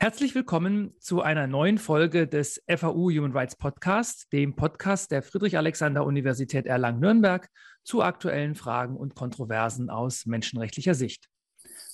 Herzlich 0.00 0.36
willkommen 0.36 0.94
zu 1.00 1.22
einer 1.22 1.48
neuen 1.48 1.76
Folge 1.76 2.28
des 2.28 2.62
FAU 2.68 3.10
Human 3.10 3.32
Rights 3.32 3.56
Podcast, 3.56 4.32
dem 4.32 4.54
Podcast 4.54 5.10
der 5.10 5.24
Friedrich-Alexander-Universität 5.24 6.66
Erlangen-Nürnberg 6.66 7.50
zu 7.82 8.00
aktuellen 8.02 8.54
Fragen 8.54 8.96
und 8.96 9.16
Kontroversen 9.16 9.90
aus 9.90 10.24
menschenrechtlicher 10.24 10.94
Sicht. 10.94 11.28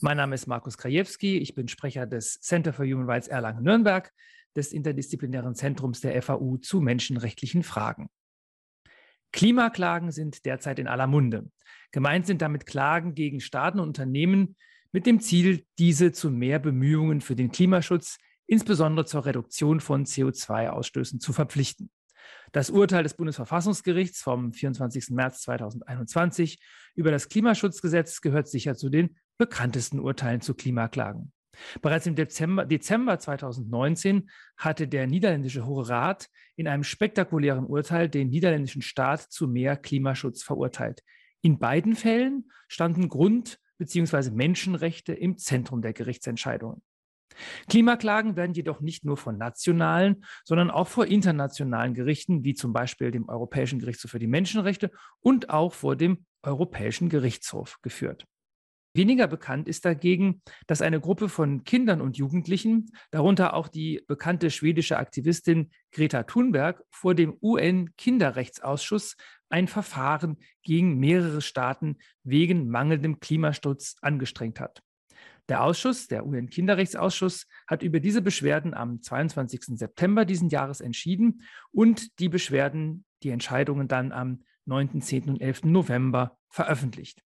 Mein 0.03 0.19
Name 0.19 0.35
ist 0.35 0.47
Markus 0.47 0.77
Krajewski, 0.77 1.39
ich 1.39 1.55
bin 1.55 1.67
Sprecher 1.67 2.07
des 2.07 2.39
Center 2.43 2.75
for 2.75 2.85
Human 2.85 3.09
Rights 3.09 3.27
Erlangen-Nürnberg, 3.29 4.13
des 4.55 4.75
interdisziplinären 4.75 5.55
Zentrums 5.55 6.03
der 6.03 6.21
FAU 6.21 6.59
zu 6.59 6.83
menschenrechtlichen 6.83 7.63
Fragen. 7.63 8.11
Klimaklagen 9.33 10.13
sind 10.13 10.45
derzeit 10.45 10.79
in 10.79 10.89
aller 10.89 11.07
Munde. 11.07 11.51
Gemeint 11.91 12.27
sind 12.27 12.43
damit 12.43 12.67
Klagen 12.67 13.15
gegen 13.15 13.41
Staaten 13.41 13.81
und 13.81 13.89
Unternehmen, 13.89 14.57
mit 14.95 15.07
dem 15.07 15.19
Ziel, 15.19 15.67
diese 15.81 16.13
zu 16.13 16.31
mehr 16.31 16.61
Bemühungen 16.61 17.21
für 17.21 17.35
den 17.35 17.51
Klimaschutz, 17.51 18.17
insbesondere 18.47 19.05
zur 19.05 19.27
Reduktion 19.27 19.81
von 19.81 20.07
CO2-Ausstößen, 20.07 21.19
zu 21.19 21.33
verpflichten. 21.33 21.91
Das 22.53 22.71
Urteil 22.71 23.03
des 23.03 23.15
Bundesverfassungsgerichts 23.15 24.23
vom 24.23 24.53
24. 24.53 25.11
März 25.11 25.43
2021 25.43 26.61
über 26.95 27.11
das 27.11 27.29
Klimaschutzgesetz 27.29 28.21
gehört 28.21 28.47
sicher 28.47 28.77
zu 28.77 28.89
den 28.89 29.17
bekanntesten 29.37 29.99
Urteilen 29.99 30.41
zu 30.41 30.55
Klimaklagen. 30.55 31.33
Bereits 31.83 32.07
im 32.07 32.15
Dezember, 32.15 32.65
Dezember 32.65 33.19
2019 33.19 34.31
hatte 34.57 34.87
der 34.87 35.09
niederländische 35.09 35.67
Hohe 35.67 35.89
Rat 35.89 36.29
in 36.55 36.69
einem 36.69 36.85
spektakulären 36.85 37.67
Urteil 37.67 38.09
den 38.09 38.29
niederländischen 38.29 38.83
Staat 38.83 39.23
zu 39.23 39.49
mehr 39.49 39.77
Klimaschutz 39.77 40.45
verurteilt. 40.45 41.03
In 41.41 41.59
beiden 41.59 41.97
Fällen 41.97 42.49
standen 42.69 43.09
Grund- 43.09 43.59
bzw. 43.79 44.31
Menschenrechte 44.31 45.13
im 45.13 45.39
Zentrum 45.39 45.83
der 45.83 45.93
Gerichtsentscheidungen. 45.93 46.83
Klimaklagen 47.69 48.37
werden 48.37 48.55
jedoch 48.55 48.81
nicht 48.81 49.05
nur 49.05 49.17
von 49.17 49.39
nationalen, 49.39 50.25
sondern 50.45 50.71
auch 50.71 50.89
vor 50.89 51.07
internationalen 51.07 51.95
Gerichten, 51.95 52.45
wie 52.45 52.55
zum 52.55 52.73
Beispiel 52.73 53.11
dem 53.11 53.29
Europäischen 53.29 53.79
Gerichtshof 53.79 54.13
für 54.13 54.19
die 54.19 54.27
Menschenrechte 54.27 54.91
und 55.21 55.51
auch 55.51 55.73
vor 55.73 55.97
dem 55.97 56.25
Europäischen 56.43 57.09
Gerichtshof 57.09 57.81
geführt. 57.83 58.27
Weniger 58.97 59.27
bekannt 59.27 59.67
ist 59.67 59.85
dagegen, 59.85 60.41
dass 60.69 60.81
eine 60.81 61.01
Gruppe 61.01 61.29
von 61.29 61.65
Kindern 61.65 62.01
und 62.01 62.17
Jugendlichen, 62.17 62.93
darunter 63.11 63.55
auch 63.55 63.67
die 63.67 64.05
bekannte 64.07 64.51
schwedische 64.51 64.99
Aktivistin 64.99 65.73
Greta 65.91 66.23
Thunberg, 66.23 66.81
vor 66.91 67.17
dem 67.17 67.37
UN-Kinderrechtsausschuss 67.43 69.17
ein 69.55 69.69
Verfahren 69.69 70.39
gegen 70.65 70.99
mehrere 70.99 71.41
Staaten 71.41 71.99
wegen 72.25 72.69
mangelndem 72.69 73.21
Klimaschutz 73.21 73.95
angestrengt 74.03 74.59
hat. 74.59 74.83
Der 75.49 75.63
Ausschuss, 75.63 76.09
der 76.09 76.27
UN-Kinderrechtsausschuss, 76.27 77.47
hat 77.69 77.85
über 77.85 78.01
diese 78.01 78.21
Beschwerden 78.21 78.75
am 78.75 79.01
22. 79.01 79.79
September 79.79 80.25
diesen 80.25 80.49
Jahres 80.49 80.81
entschieden 80.81 81.43
und 81.71 82.19
die 82.19 82.29
Beschwerden, 82.29 83.05
die 83.23 83.31
Entscheidungen 83.31 83.87
dann 83.87 84.11
am 84.11 84.43
9., 84.65 85.01
10. 85.01 85.29
und 85.29 85.41
11. 85.41 85.67
November 85.67 86.37
veröffentlicht. 86.49 87.23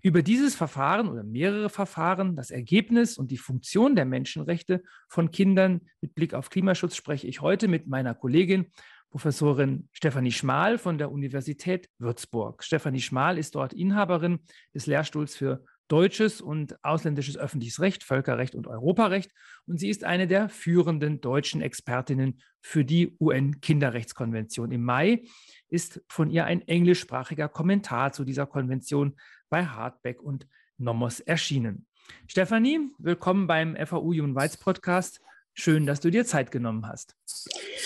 Über 0.00 0.22
dieses 0.22 0.54
Verfahren 0.54 1.08
oder 1.08 1.24
mehrere 1.24 1.68
Verfahren, 1.68 2.36
das 2.36 2.50
Ergebnis 2.50 3.18
und 3.18 3.30
die 3.30 3.36
Funktion 3.36 3.94
der 3.96 4.06
Menschenrechte 4.06 4.82
von 5.08 5.30
Kindern 5.30 5.82
mit 6.00 6.14
Blick 6.14 6.32
auf 6.32 6.48
Klimaschutz 6.48 6.96
spreche 6.96 7.26
ich 7.26 7.42
heute 7.42 7.68
mit 7.68 7.86
meiner 7.86 8.14
Kollegin 8.14 8.72
Professorin 9.10 9.88
Stefanie 9.92 10.32
Schmal 10.32 10.78
von 10.78 10.96
der 10.96 11.10
Universität 11.10 11.90
Würzburg. 11.98 12.62
Stefanie 12.62 13.00
Schmal 13.00 13.38
ist 13.38 13.56
dort 13.56 13.72
Inhaberin 13.72 14.38
des 14.72 14.86
Lehrstuhls 14.86 15.36
für 15.36 15.64
deutsches 15.88 16.40
und 16.40 16.82
ausländisches 16.84 17.36
öffentliches 17.36 17.80
Recht, 17.80 18.04
Völkerrecht 18.04 18.54
und 18.54 18.68
Europarecht. 18.68 19.32
Und 19.66 19.78
sie 19.80 19.88
ist 19.88 20.04
eine 20.04 20.28
der 20.28 20.48
führenden 20.48 21.20
deutschen 21.20 21.60
Expertinnen 21.60 22.40
für 22.60 22.84
die 22.84 23.16
UN-Kinderrechtskonvention. 23.18 24.70
Im 24.70 24.84
Mai 24.84 25.24
ist 25.68 26.00
von 26.08 26.30
ihr 26.30 26.44
ein 26.44 26.62
englischsprachiger 26.68 27.48
Kommentar 27.48 28.12
zu 28.12 28.24
dieser 28.24 28.46
Konvention 28.46 29.16
bei 29.48 29.66
Hardback 29.66 30.22
und 30.22 30.46
Nomos 30.78 31.18
erschienen. 31.18 31.86
Stefanie, 32.28 32.92
willkommen 32.98 33.48
beim 33.48 33.76
FAU 33.76 34.12
Human 34.12 34.38
Rights 34.38 34.56
Podcast. 34.56 35.20
Schön, 35.54 35.86
dass 35.86 36.00
du 36.00 36.10
dir 36.10 36.24
Zeit 36.24 36.50
genommen 36.50 36.86
hast. 36.86 37.14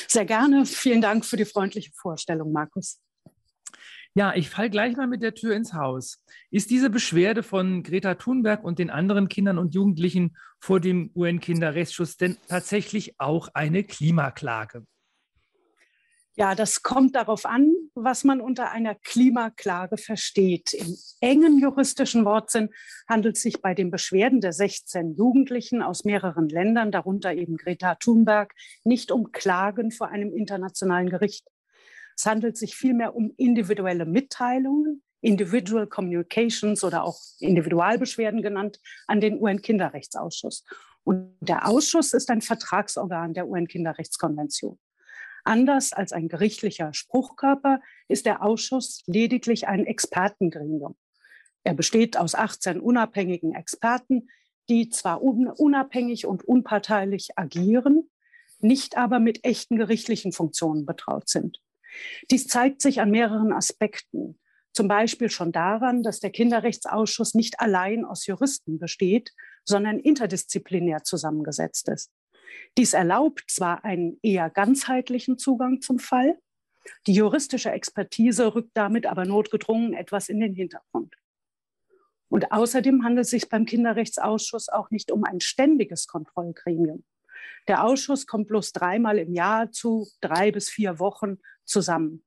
Sehr 0.08 0.24
gerne. 0.24 0.66
Vielen 0.66 1.00
Dank 1.00 1.24
für 1.24 1.36
die 1.36 1.44
freundliche 1.44 1.92
Vorstellung, 1.92 2.52
Markus. 2.52 3.00
Ja, 4.16 4.32
ich 4.36 4.48
falle 4.48 4.70
gleich 4.70 4.96
mal 4.96 5.08
mit 5.08 5.22
der 5.22 5.34
Tür 5.34 5.56
ins 5.56 5.72
Haus. 5.72 6.22
Ist 6.52 6.70
diese 6.70 6.88
Beschwerde 6.88 7.42
von 7.42 7.82
Greta 7.82 8.14
Thunberg 8.14 8.62
und 8.62 8.78
den 8.78 8.90
anderen 8.90 9.28
Kindern 9.28 9.58
und 9.58 9.74
Jugendlichen 9.74 10.36
vor 10.60 10.78
dem 10.78 11.10
UN-Kinderrechtsschutz 11.16 12.16
denn 12.16 12.36
tatsächlich 12.46 13.18
auch 13.18 13.48
eine 13.54 13.82
Klimaklage? 13.82 14.86
Ja, 16.36 16.54
das 16.54 16.82
kommt 16.82 17.16
darauf 17.16 17.44
an, 17.44 17.72
was 17.94 18.24
man 18.24 18.40
unter 18.40 18.70
einer 18.70 18.94
Klimaklage 18.94 19.96
versteht. 19.96 20.72
Im 20.72 20.96
engen 21.20 21.58
juristischen 21.58 22.24
Wortsinn 22.24 22.70
handelt 23.08 23.36
es 23.36 23.42
sich 23.42 23.60
bei 23.62 23.74
den 23.74 23.90
Beschwerden 23.90 24.40
der 24.40 24.52
16 24.52 25.14
Jugendlichen 25.14 25.82
aus 25.82 26.04
mehreren 26.04 26.48
Ländern, 26.48 26.90
darunter 26.90 27.32
eben 27.32 27.56
Greta 27.56 27.94
Thunberg, 27.94 28.52
nicht 28.84 29.12
um 29.12 29.32
Klagen 29.32 29.90
vor 29.90 30.08
einem 30.08 30.32
internationalen 30.34 31.08
Gericht. 31.08 31.46
Es 32.16 32.26
handelt 32.26 32.56
sich 32.56 32.76
vielmehr 32.76 33.14
um 33.14 33.32
individuelle 33.36 34.06
Mitteilungen, 34.06 35.02
Individual 35.20 35.86
Communications 35.86 36.84
oder 36.84 37.04
auch 37.04 37.18
Individualbeschwerden 37.40 38.42
genannt, 38.42 38.80
an 39.06 39.20
den 39.20 39.40
UN-Kinderrechtsausschuss. 39.40 40.64
Und 41.02 41.34
der 41.40 41.68
Ausschuss 41.68 42.12
ist 42.12 42.30
ein 42.30 42.40
Vertragsorgan 42.40 43.34
der 43.34 43.48
UN-Kinderrechtskonvention. 43.48 44.78
Anders 45.44 45.92
als 45.92 46.12
ein 46.12 46.28
gerichtlicher 46.28 46.94
Spruchkörper 46.94 47.80
ist 48.08 48.24
der 48.24 48.42
Ausschuss 48.42 49.02
lediglich 49.06 49.68
ein 49.68 49.86
Expertengremium. 49.86 50.96
Er 51.64 51.74
besteht 51.74 52.16
aus 52.16 52.34
18 52.34 52.80
unabhängigen 52.80 53.54
Experten, 53.54 54.28
die 54.70 54.88
zwar 54.88 55.22
unabhängig 55.22 56.26
und 56.26 56.42
unparteilich 56.44 57.36
agieren, 57.36 58.10
nicht 58.60 58.96
aber 58.96 59.18
mit 59.18 59.44
echten 59.44 59.76
gerichtlichen 59.76 60.32
Funktionen 60.32 60.86
betraut 60.86 61.28
sind. 61.28 61.60
Dies 62.30 62.46
zeigt 62.46 62.80
sich 62.80 63.00
an 63.00 63.10
mehreren 63.10 63.52
Aspekten. 63.52 64.38
Zum 64.72 64.88
Beispiel 64.88 65.30
schon 65.30 65.52
daran, 65.52 66.02
dass 66.02 66.20
der 66.20 66.30
Kinderrechtsausschuss 66.30 67.34
nicht 67.34 67.60
allein 67.60 68.04
aus 68.04 68.26
Juristen 68.26 68.78
besteht, 68.78 69.30
sondern 69.64 70.00
interdisziplinär 70.00 71.04
zusammengesetzt 71.04 71.88
ist. 71.88 72.10
Dies 72.76 72.92
erlaubt 72.92 73.44
zwar 73.48 73.84
einen 73.84 74.18
eher 74.22 74.50
ganzheitlichen 74.50 75.38
Zugang 75.38 75.80
zum 75.80 75.98
Fall, 75.98 76.38
die 77.06 77.14
juristische 77.14 77.70
Expertise 77.70 78.54
rückt 78.54 78.72
damit 78.74 79.06
aber 79.06 79.24
notgedrungen 79.24 79.94
etwas 79.94 80.28
in 80.28 80.40
den 80.40 80.54
Hintergrund. 80.54 81.14
Und 82.28 82.50
außerdem 82.52 83.04
handelt 83.04 83.24
es 83.24 83.30
sich 83.30 83.48
beim 83.48 83.64
Kinderrechtsausschuss 83.64 84.68
auch 84.68 84.90
nicht 84.90 85.12
um 85.12 85.24
ein 85.24 85.40
ständiges 85.40 86.06
Kontrollgremium. 86.06 87.04
Der 87.68 87.84
Ausschuss 87.84 88.26
kommt 88.26 88.48
bloß 88.48 88.72
dreimal 88.72 89.18
im 89.18 89.32
Jahr 89.32 89.70
zu 89.70 90.08
drei 90.20 90.50
bis 90.50 90.68
vier 90.68 90.98
Wochen 90.98 91.38
zusammen. 91.64 92.24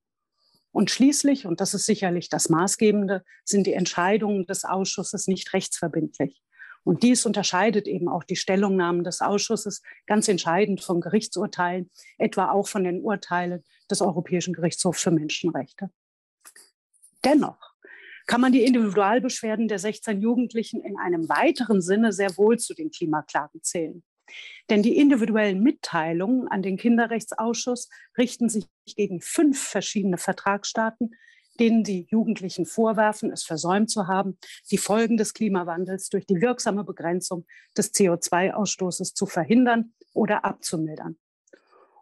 Und 0.72 0.92
schließlich, 0.92 1.46
und 1.46 1.60
das 1.60 1.74
ist 1.74 1.86
sicherlich 1.86 2.30
das 2.30 2.50
Maßgebende, 2.50 3.24
sind 3.44 3.68
die 3.68 3.74
Entscheidungen 3.74 4.46
des 4.46 4.64
Ausschusses 4.64 5.28
nicht 5.28 5.54
rechtsverbindlich. 5.54 6.42
Und 6.88 7.04
dies 7.04 7.26
unterscheidet 7.26 7.86
eben 7.86 8.08
auch 8.08 8.24
die 8.24 8.38
Stellungnahmen 8.38 9.04
des 9.04 9.20
Ausschusses 9.20 9.82
ganz 10.06 10.30
entscheidend 10.30 10.82
von 10.82 11.02
Gerichtsurteilen, 11.02 11.92
etwa 12.18 12.50
auch 12.52 12.70
von 12.70 12.86
den 12.86 13.02
Urteilen 13.02 13.66
des 13.92 14.02
Europäischen 14.02 14.54
Gerichtshofs 14.54 15.04
für 15.04 15.12
Menschenrechte. 15.12 15.90
Dennoch 17.26 17.74
kann 18.26 18.40
man 18.40 18.54
die 18.54 18.64
Individualbeschwerden 18.64 19.68
der 19.68 19.80
16 19.80 20.22
Jugendlichen 20.22 20.82
in 20.82 20.98
einem 20.98 21.28
weiteren 21.28 21.82
Sinne 21.82 22.14
sehr 22.14 22.38
wohl 22.38 22.58
zu 22.58 22.74
den 22.74 22.90
Klimaklagen 22.90 23.62
zählen. 23.62 24.02
Denn 24.70 24.82
die 24.82 24.96
individuellen 24.96 25.62
Mitteilungen 25.62 26.48
an 26.48 26.62
den 26.62 26.78
Kinderrechtsausschuss 26.78 27.90
richten 28.18 28.48
sich 28.48 28.66
gegen 28.96 29.20
fünf 29.20 29.62
verschiedene 29.62 30.18
Vertragsstaaten, 30.18 31.12
denen 31.60 31.84
die 31.84 32.08
Jugendlichen 32.10 32.66
vorwerfen, 32.66 33.32
es 33.32 33.44
versäumt 33.44 33.90
zu 33.90 34.08
haben, 34.08 34.38
die 34.72 34.78
Folgen 34.78 35.18
des 35.18 35.34
Klimawandels 35.34 36.10
durch 36.10 36.26
die 36.26 36.42
wirksame 36.42 36.84
Begrenzung 36.84 37.46
des 37.76 37.94
CO2-Ausstoßes 37.94 39.14
zu 39.14 39.26
verhindern 39.26 39.94
oder 40.14 40.46
abzumildern. 40.46 41.18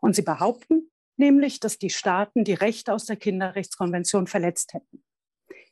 Und 0.02 0.16
sie 0.16 0.22
behaupten 0.22 0.92
nämlich, 1.18 1.60
dass 1.60 1.78
die 1.78 1.90
Staaten 1.90 2.44
die 2.44 2.54
Rechte 2.54 2.94
aus 2.94 3.06
der 3.06 3.16
Kinderrechtskonvention 3.16 4.28
verletzt 4.28 4.74
hätten. 4.74 5.04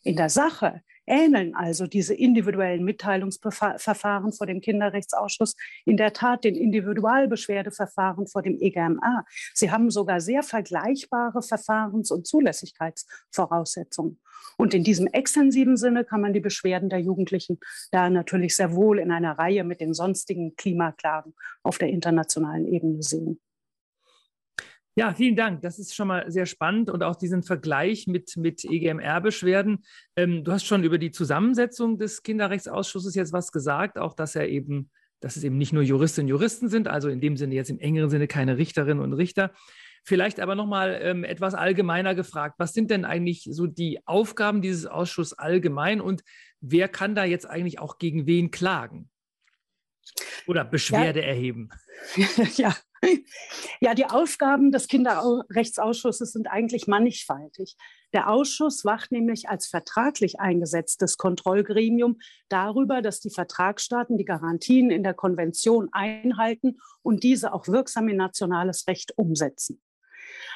In 0.02 0.16
der 0.16 0.30
Sache 0.30 0.82
ähneln 1.06 1.56
also 1.56 1.88
diese 1.88 2.14
individuellen 2.14 2.84
Mitteilungsverfahren 2.84 4.34
vor 4.34 4.48
dem 4.48 4.62
Kinderrechtsausschuss 4.62 5.56
in 5.86 5.98
der 5.98 6.14
Tat 6.14 6.44
den 6.44 6.56
Individualbeschwerdeverfahren 6.56 8.28
vor 8.28 8.42
dem 8.42 8.58
EGMA. 8.60 9.26
Sie 9.54 9.72
haben 9.72 9.90
sogar 9.90 10.22
sehr 10.22 10.44
vergleichbare 10.44 11.42
Verfahrens- 11.42 12.12
und 12.12 12.28
Zulässigkeitsvoraussetzungen. 12.28 14.20
Und 14.58 14.74
in 14.74 14.84
diesem 14.84 15.08
extensiven 15.08 15.78
Sinne 15.78 16.06
kann 16.06 16.22
man 16.22 16.34
die 16.34 16.40
Beschwerden 16.40 16.90
der 16.90 17.00
Jugendlichen 17.00 17.60
da 17.92 18.10
natürlich 18.10 18.56
sehr 18.56 18.74
wohl 18.74 19.00
in 19.00 19.12
einer 19.12 19.38
Reihe 19.38 19.64
mit 19.64 19.82
den 19.82 19.94
sonstigen 19.94 20.56
Klimaklagen 20.56 21.34
auf 21.64 21.78
der 21.78 21.90
internationalen 21.90 22.68
Ebene 22.68 23.02
sehen. 23.02 23.40
Ja, 24.96 25.12
vielen 25.12 25.36
Dank. 25.36 25.62
Das 25.62 25.80
ist 25.80 25.96
schon 25.96 26.08
mal 26.08 26.30
sehr 26.30 26.46
spannend 26.46 26.92
und 26.92 27.02
auch 27.02 27.16
diesen 27.16 27.42
Vergleich 27.42 28.06
mit, 28.06 28.38
mit 28.38 28.64
EGMR-Beschwerden. 28.64 29.84
Ähm, 30.16 30.44
du 30.44 30.52
hast 30.52 30.66
schon 30.66 30.84
über 30.84 31.00
die 31.00 31.10
Zusammensetzung 31.10 31.98
des 31.98 32.22
Kinderrechtsausschusses 32.22 33.16
jetzt 33.16 33.34
was 33.34 33.52
gesagt, 33.52 33.98
auch 33.98 34.14
dass 34.14 34.36
er 34.36 34.50
eben, 34.50 34.92
dass 35.20 35.36
es 35.36 35.44
eben 35.44 35.58
nicht 35.58 35.74
nur 35.74 35.82
Juristinnen 35.82 36.28
und 36.28 36.38
Juristen 36.38 36.70
sind, 36.70 36.88
also 36.88 37.10
in 37.10 37.22
dem 37.22 37.38
Sinne 37.38 37.56
jetzt 37.56 37.72
im 37.72 37.80
engeren 37.80 38.12
Sinne 38.12 38.28
keine 38.28 38.58
Richterinnen 38.58 39.04
und 39.04 39.14
Richter. 39.14 39.52
Vielleicht 40.06 40.40
aber 40.40 40.54
nochmal 40.54 41.00
ähm, 41.02 41.24
etwas 41.24 41.56
allgemeiner 41.56 42.14
gefragt. 42.14 42.56
Was 42.60 42.74
sind 42.74 42.92
denn 42.92 43.04
eigentlich 43.04 43.48
so 43.50 43.66
die 43.66 44.00
Aufgaben 44.06 44.62
dieses 44.62 44.86
Ausschusses 44.86 45.40
allgemein 45.40 46.02
und 46.02 46.24
wer 46.62 46.88
kann 46.88 47.16
da 47.16 47.24
jetzt 47.24 47.50
eigentlich 47.50 47.80
auch 47.80 47.98
gegen 47.98 48.28
wen 48.28 48.52
klagen? 48.52 49.10
Oder 50.48 50.66
Beschwerde 50.66 51.22
ja. 51.22 51.28
erheben? 51.28 51.70
ja, 52.56 52.76
ja, 53.80 53.94
die 53.94 54.06
Aufgaben 54.06 54.72
des 54.72 54.88
Kinderrechtsausschusses 54.88 56.32
sind 56.32 56.48
eigentlich 56.48 56.88
mannigfaltig. 56.88 57.76
Der 58.14 58.30
Ausschuss 58.30 58.86
wacht 58.86 59.12
nämlich 59.12 59.50
als 59.50 59.68
vertraglich 59.68 60.40
eingesetztes 60.40 61.18
Kontrollgremium 61.18 62.20
darüber, 62.50 63.02
dass 63.02 63.20
die 63.20 63.30
Vertragsstaaten 63.32 64.18
die 64.18 64.26
Garantien 64.26 64.92
in 64.92 65.04
der 65.04 65.14
Konvention 65.14 65.90
einhalten 65.92 66.78
und 67.02 67.24
diese 67.24 67.54
auch 67.54 67.68
wirksam 67.68 68.08
in 68.08 68.18
nationales 68.18 68.88
Recht 68.88 69.18
umsetzen. 69.18 69.82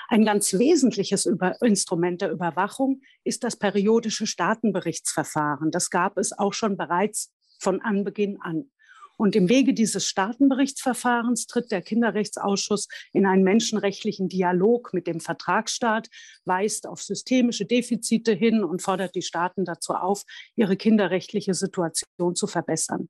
Ein 0.08 0.24
ganz 0.24 0.54
wesentliches 0.54 1.26
Über 1.26 1.62
Instrument 1.62 2.22
der 2.22 2.32
Überwachung 2.32 3.02
ist 3.24 3.44
das 3.44 3.58
periodische 3.58 4.26
Staatenberichtsverfahren. 4.26 5.72
Das 5.72 5.90
gab 5.90 6.18
es 6.18 6.38
auch 6.38 6.54
schon 6.54 6.78
bereits 6.78 7.34
von 7.60 7.82
Anbeginn 7.82 8.40
an. 8.40 8.72
Und 9.18 9.36
im 9.36 9.50
Wege 9.50 9.74
dieses 9.74 10.06
Staatenberichtsverfahrens 10.06 11.48
tritt 11.48 11.72
der 11.72 11.81
Kinderrechtsausschuss 11.81 12.88
in 13.14 13.25
einen 13.25 13.44
menschenrechtlichen 13.44 14.30
Dialog 14.30 14.94
mit 14.94 15.08
dem 15.08 15.19
Vertragsstaat, 15.19 16.08
weist 16.46 16.88
auf 16.88 17.02
systemische 17.02 17.66
Defizite 17.66 18.34
hin 18.34 18.64
und 18.64 18.84
fordert 18.84 19.16
die 19.16 19.24
Staaten 19.24 19.66
dazu 19.66 19.94
auf, 19.94 20.24
ihre 20.56 20.78
kinderrechtliche 20.78 21.56
Situation 21.56 22.36
zu 22.36 22.46
verbessern. 22.46 23.10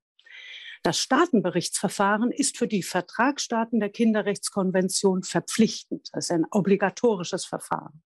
Das 0.83 0.99
Staatenberichtsverfahren 0.99 2.31
ist 2.31 2.57
für 2.57 2.67
die 2.67 2.83
Vertragsstaaten 2.83 3.81
der 3.81 3.89
Kinderrechtskonvention 3.89 5.23
verpflichtend. 5.23 6.09
Das 6.13 6.25
ist 6.25 6.31
ein 6.31 6.45
obligatorisches 6.49 7.45
Verfahren. 7.45 8.01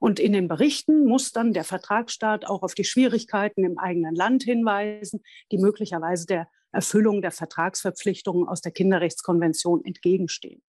Und 0.00 0.20
in 0.20 0.32
den 0.32 0.48
Berichten 0.48 1.04
muss 1.04 1.32
dann 1.32 1.52
der 1.52 1.64
Vertragsstaat 1.64 2.46
auch 2.46 2.62
auf 2.62 2.74
die 2.74 2.84
Schwierigkeiten 2.84 3.64
im 3.64 3.78
eigenen 3.78 4.14
Land 4.14 4.44
hinweisen, 4.44 5.22
die 5.50 5.58
möglicherweise 5.58 6.26
der 6.26 6.48
Erfüllung 6.72 7.22
der 7.22 7.30
Vertragsverpflichtungen 7.30 8.48
aus 8.48 8.60
der 8.60 8.72
Kinderrechtskonvention 8.72 9.84
entgegenstehen. 9.84 10.62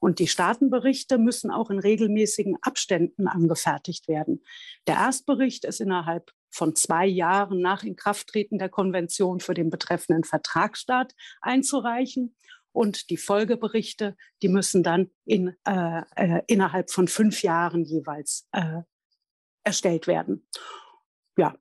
Und 0.00 0.18
die 0.18 0.28
Staatenberichte 0.28 1.16
müssen 1.16 1.50
auch 1.50 1.70
in 1.70 1.78
regelmäßigen 1.78 2.58
Abständen 2.60 3.26
angefertigt 3.26 4.06
werden. 4.06 4.44
Der 4.86 4.96
Erstbericht 4.96 5.64
ist 5.64 5.80
innerhalb 5.80 6.30
von 6.50 6.76
zwei 6.76 7.06
Jahren 7.06 7.60
nach 7.60 7.84
Inkrafttreten 7.84 8.58
der 8.58 8.68
Konvention 8.68 9.40
für 9.40 9.54
den 9.54 9.70
betreffenden 9.70 10.24
Vertragsstaat 10.24 11.14
einzureichen. 11.40 12.36
Und 12.70 13.08
die 13.08 13.16
Folgeberichte, 13.16 14.16
die 14.42 14.48
müssen 14.48 14.82
dann 14.82 15.10
in, 15.24 15.56
äh, 15.64 16.02
äh, 16.16 16.42
innerhalb 16.48 16.90
von 16.90 17.08
fünf 17.08 17.42
Jahren 17.42 17.84
jeweils 17.84 18.46
äh, 18.52 18.82
erstellt 19.62 20.06
werden. 20.06 20.46
Ja, 21.38 21.56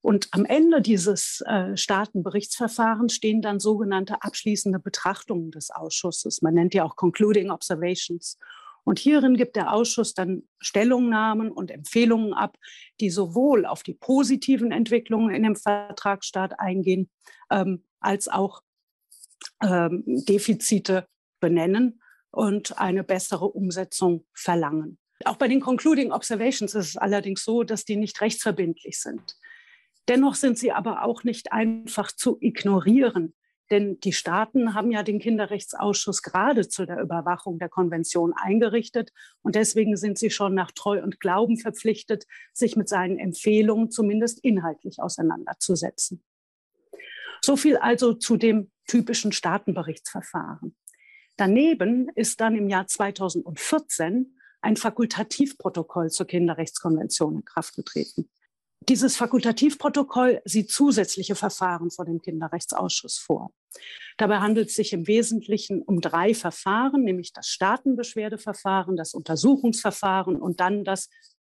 und 0.00 0.28
am 0.30 0.44
Ende 0.44 0.80
dieses 0.80 1.42
äh, 1.46 1.76
Staatenberichtsverfahrens 1.76 3.14
stehen 3.14 3.42
dann 3.42 3.58
sogenannte 3.58 4.22
abschließende 4.22 4.78
Betrachtungen 4.78 5.50
des 5.50 5.70
Ausschusses. 5.70 6.40
Man 6.40 6.54
nennt 6.54 6.72
die 6.72 6.80
auch 6.80 6.96
Concluding 6.96 7.50
Observations. 7.50 8.38
Und 8.84 8.98
hierin 8.98 9.36
gibt 9.36 9.56
der 9.56 9.72
Ausschuss 9.72 10.14
dann 10.14 10.44
Stellungnahmen 10.60 11.50
und 11.50 11.70
Empfehlungen 11.70 12.32
ab, 12.32 12.56
die 13.00 13.10
sowohl 13.10 13.66
auf 13.66 13.82
die 13.82 13.92
positiven 13.92 14.70
Entwicklungen 14.70 15.34
in 15.34 15.42
dem 15.42 15.56
Vertragsstaat 15.56 16.58
eingehen, 16.58 17.10
ähm, 17.50 17.84
als 18.00 18.28
auch 18.28 18.62
ähm, 19.62 20.04
Defizite 20.06 21.06
benennen 21.40 22.00
und 22.30 22.78
eine 22.78 23.04
bessere 23.04 23.46
Umsetzung 23.46 24.24
verlangen. 24.32 24.98
Auch 25.24 25.36
bei 25.36 25.48
den 25.48 25.60
Concluding 25.60 26.12
Observations 26.12 26.74
ist 26.74 26.90
es 26.90 26.96
allerdings 26.96 27.42
so, 27.42 27.64
dass 27.64 27.84
die 27.84 27.96
nicht 27.96 28.20
rechtsverbindlich 28.20 29.00
sind. 29.00 29.36
Dennoch 30.08 30.34
sind 30.34 30.58
sie 30.58 30.72
aber 30.72 31.04
auch 31.04 31.22
nicht 31.22 31.52
einfach 31.52 32.10
zu 32.10 32.38
ignorieren. 32.40 33.34
Denn 33.70 34.00
die 34.00 34.14
Staaten 34.14 34.72
haben 34.74 34.90
ja 34.90 35.02
den 35.02 35.18
Kinderrechtsausschuss 35.18 36.22
gerade 36.22 36.68
zu 36.68 36.86
der 36.86 37.00
Überwachung 37.00 37.58
der 37.58 37.68
Konvention 37.68 38.32
eingerichtet. 38.34 39.12
Und 39.42 39.56
deswegen 39.56 39.96
sind 39.96 40.18
sie 40.18 40.30
schon 40.30 40.54
nach 40.54 40.70
Treu 40.70 41.02
und 41.02 41.20
Glauben 41.20 41.58
verpflichtet, 41.58 42.24
sich 42.54 42.76
mit 42.76 42.88
seinen 42.88 43.18
Empfehlungen 43.18 43.90
zumindest 43.90 44.42
inhaltlich 44.42 45.00
auseinanderzusetzen. 45.00 46.24
So 47.42 47.56
viel 47.56 47.76
also 47.76 48.14
zu 48.14 48.38
dem 48.38 48.70
typischen 48.86 49.32
Staatenberichtsverfahren. 49.32 50.74
Daneben 51.36 52.08
ist 52.14 52.40
dann 52.40 52.56
im 52.56 52.68
Jahr 52.68 52.86
2014 52.86 54.34
ein 54.60 54.76
Fakultativprotokoll 54.76 56.10
zur 56.10 56.26
Kinderrechtskonvention 56.26 57.36
in 57.36 57.44
Kraft 57.44 57.76
getreten. 57.76 58.28
Dieses 58.88 59.18
Fakultativprotokoll 59.18 60.40
sieht 60.46 60.70
zusätzliche 60.70 61.34
Verfahren 61.34 61.90
vor 61.90 62.06
dem 62.06 62.22
Kinderrechtsausschuss 62.22 63.18
vor. 63.18 63.52
Dabei 64.16 64.38
handelt 64.38 64.70
es 64.70 64.76
sich 64.76 64.94
im 64.94 65.06
Wesentlichen 65.06 65.82
um 65.82 66.00
drei 66.00 66.32
Verfahren, 66.32 67.04
nämlich 67.04 67.34
das 67.34 67.48
Staatenbeschwerdeverfahren, 67.48 68.96
das 68.96 69.12
Untersuchungsverfahren 69.12 70.36
und 70.36 70.60
dann 70.60 70.84
das 70.84 71.10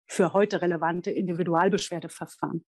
für 0.08 0.32
heute 0.32 0.62
relevante 0.62 1.12
Individualbeschwerdeverfahren. 1.12 2.64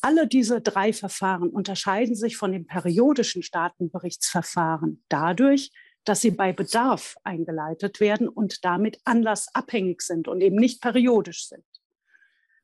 Alle 0.00 0.26
diese 0.26 0.60
drei 0.60 0.92
Verfahren 0.92 1.50
unterscheiden 1.50 2.16
sich 2.16 2.36
von 2.36 2.50
dem 2.50 2.66
periodischen 2.66 3.44
Staatenberichtsverfahren 3.44 5.04
dadurch, 5.08 5.70
dass 6.02 6.20
sie 6.20 6.32
bei 6.32 6.52
Bedarf 6.52 7.16
eingeleitet 7.22 8.00
werden 8.00 8.28
und 8.28 8.64
damit 8.64 8.98
anlassabhängig 9.04 10.00
sind 10.00 10.26
und 10.26 10.40
eben 10.40 10.56
nicht 10.56 10.80
periodisch 10.80 11.46
sind. 11.46 11.64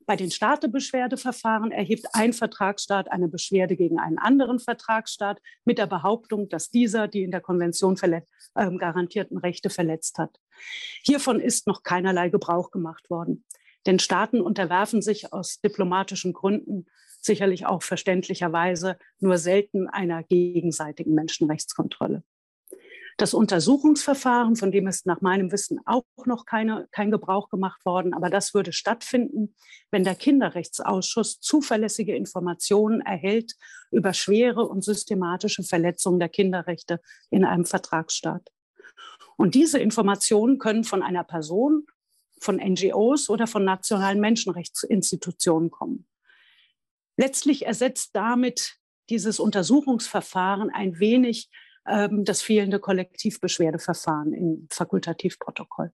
Bei 0.06 0.16
den 0.16 0.30
Staatebeschwerdeverfahren 0.30 1.72
erhebt 1.72 2.06
ein 2.12 2.32
Vertragsstaat 2.32 3.10
eine 3.10 3.28
Beschwerde 3.28 3.76
gegen 3.76 3.98
einen 3.98 4.18
anderen 4.18 4.58
Vertragsstaat 4.58 5.40
mit 5.64 5.78
der 5.78 5.86
Behauptung, 5.86 6.48
dass 6.48 6.70
dieser 6.70 7.08
die 7.08 7.22
in 7.22 7.30
der 7.30 7.40
Konvention 7.40 7.96
äh, 8.02 8.20
garantierten 8.76 9.38
Rechte 9.38 9.70
verletzt 9.70 10.18
hat. 10.18 10.38
Hiervon 11.02 11.40
ist 11.40 11.66
noch 11.66 11.82
keinerlei 11.82 12.28
Gebrauch 12.28 12.70
gemacht 12.70 13.08
worden. 13.08 13.44
Denn 13.86 13.98
Staaten 13.98 14.40
unterwerfen 14.40 15.02
sich 15.02 15.32
aus 15.32 15.60
diplomatischen 15.60 16.32
Gründen 16.32 16.86
sicherlich 17.20 17.66
auch 17.66 17.82
verständlicherweise 17.82 18.98
nur 19.18 19.38
selten 19.38 19.88
einer 19.88 20.22
gegenseitigen 20.22 21.14
Menschenrechtskontrolle. 21.14 22.22
Das 23.16 23.32
Untersuchungsverfahren, 23.32 24.56
von 24.56 24.72
dem 24.72 24.88
ist 24.88 25.06
nach 25.06 25.20
meinem 25.20 25.52
Wissen 25.52 25.78
auch 25.86 26.04
noch 26.26 26.46
keine, 26.46 26.88
kein 26.90 27.12
Gebrauch 27.12 27.48
gemacht 27.48 27.84
worden, 27.84 28.12
aber 28.12 28.28
das 28.28 28.54
würde 28.54 28.72
stattfinden, 28.72 29.54
wenn 29.90 30.02
der 30.02 30.16
Kinderrechtsausschuss 30.16 31.38
zuverlässige 31.40 32.16
Informationen 32.16 33.00
erhält 33.00 33.54
über 33.92 34.12
schwere 34.14 34.66
und 34.66 34.82
systematische 34.82 35.62
Verletzungen 35.62 36.18
der 36.18 36.28
Kinderrechte 36.28 37.00
in 37.30 37.44
einem 37.44 37.64
Vertragsstaat. 37.64 38.50
Und 39.36 39.54
diese 39.54 39.78
Informationen 39.78 40.58
können 40.58 40.84
von 40.84 41.02
einer 41.02 41.24
Person, 41.24 41.86
von 42.40 42.56
NGOs 42.56 43.30
oder 43.30 43.46
von 43.46 43.64
nationalen 43.64 44.20
Menschenrechtsinstitutionen 44.20 45.70
kommen. 45.70 46.06
Letztlich 47.16 47.64
ersetzt 47.66 48.10
damit 48.14 48.76
dieses 49.08 49.38
Untersuchungsverfahren 49.38 50.70
ein 50.70 50.98
wenig 50.98 51.48
das 51.84 52.40
fehlende 52.40 52.78
Kollektivbeschwerdeverfahren 52.78 54.32
im 54.32 54.66
Fakultativprotokoll. 54.70 55.92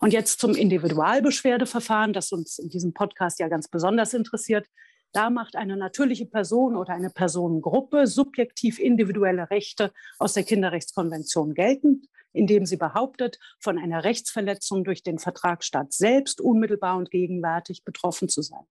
Und 0.00 0.12
jetzt 0.12 0.40
zum 0.40 0.54
Individualbeschwerdeverfahren, 0.54 2.12
das 2.12 2.32
uns 2.32 2.58
in 2.58 2.70
diesem 2.70 2.94
Podcast 2.94 3.38
ja 3.38 3.48
ganz 3.48 3.68
besonders 3.68 4.14
interessiert. 4.14 4.66
Da 5.12 5.28
macht 5.28 5.56
eine 5.56 5.76
natürliche 5.76 6.26
Person 6.26 6.76
oder 6.76 6.94
eine 6.94 7.10
Personengruppe 7.10 8.06
subjektiv 8.06 8.78
individuelle 8.78 9.50
Rechte 9.50 9.92
aus 10.18 10.34
der 10.34 10.44
Kinderrechtskonvention 10.44 11.54
geltend, 11.54 12.06
indem 12.32 12.64
sie 12.64 12.76
behauptet, 12.76 13.38
von 13.58 13.78
einer 13.78 14.04
Rechtsverletzung 14.04 14.84
durch 14.84 15.02
den 15.02 15.18
Vertragsstaat 15.18 15.92
selbst 15.92 16.40
unmittelbar 16.40 16.96
und 16.96 17.10
gegenwärtig 17.10 17.84
betroffen 17.84 18.28
zu 18.28 18.40
sein. 18.40 18.64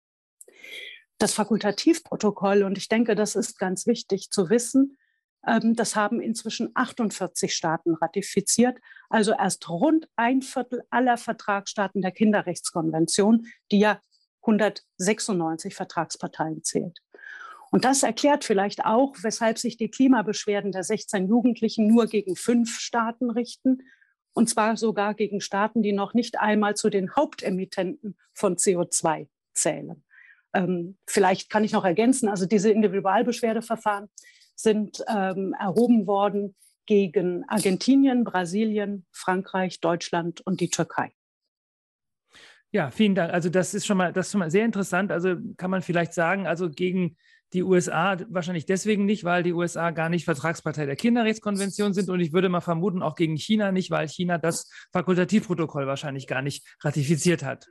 Das 1.17 1.33
Fakultativprotokoll, 1.33 2.63
und 2.63 2.77
ich 2.77 2.88
denke, 2.88 3.15
das 3.15 3.35
ist 3.35 3.59
ganz 3.59 3.85
wichtig 3.85 4.29
zu 4.31 4.49
wissen, 4.49 4.97
ähm, 4.97 5.07
das 5.41 5.96
haben 5.96 6.19
inzwischen 6.19 6.69
48 6.74 7.55
Staaten 7.55 7.96
ratifiziert, 7.96 8.77
also 9.10 9.31
erst 9.31 9.69
rund 9.69 10.08
ein 10.15 10.41
Viertel 10.41 10.84
aller 10.89 11.17
Vertragsstaaten 11.17 12.01
der 12.01 12.12
Kinderrechtskonvention, 12.12 13.48
die 13.72 13.79
ja 13.79 14.01
196 14.41 15.75
Vertragsparteien 15.75 16.63
zählt. 16.63 17.00
Und 17.72 17.86
das 17.86 18.03
erklärt 18.03 18.43
vielleicht 18.43 18.84
auch, 18.86 19.15
weshalb 19.22 19.60
sich 19.60 19.77
die 19.77 19.91
Klimabeschwerden 19.91 20.72
der 20.72 20.84
16 20.84 21.27
Jugendlichen 21.27 21.88
nur 21.88 22.08
gegen 22.08 22.36
fünf 22.36 22.79
Staaten 22.79 23.29
richten, 23.29 23.84
und 24.34 24.50
zwar 24.50 24.77
sogar 24.77 25.15
gegen 25.15 25.41
Staaten, 25.41 25.81
die 25.81 25.91
noch 25.91 26.13
nicht 26.13 26.39
einmal 26.39 26.75
zu 26.75 26.89
den 26.89 27.15
Hauptemittenten 27.15 28.17
von 28.34 28.55
CO2 28.55 29.27
zählen. 29.53 30.03
Ähm, 30.53 30.98
vielleicht 31.05 31.50
kann 31.50 31.63
ich 31.63 31.74
noch 31.74 31.86
ergänzen, 31.86 32.29
also 32.29 32.46
diese 32.46 32.72
Individualbeschwerdeverfahren 32.72 34.10
sind 34.59 35.03
ähm, 35.07 35.55
erhoben 35.57 36.05
worden 36.05 36.55
gegen 36.85 37.45
Argentinien, 37.47 38.23
Brasilien, 38.23 39.05
Frankreich, 39.11 39.79
Deutschland 39.79 40.41
und 40.41 40.59
die 40.59 40.69
Türkei. 40.69 41.13
Ja, 42.71 42.91
vielen 42.91 43.15
Dank. 43.15 43.31
Also 43.31 43.49
das 43.49 43.73
ist 43.73 43.85
schon 43.85 43.97
mal, 43.97 44.11
das 44.11 44.27
ist 44.27 44.31
schon 44.33 44.39
mal 44.39 44.51
sehr 44.51 44.65
interessant. 44.65 45.11
Also 45.11 45.35
kann 45.57 45.71
man 45.71 45.81
vielleicht 45.81 46.13
sagen, 46.13 46.45
also 46.45 46.69
gegen 46.69 47.15
die 47.53 47.63
USA 47.63 48.17
wahrscheinlich 48.29 48.65
deswegen 48.65 49.05
nicht, 49.05 49.23
weil 49.23 49.43
die 49.43 49.53
USA 49.53 49.91
gar 49.91 50.09
nicht 50.09 50.25
Vertragspartei 50.25 50.85
der 50.85 50.95
Kinderrechtskonvention 50.95 51.93
sind 51.93 52.09
und 52.09 52.19
ich 52.19 52.31
würde 52.31 52.49
mal 52.49 52.61
vermuten 52.61 53.01
auch 53.01 53.15
gegen 53.15 53.37
China 53.37 53.71
nicht, 53.71 53.89
weil 53.89 54.07
China 54.07 54.37
das 54.37 54.69
Fakultativprotokoll 54.91 55.87
wahrscheinlich 55.87 56.27
gar 56.27 56.43
nicht 56.43 56.67
ratifiziert 56.81 57.43
hat. 57.43 57.65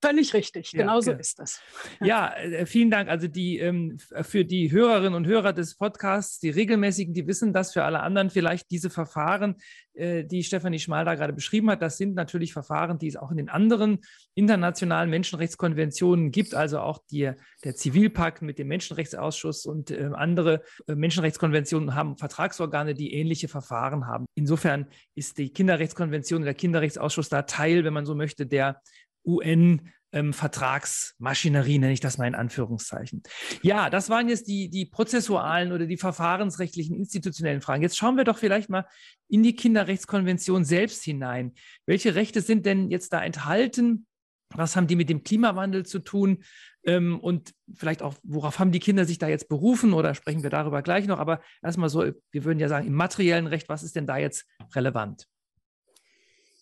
Völlig 0.00 0.32
richtig, 0.32 0.72
ja, 0.72 0.80
genau 0.80 1.00
so 1.00 1.12
ist 1.12 1.38
das. 1.38 1.60
Ja, 2.00 2.32
äh, 2.34 2.66
vielen 2.66 2.90
Dank. 2.90 3.08
Also 3.08 3.26
die 3.26 3.58
ähm, 3.58 3.98
für 4.22 4.44
die 4.44 4.70
Hörerinnen 4.70 5.14
und 5.14 5.26
Hörer 5.26 5.52
des 5.52 5.76
Podcasts, 5.76 6.38
die 6.38 6.50
regelmäßigen, 6.50 7.14
die 7.14 7.26
wissen 7.26 7.52
das, 7.52 7.72
für 7.72 7.82
alle 7.82 8.00
anderen 8.00 8.30
vielleicht 8.30 8.70
diese 8.70 8.90
Verfahren, 8.90 9.56
äh, 9.94 10.24
die 10.24 10.44
Stefanie 10.44 10.78
Schmal 10.78 11.04
da 11.04 11.16
gerade 11.16 11.32
beschrieben 11.32 11.68
hat, 11.70 11.82
das 11.82 11.96
sind 11.96 12.14
natürlich 12.14 12.52
Verfahren, 12.52 12.98
die 12.98 13.08
es 13.08 13.16
auch 13.16 13.32
in 13.32 13.36
den 13.38 13.48
anderen 13.48 13.98
internationalen 14.36 15.10
Menschenrechtskonventionen 15.10 16.30
gibt, 16.30 16.54
also 16.54 16.78
auch 16.78 17.00
die, 17.10 17.32
der 17.64 17.74
Zivilpakt 17.74 18.40
mit 18.40 18.60
dem 18.60 18.68
Menschenrechtsausschuss 18.68 19.66
und 19.66 19.90
äh, 19.90 20.10
andere 20.14 20.62
äh, 20.86 20.94
Menschenrechtskonventionen 20.94 21.96
haben 21.96 22.16
Vertragsorgane, 22.16 22.94
die 22.94 23.14
ähnliche 23.14 23.48
Verfahren 23.48 24.06
haben. 24.06 24.26
Insofern 24.36 24.86
ist 25.16 25.38
die 25.38 25.50
Kinderrechtskonvention 25.50 26.42
der 26.42 26.54
Kinderrechtsausschuss 26.54 27.28
da 27.28 27.42
Teil, 27.42 27.82
wenn 27.82 27.92
man 27.92 28.06
so 28.06 28.14
möchte, 28.14 28.46
der 28.46 28.80
UN-Vertragsmaschinerie, 29.28 31.74
ähm, 31.76 31.82
nenne 31.82 31.92
ich 31.92 32.00
das 32.00 32.18
mal 32.18 32.26
in 32.26 32.34
Anführungszeichen. 32.34 33.22
Ja, 33.62 33.90
das 33.90 34.10
waren 34.10 34.28
jetzt 34.28 34.48
die, 34.48 34.70
die 34.70 34.86
prozessualen 34.86 35.70
oder 35.72 35.86
die 35.86 35.98
verfahrensrechtlichen 35.98 36.96
institutionellen 36.96 37.60
Fragen. 37.60 37.82
Jetzt 37.82 37.96
schauen 37.96 38.16
wir 38.16 38.24
doch 38.24 38.38
vielleicht 38.38 38.70
mal 38.70 38.86
in 39.28 39.42
die 39.42 39.54
Kinderrechtskonvention 39.54 40.64
selbst 40.64 41.04
hinein. 41.04 41.52
Welche 41.86 42.14
Rechte 42.14 42.40
sind 42.40 42.66
denn 42.66 42.90
jetzt 42.90 43.12
da 43.12 43.22
enthalten? 43.22 44.06
Was 44.54 44.76
haben 44.76 44.86
die 44.86 44.96
mit 44.96 45.10
dem 45.10 45.24
Klimawandel 45.24 45.84
zu 45.84 45.98
tun? 45.98 46.42
Ähm, 46.84 47.20
und 47.20 47.52
vielleicht 47.74 48.02
auch, 48.02 48.14
worauf 48.22 48.58
haben 48.58 48.72
die 48.72 48.80
Kinder 48.80 49.04
sich 49.04 49.18
da 49.18 49.28
jetzt 49.28 49.48
berufen? 49.48 49.92
Oder 49.92 50.14
sprechen 50.14 50.42
wir 50.42 50.50
darüber 50.50 50.80
gleich 50.80 51.06
noch? 51.06 51.18
Aber 51.18 51.42
erstmal 51.62 51.90
so, 51.90 52.10
wir 52.30 52.44
würden 52.44 52.58
ja 52.58 52.68
sagen, 52.68 52.86
im 52.86 52.94
materiellen 52.94 53.46
Recht, 53.46 53.68
was 53.68 53.82
ist 53.82 53.94
denn 53.94 54.06
da 54.06 54.16
jetzt 54.16 54.46
relevant? 54.74 55.26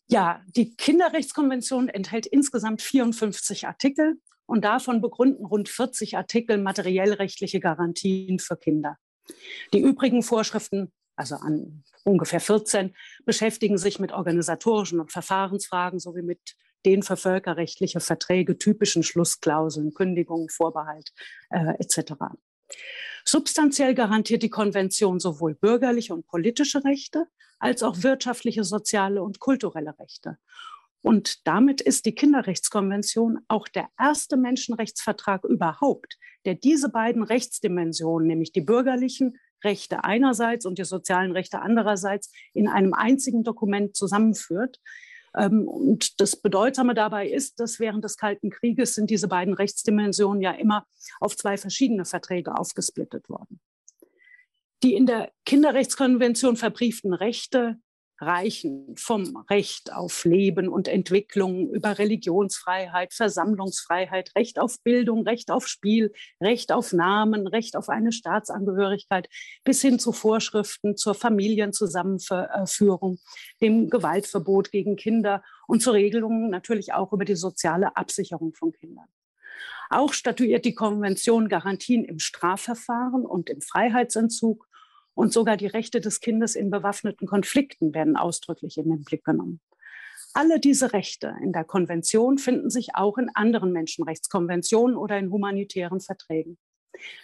Ja, 0.08 0.42
die 0.54 0.76
Kinderrechtskonvention 0.76 1.88
enthält 1.88 2.26
insgesamt 2.26 2.80
54 2.82 3.66
Artikel 3.66 4.20
und 4.46 4.64
davon 4.64 5.00
begründen 5.00 5.44
rund 5.44 5.68
40 5.68 6.16
Artikel 6.16 6.58
materiell-rechtliche 6.58 7.58
Garantien 7.58 8.38
für 8.38 8.56
Kinder. 8.56 8.98
Die 9.72 9.80
übrigen 9.80 10.22
Vorschriften, 10.22 10.92
also 11.16 11.34
an 11.36 11.82
ungefähr 12.04 12.40
14, 12.40 12.94
beschäftigen 13.24 13.78
sich 13.78 13.98
mit 13.98 14.12
organisatorischen 14.12 15.00
und 15.00 15.10
Verfahrensfragen 15.10 15.98
sowie 15.98 16.22
mit 16.22 16.54
den 16.84 17.02
für 17.02 17.16
völkerrechtliche 17.16 17.98
Verträge 17.98 18.58
typischen 18.58 19.02
Schlussklauseln, 19.02 19.92
Kündigung, 19.92 20.48
Vorbehalt 20.48 21.12
äh, 21.50 21.74
etc. 21.80 22.12
Substanziell 23.24 23.94
garantiert 23.94 24.44
die 24.44 24.50
Konvention 24.50 25.18
sowohl 25.18 25.56
bürgerliche 25.56 26.14
und 26.14 26.28
politische 26.28 26.84
Rechte 26.84 27.26
als 27.58 27.82
auch 27.82 28.02
wirtschaftliche, 28.02 28.64
soziale 28.64 29.22
und 29.22 29.40
kulturelle 29.40 29.98
Rechte. 29.98 30.38
Und 31.02 31.46
damit 31.46 31.80
ist 31.80 32.04
die 32.04 32.14
Kinderrechtskonvention 32.14 33.38
auch 33.46 33.68
der 33.68 33.88
erste 33.96 34.36
Menschenrechtsvertrag 34.36 35.44
überhaupt, 35.44 36.18
der 36.44 36.56
diese 36.56 36.88
beiden 36.88 37.22
Rechtsdimensionen, 37.22 38.26
nämlich 38.26 38.52
die 38.52 38.60
bürgerlichen 38.60 39.38
Rechte 39.62 40.04
einerseits 40.04 40.66
und 40.66 40.78
die 40.78 40.84
sozialen 40.84 41.30
Rechte 41.32 41.60
andererseits, 41.60 42.32
in 42.54 42.68
einem 42.68 42.92
einzigen 42.92 43.44
Dokument 43.44 43.96
zusammenführt. 43.96 44.80
Ähm, 45.36 45.68
und 45.68 46.20
das 46.20 46.36
Bedeutsame 46.36 46.94
dabei 46.94 47.28
ist, 47.28 47.60
dass 47.60 47.78
während 47.78 48.04
des 48.04 48.16
Kalten 48.16 48.50
Krieges 48.50 48.94
sind 48.94 49.10
diese 49.10 49.28
beiden 49.28 49.54
Rechtsdimensionen 49.54 50.42
ja 50.42 50.52
immer 50.52 50.86
auf 51.20 51.36
zwei 51.36 51.56
verschiedene 51.56 52.04
Verträge 52.04 52.56
aufgesplittet 52.56 53.28
worden. 53.28 53.60
Die 54.82 54.94
in 54.94 55.06
der 55.06 55.32
Kinderrechtskonvention 55.44 56.56
verbrieften 56.56 57.14
Rechte 57.14 57.78
reichen 58.18 58.96
vom 58.96 59.44
Recht 59.50 59.92
auf 59.92 60.24
Leben 60.24 60.68
und 60.68 60.88
Entwicklung 60.88 61.70
über 61.70 61.98
Religionsfreiheit, 61.98 63.12
Versammlungsfreiheit, 63.12 64.34
Recht 64.34 64.58
auf 64.58 64.82
Bildung, 64.82 65.24
Recht 65.24 65.50
auf 65.50 65.68
Spiel, 65.68 66.12
Recht 66.40 66.72
auf 66.72 66.92
Namen, 66.92 67.46
Recht 67.46 67.76
auf 67.76 67.88
eine 67.88 68.12
Staatsangehörigkeit 68.12 69.28
bis 69.64 69.82
hin 69.82 69.98
zu 69.98 70.12
Vorschriften 70.12 70.96
zur 70.96 71.14
Familienzusammenführung, 71.14 73.18
dem 73.60 73.90
Gewaltverbot 73.90 74.70
gegen 74.70 74.96
Kinder 74.96 75.42
und 75.66 75.82
zu 75.82 75.90
Regelungen 75.90 76.48
natürlich 76.48 76.94
auch 76.94 77.12
über 77.12 77.24
die 77.24 77.36
soziale 77.36 77.96
Absicherung 77.96 78.54
von 78.54 78.72
Kindern. 78.72 79.06
Auch 79.88 80.12
statuiert 80.12 80.64
die 80.64 80.74
Konvention 80.74 81.48
Garantien 81.48 82.04
im 82.04 82.18
Strafverfahren 82.18 83.24
und 83.24 83.50
im 83.50 83.60
Freiheitsentzug 83.60 84.65
und 85.16 85.32
sogar 85.32 85.56
die 85.56 85.66
Rechte 85.66 86.00
des 86.00 86.20
Kindes 86.20 86.54
in 86.54 86.70
bewaffneten 86.70 87.26
Konflikten 87.26 87.94
werden 87.94 88.16
ausdrücklich 88.16 88.76
in 88.76 88.90
den 88.90 89.02
Blick 89.02 89.24
genommen. 89.24 89.60
Alle 90.34 90.60
diese 90.60 90.92
Rechte 90.92 91.34
in 91.42 91.52
der 91.52 91.64
Konvention 91.64 92.36
finden 92.36 92.68
sich 92.68 92.94
auch 92.94 93.16
in 93.16 93.30
anderen 93.34 93.72
Menschenrechtskonventionen 93.72 94.94
oder 94.94 95.18
in 95.18 95.30
humanitären 95.30 96.00
Verträgen. 96.00 96.58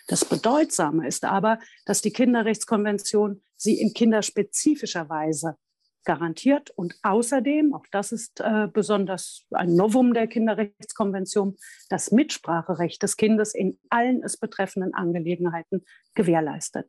Das 0.06 0.25
Bedeutsame 0.25 1.06
ist 1.06 1.25
aber, 1.25 1.58
dass 1.84 2.00
die 2.00 2.12
Kinderrechtskonvention 2.12 3.42
sie 3.56 3.78
in 3.78 3.92
kinderspezifischer 3.92 5.11
Weise 5.11 5.56
garantiert 6.04 6.70
und 6.70 6.94
außerdem, 7.02 7.75
auch 7.75 7.87
das 7.92 8.11
ist 8.11 8.40
äh, 8.40 8.68
besonders 8.72 9.44
ein 9.50 9.76
Novum 9.76 10.14
der 10.14 10.26
Kinderrechtskonvention, 10.26 11.56
das 11.90 12.11
Mitspracherecht 12.11 13.02
des 13.02 13.16
Kindes 13.16 13.54
in 13.54 13.78
allen 13.90 14.22
es 14.22 14.37
betreffenden 14.38 14.94
Angelegenheiten 14.94 15.84
gewährleistet. 16.14 16.87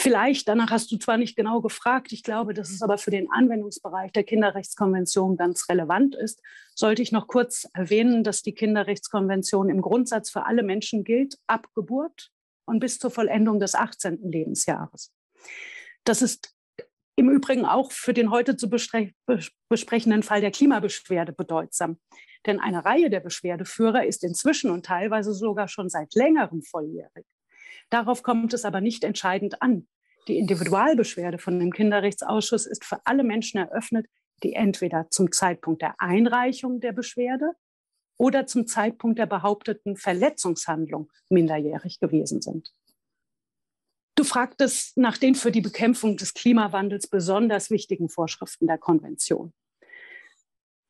Vielleicht, 0.00 0.46
danach 0.46 0.70
hast 0.70 0.92
du 0.92 0.96
zwar 0.96 1.16
nicht 1.16 1.34
genau 1.34 1.60
gefragt, 1.60 2.12
ich 2.12 2.22
glaube, 2.22 2.54
dass 2.54 2.70
es 2.70 2.82
aber 2.82 2.98
für 2.98 3.10
den 3.10 3.28
Anwendungsbereich 3.32 4.12
der 4.12 4.22
Kinderrechtskonvention 4.22 5.36
ganz 5.36 5.68
relevant 5.68 6.14
ist, 6.14 6.40
sollte 6.76 7.02
ich 7.02 7.10
noch 7.10 7.26
kurz 7.26 7.68
erwähnen, 7.74 8.22
dass 8.22 8.42
die 8.42 8.54
Kinderrechtskonvention 8.54 9.68
im 9.68 9.80
Grundsatz 9.80 10.30
für 10.30 10.46
alle 10.46 10.62
Menschen 10.62 11.02
gilt, 11.02 11.36
ab 11.48 11.66
Geburt 11.74 12.30
und 12.64 12.78
bis 12.78 13.00
zur 13.00 13.10
Vollendung 13.10 13.58
des 13.58 13.74
18. 13.74 14.20
Lebensjahres. 14.22 15.12
Das 16.04 16.22
ist 16.22 16.54
im 17.16 17.28
Übrigen 17.28 17.64
auch 17.64 17.90
für 17.90 18.14
den 18.14 18.30
heute 18.30 18.56
zu 18.56 18.70
besprechenden 18.70 20.22
Fall 20.22 20.40
der 20.40 20.52
Klimabeschwerde 20.52 21.32
bedeutsam. 21.32 21.98
Denn 22.46 22.60
eine 22.60 22.84
Reihe 22.84 23.10
der 23.10 23.18
Beschwerdeführer 23.18 24.06
ist 24.06 24.22
inzwischen 24.22 24.70
und 24.70 24.86
teilweise 24.86 25.34
sogar 25.34 25.66
schon 25.66 25.88
seit 25.88 26.14
längerem 26.14 26.62
volljährig. 26.62 27.26
Darauf 27.90 28.22
kommt 28.22 28.52
es 28.54 28.64
aber 28.64 28.80
nicht 28.80 29.04
entscheidend 29.04 29.62
an. 29.62 29.88
Die 30.28 30.38
Individualbeschwerde 30.38 31.38
von 31.38 31.58
dem 31.58 31.72
Kinderrechtsausschuss 31.72 32.66
ist 32.66 32.84
für 32.84 33.00
alle 33.06 33.24
Menschen 33.24 33.58
eröffnet, 33.58 34.06
die 34.42 34.52
entweder 34.52 35.08
zum 35.10 35.32
Zeitpunkt 35.32 35.82
der 35.82 35.94
Einreichung 35.98 36.80
der 36.80 36.92
Beschwerde 36.92 37.52
oder 38.18 38.46
zum 38.46 38.66
Zeitpunkt 38.66 39.18
der 39.18 39.26
behaupteten 39.26 39.96
Verletzungshandlung 39.96 41.10
minderjährig 41.30 41.98
gewesen 41.98 42.42
sind. 42.42 42.72
Du 44.16 44.24
fragtest 44.24 44.96
nach 44.96 45.16
den 45.16 45.36
für 45.36 45.52
die 45.52 45.60
Bekämpfung 45.60 46.16
des 46.16 46.34
Klimawandels 46.34 47.06
besonders 47.06 47.70
wichtigen 47.70 48.08
Vorschriften 48.08 48.66
der 48.66 48.76
Konvention. 48.76 49.52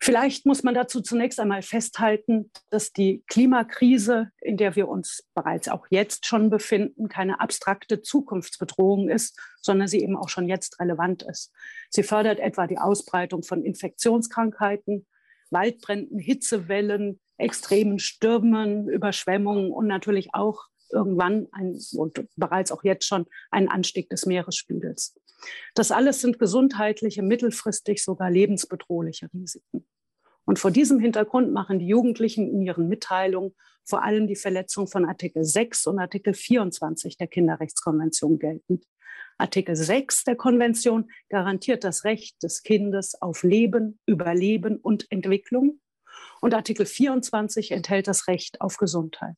Vielleicht 0.09 0.47
muss 0.47 0.62
man 0.62 0.73
dazu 0.73 1.03
zunächst 1.03 1.38
einmal 1.38 1.61
festhalten, 1.61 2.50
dass 2.71 2.95
die 2.95 3.23
Klimakrise, 3.27 4.31
in 4.41 4.57
der 4.57 4.75
wir 4.75 4.88
uns 4.88 5.29
bereits 5.35 5.69
auch 5.69 5.87
jetzt 5.91 6.25
schon 6.25 6.49
befinden, 6.49 7.11
keine 7.11 7.41
abstrakte 7.41 8.00
Zukunftsbedrohung 8.00 9.11
ist, 9.11 9.38
sondern 9.61 9.87
sie 9.87 10.00
eben 10.00 10.17
auch 10.17 10.31
schon 10.31 10.49
jetzt 10.49 10.81
relevant 10.81 11.25
ist. 11.25 11.53
Sie 11.91 12.03
fördert 12.03 12.38
etwa 12.38 12.67
die 12.67 12.79
Ausbreitung 12.79 13.43
von 13.43 13.62
Infektionskrankheiten, 13.62 15.07
Waldbränden, 15.50 16.19
Hitzewellen, 16.19 17.21
extremen 17.37 17.99
Stürmen, 17.99 18.88
Überschwemmungen 18.88 19.71
und 19.71 19.88
natürlich 19.88 20.31
auch 20.33 20.69
irgendwann 20.91 21.49
ein, 21.53 21.79
und 21.93 22.27
bereits 22.35 22.73
auch 22.73 22.83
jetzt 22.83 23.05
schon 23.05 23.27
ein 23.50 23.69
Anstieg 23.69 24.09
des 24.09 24.25
Meeresspiegels. 24.25 25.21
Das 25.75 25.91
alles 25.91 26.23
sind 26.23 26.38
gesundheitliche, 26.38 27.23
mittelfristig 27.23 28.03
sogar 28.03 28.31
lebensbedrohliche 28.31 29.29
Risiken. 29.35 29.85
Und 30.49 30.59
vor 30.59 30.71
diesem 30.71 30.99
Hintergrund 30.99 31.52
machen 31.52 31.78
die 31.78 31.88
Jugendlichen 31.88 32.49
in 32.50 32.62
ihren 32.62 32.88
Mitteilungen 32.88 33.55
vor 33.85 34.02
allem 34.02 34.26
die 34.26 34.35
Verletzung 34.35 34.88
von 34.88 35.05
Artikel 35.05 35.45
6 35.45 35.87
und 35.88 35.99
Artikel 35.99 36.33
24 36.33 37.19
der 37.19 37.26
Kinderrechtskonvention 37.26 38.38
geltend. 38.38 38.87
Artikel 39.37 39.76
6 39.76 40.25
der 40.25 40.37
Konvention 40.37 41.11
garantiert 41.28 41.85
das 41.85 42.05
Recht 42.05 42.43
des 42.43 42.62
Kindes 42.62 43.21
auf 43.21 43.43
Leben, 43.43 44.00
Überleben 44.07 44.78
und 44.78 45.12
Entwicklung. 45.12 45.81
Und 46.40 46.55
Artikel 46.55 46.87
24 46.87 47.73
enthält 47.73 48.09
das 48.09 48.26
Recht 48.26 48.62
auf 48.62 48.78
Gesundheit. 48.78 49.37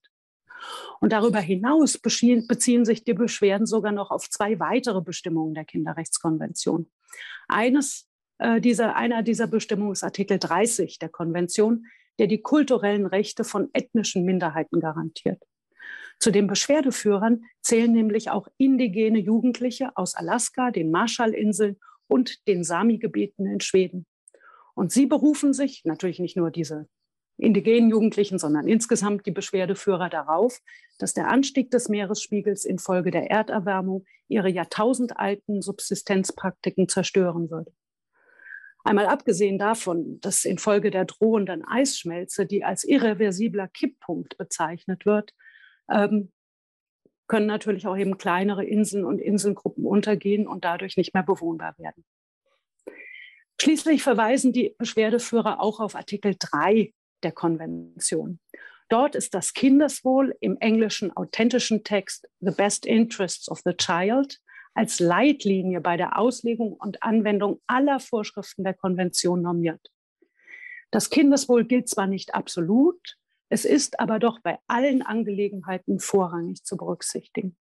Und 1.00 1.12
darüber 1.12 1.40
hinaus 1.40 1.98
beziehen 1.98 2.84
sich 2.84 3.02
die 3.02 3.14
Beschwerden 3.14 3.66
sogar 3.66 3.90
noch 3.90 4.12
auf 4.12 4.30
zwei 4.30 4.60
weitere 4.60 5.00
Bestimmungen 5.00 5.54
der 5.54 5.64
Kinderrechtskonvention. 5.64 6.88
Eines 7.48 8.09
äh, 8.40 8.60
dieser, 8.60 8.96
einer 8.96 9.22
dieser 9.22 9.46
Bestimmungen 9.46 9.92
ist 9.92 10.02
Artikel 10.02 10.38
30 10.38 10.98
der 10.98 11.10
Konvention, 11.10 11.86
der 12.18 12.26
die 12.26 12.40
kulturellen 12.40 13.06
Rechte 13.06 13.44
von 13.44 13.68
ethnischen 13.72 14.24
Minderheiten 14.24 14.80
garantiert. 14.80 15.42
Zu 16.18 16.30
den 16.30 16.46
Beschwerdeführern 16.46 17.44
zählen 17.62 17.92
nämlich 17.92 18.30
auch 18.30 18.48
indigene 18.58 19.18
Jugendliche 19.18 19.96
aus 19.96 20.14
Alaska, 20.14 20.70
den 20.70 20.90
Marshallinseln 20.90 21.78
und 22.08 22.46
den 22.48 22.64
Sami-Gebieten 22.64 23.46
in 23.46 23.60
Schweden. 23.60 24.06
Und 24.74 24.90
sie 24.92 25.06
berufen 25.06 25.52
sich, 25.52 25.82
natürlich 25.84 26.18
nicht 26.18 26.36
nur 26.36 26.50
diese 26.50 26.88
indigenen 27.36 27.90
Jugendlichen, 27.90 28.38
sondern 28.38 28.68
insgesamt 28.68 29.26
die 29.26 29.30
Beschwerdeführer 29.30 30.08
darauf, 30.10 30.60
dass 30.98 31.14
der 31.14 31.28
Anstieg 31.28 31.70
des 31.70 31.88
Meeresspiegels 31.88 32.64
infolge 32.64 33.10
der 33.10 33.30
Erderwärmung 33.30 34.04
ihre 34.28 34.50
jahrtausendalten 34.50 35.62
Subsistenzpraktiken 35.62 36.88
zerstören 36.88 37.50
würde. 37.50 37.72
Einmal 38.84 39.06
abgesehen 39.06 39.58
davon, 39.58 40.20
dass 40.20 40.44
infolge 40.44 40.90
der 40.90 41.04
drohenden 41.04 41.64
Eisschmelze, 41.64 42.46
die 42.46 42.64
als 42.64 42.84
irreversibler 42.84 43.68
Kipppunkt 43.68 44.38
bezeichnet 44.38 45.04
wird, 45.06 45.34
ähm, 45.90 46.32
können 47.26 47.46
natürlich 47.46 47.86
auch 47.86 47.96
eben 47.96 48.18
kleinere 48.18 48.64
Inseln 48.64 49.04
und 49.04 49.20
Inselgruppen 49.20 49.84
untergehen 49.84 50.48
und 50.48 50.64
dadurch 50.64 50.96
nicht 50.96 51.14
mehr 51.14 51.22
bewohnbar 51.22 51.74
werden. 51.78 52.04
Schließlich 53.60 54.02
verweisen 54.02 54.52
die 54.52 54.74
Beschwerdeführer 54.78 55.60
auch 55.60 55.80
auf 55.80 55.94
Artikel 55.94 56.34
3 56.38 56.92
der 57.22 57.32
Konvention. 57.32 58.40
Dort 58.88 59.14
ist 59.14 59.34
das 59.34 59.52
Kindeswohl 59.52 60.34
im 60.40 60.56
englischen 60.58 61.16
authentischen 61.16 61.84
Text 61.84 62.28
The 62.40 62.50
Best 62.50 62.86
Interests 62.86 63.48
of 63.48 63.60
the 63.64 63.74
Child 63.74 64.40
als 64.74 65.00
Leitlinie 65.00 65.80
bei 65.80 65.96
der 65.96 66.18
Auslegung 66.18 66.74
und 66.74 67.02
Anwendung 67.02 67.60
aller 67.66 68.00
Vorschriften 68.00 68.64
der 68.64 68.74
Konvention 68.74 69.42
normiert. 69.42 69.90
Das 70.90 71.10
Kindeswohl 71.10 71.64
gilt 71.64 71.88
zwar 71.88 72.06
nicht 72.06 72.34
absolut, 72.34 73.16
es 73.48 73.64
ist 73.64 73.98
aber 73.98 74.18
doch 74.18 74.40
bei 74.40 74.58
allen 74.68 75.02
Angelegenheiten 75.02 75.98
vorrangig 75.98 76.64
zu 76.64 76.76
berücksichtigen. 76.76 77.56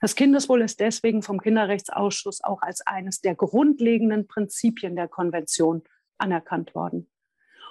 Das 0.00 0.14
Kindeswohl 0.14 0.62
ist 0.62 0.80
deswegen 0.80 1.22
vom 1.22 1.40
Kinderrechtsausschuss 1.40 2.42
auch 2.42 2.62
als 2.62 2.80
eines 2.86 3.20
der 3.20 3.34
grundlegenden 3.34 4.26
Prinzipien 4.26 4.96
der 4.96 5.08
Konvention 5.08 5.82
anerkannt 6.18 6.74
worden. 6.74 7.09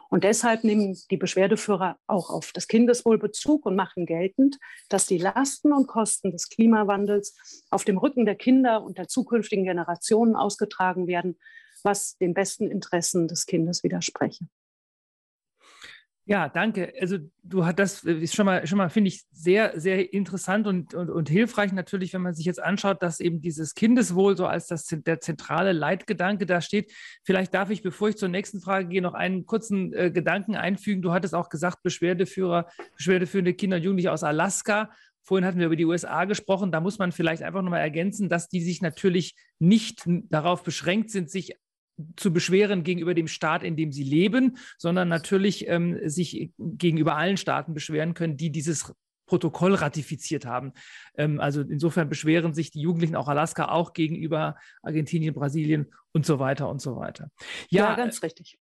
Und 0.10 0.24
deshalb 0.24 0.64
nehmen 0.64 0.98
die 1.12 1.18
Beschwerdeführer 1.18 1.98
auch 2.08 2.32
auf 2.32 2.52
das 2.52 2.68
Kindeswohl 2.68 3.20
Bezug 3.20 3.66
und 3.66 3.76
machen 3.76 4.08
geltend, 4.08 4.58
dass 4.90 5.06
die 5.06 5.20
Lasten 5.20 5.72
und 5.72 5.88
Kosten 5.88 6.32
des 6.32 6.50
Klimawandels 6.50 7.36
auf 7.70 7.86
dem 7.86 7.98
Rücken 7.98 8.26
der 8.26 8.36
Kinder 8.36 8.84
und 8.84 8.98
der 8.98 9.08
zukünftigen 9.08 9.66
Generationen 9.66 10.36
ausgetragen 10.36 11.08
werden, 11.08 11.38
was 11.84 12.18
den 12.18 12.34
besten 12.34 12.70
Interessen 12.70 13.28
des 13.28 13.46
Kindes 13.46 13.84
widerspreche. 13.84 14.46
Ja, 16.30 16.48
danke. 16.48 16.94
Also 17.02 17.18
du 17.42 17.66
hast 17.66 17.80
das 17.80 18.06
äh, 18.06 18.14
ist 18.14 18.36
schon 18.36 18.46
mal, 18.46 18.68
schon 18.68 18.78
mal 18.78 18.90
finde 18.92 19.08
ich 19.08 19.24
sehr, 19.32 19.80
sehr 19.80 20.14
interessant 20.14 20.68
und, 20.68 20.94
und, 20.94 21.10
und 21.10 21.28
hilfreich 21.28 21.74
natürlich, 21.74 22.14
wenn 22.14 22.22
man 22.22 22.36
sich 22.36 22.46
jetzt 22.46 22.62
anschaut, 22.62 23.02
dass 23.02 23.20
eben 23.20 23.42
dieses 23.42 23.74
Kindeswohl 23.74 24.38
so 24.38 24.46
als 24.46 24.68
das, 24.68 24.86
der 24.86 25.22
zentrale 25.22 25.72
Leitgedanke 25.72 26.46
da 26.46 26.62
steht. 26.62 26.94
Vielleicht 27.24 27.56
darf 27.56 27.72
ich, 27.72 27.82
bevor 27.82 28.10
ich 28.10 28.18
zur 28.18 28.30
nächsten 28.30 28.62
Frage 28.62 28.90
gehe, 28.90 29.02
noch 29.02 29.16
einen 29.16 29.48
kurzen 29.48 29.92
äh, 29.94 30.12
Gedanken 30.12 30.56
einfügen. 30.56 31.02
Du 31.02 31.14
hattest 31.14 31.34
auch 31.34 31.50
gesagt, 31.50 31.82
Beschwerdeführer, 31.82 32.68
beschwerdeführende 32.96 33.56
Kinder 33.56 33.78
und 33.78 33.84
Jugendliche 33.84 34.12
aus 34.12 34.24
Alaska. 34.24 34.92
Vorhin 35.24 35.46
hatten 35.48 35.58
wir 35.58 35.66
über 35.66 35.76
die 35.76 35.86
USA 35.86 36.26
gesprochen. 36.26 36.72
Da 36.72 36.80
muss 36.80 37.00
man 37.00 37.12
vielleicht 37.12 37.42
einfach 37.42 37.64
nochmal 37.64 37.82
ergänzen, 37.82 38.30
dass 38.30 38.50
die 38.50 38.62
sich 38.62 38.84
natürlich 38.84 39.34
nicht 39.58 40.04
darauf 40.06 40.62
beschränkt 40.62 41.10
sind, 41.10 41.32
sich 41.32 41.56
zu 42.16 42.32
beschweren 42.32 42.84
gegenüber 42.84 43.14
dem 43.14 43.28
Staat, 43.28 43.64
in 43.64 43.76
dem 43.76 43.92
sie 43.92 44.04
leben, 44.04 44.58
sondern 44.78 45.08
natürlich 45.08 45.68
ähm, 45.68 46.00
sich 46.08 46.52
gegenüber 46.58 47.16
allen 47.16 47.38
Staaten 47.38 47.74
beschweren 47.74 48.14
können, 48.14 48.38
die 48.38 48.52
dieses 48.52 48.94
Protokoll 49.26 49.76
ratifiziert 49.76 50.46
haben. 50.46 50.74
Ähm, 51.16 51.40
also 51.40 51.62
insofern 51.62 52.10
beschweren 52.10 52.54
sich 52.54 52.72
die 52.72 52.82
Jugendlichen 52.82 53.16
auch 53.16 53.28
Alaska 53.28 53.70
auch 53.70 53.94
gegenüber 53.94 54.58
Argentinien, 54.82 55.34
Brasilien 55.34 55.88
und 56.14 56.26
so 56.26 56.40
weiter 56.40 56.70
und 56.70 56.82
so 56.82 56.96
weiter. 56.96 57.30
Ja, 57.70 57.90
ja 57.90 57.96
ganz 57.96 58.24
richtig 58.24 58.58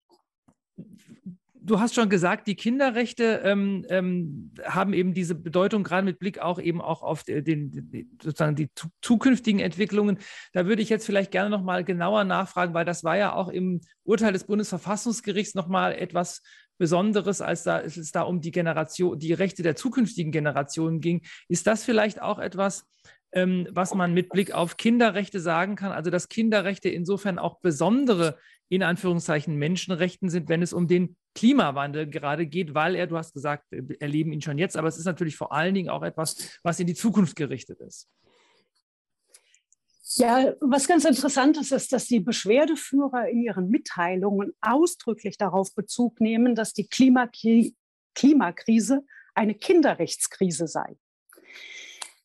du 1.67 1.79
hast 1.79 1.95
schon 1.95 2.09
gesagt, 2.09 2.47
die 2.47 2.55
Kinderrechte 2.55 3.41
ähm, 3.43 3.85
ähm, 3.89 4.51
haben 4.63 4.93
eben 4.93 5.13
diese 5.13 5.35
Bedeutung, 5.35 5.83
gerade 5.83 6.05
mit 6.05 6.17
Blick 6.17 6.39
auch 6.39 6.59
eben 6.59 6.81
auch 6.81 7.03
auf 7.03 7.23
den, 7.23 8.09
sozusagen 8.21 8.55
die 8.55 8.69
zukünftigen 9.01 9.59
Entwicklungen. 9.59 10.17
Da 10.53 10.65
würde 10.65 10.81
ich 10.81 10.89
jetzt 10.89 11.05
vielleicht 11.05 11.31
gerne 11.31 11.49
noch 11.49 11.63
mal 11.63 11.83
genauer 11.83 12.23
nachfragen, 12.23 12.73
weil 12.73 12.85
das 12.85 13.03
war 13.03 13.17
ja 13.17 13.33
auch 13.33 13.49
im 13.49 13.81
Urteil 14.03 14.33
des 14.33 14.45
Bundesverfassungsgerichts 14.45 15.55
noch 15.55 15.67
mal 15.67 15.93
etwas 15.93 16.41
Besonderes, 16.77 17.41
als 17.41 17.63
da 17.63 17.81
es 17.81 18.11
da 18.11 18.21
um 18.21 18.39
die 18.39 18.51
Generation, 18.51 19.19
die 19.19 19.33
Rechte 19.33 19.63
der 19.63 19.75
zukünftigen 19.75 20.31
Generationen 20.31 21.01
ging. 21.01 21.21
Ist 21.49 21.67
das 21.67 21.83
vielleicht 21.83 22.21
auch 22.21 22.39
etwas, 22.39 22.87
ähm, 23.33 23.67
was 23.71 23.93
man 23.93 24.13
mit 24.13 24.29
Blick 24.29 24.53
auf 24.53 24.77
Kinderrechte 24.77 25.39
sagen 25.39 25.75
kann? 25.75 25.91
Also 25.91 26.11
dass 26.11 26.29
Kinderrechte 26.29 26.89
insofern 26.89 27.39
auch 27.39 27.59
besondere 27.59 28.37
in 28.69 28.83
Anführungszeichen 28.83 29.55
Menschenrechten 29.55 30.29
sind, 30.29 30.49
wenn 30.49 30.61
es 30.61 30.73
um 30.73 30.87
den 30.87 31.15
Klimawandel 31.37 32.09
gerade 32.09 32.47
geht, 32.47 32.73
weil 32.73 32.95
er, 32.95 33.05
du 33.05 33.15
hast 33.15 33.33
gesagt, 33.33 33.65
wir 33.69 34.01
erleben 34.01 34.33
ihn 34.33 34.41
schon 34.41 34.57
jetzt, 34.57 34.75
aber 34.75 34.87
es 34.87 34.97
ist 34.97 35.05
natürlich 35.05 35.37
vor 35.37 35.51
allen 35.51 35.75
Dingen 35.75 35.89
auch 35.89 36.01
etwas, 36.01 36.59
was 36.63 36.79
in 36.79 36.87
die 36.87 36.95
Zukunft 36.95 37.35
gerichtet 37.35 37.79
ist. 37.79 38.09
Ja, 40.15 40.53
was 40.61 40.87
ganz 40.87 41.05
interessant 41.05 41.57
ist, 41.57 41.71
ist, 41.71 41.93
dass 41.93 42.05
die 42.05 42.21
Beschwerdeführer 42.21 43.29
in 43.29 43.43
ihren 43.43 43.69
Mitteilungen 43.69 44.53
ausdrücklich 44.61 45.37
darauf 45.37 45.75
Bezug 45.75 46.19
nehmen, 46.19 46.55
dass 46.55 46.73
die 46.73 46.87
Klimakri 46.87 47.75
Klimakrise 48.15 49.05
eine 49.35 49.53
Kinderrechtskrise 49.53 50.67
sei. 50.67 50.97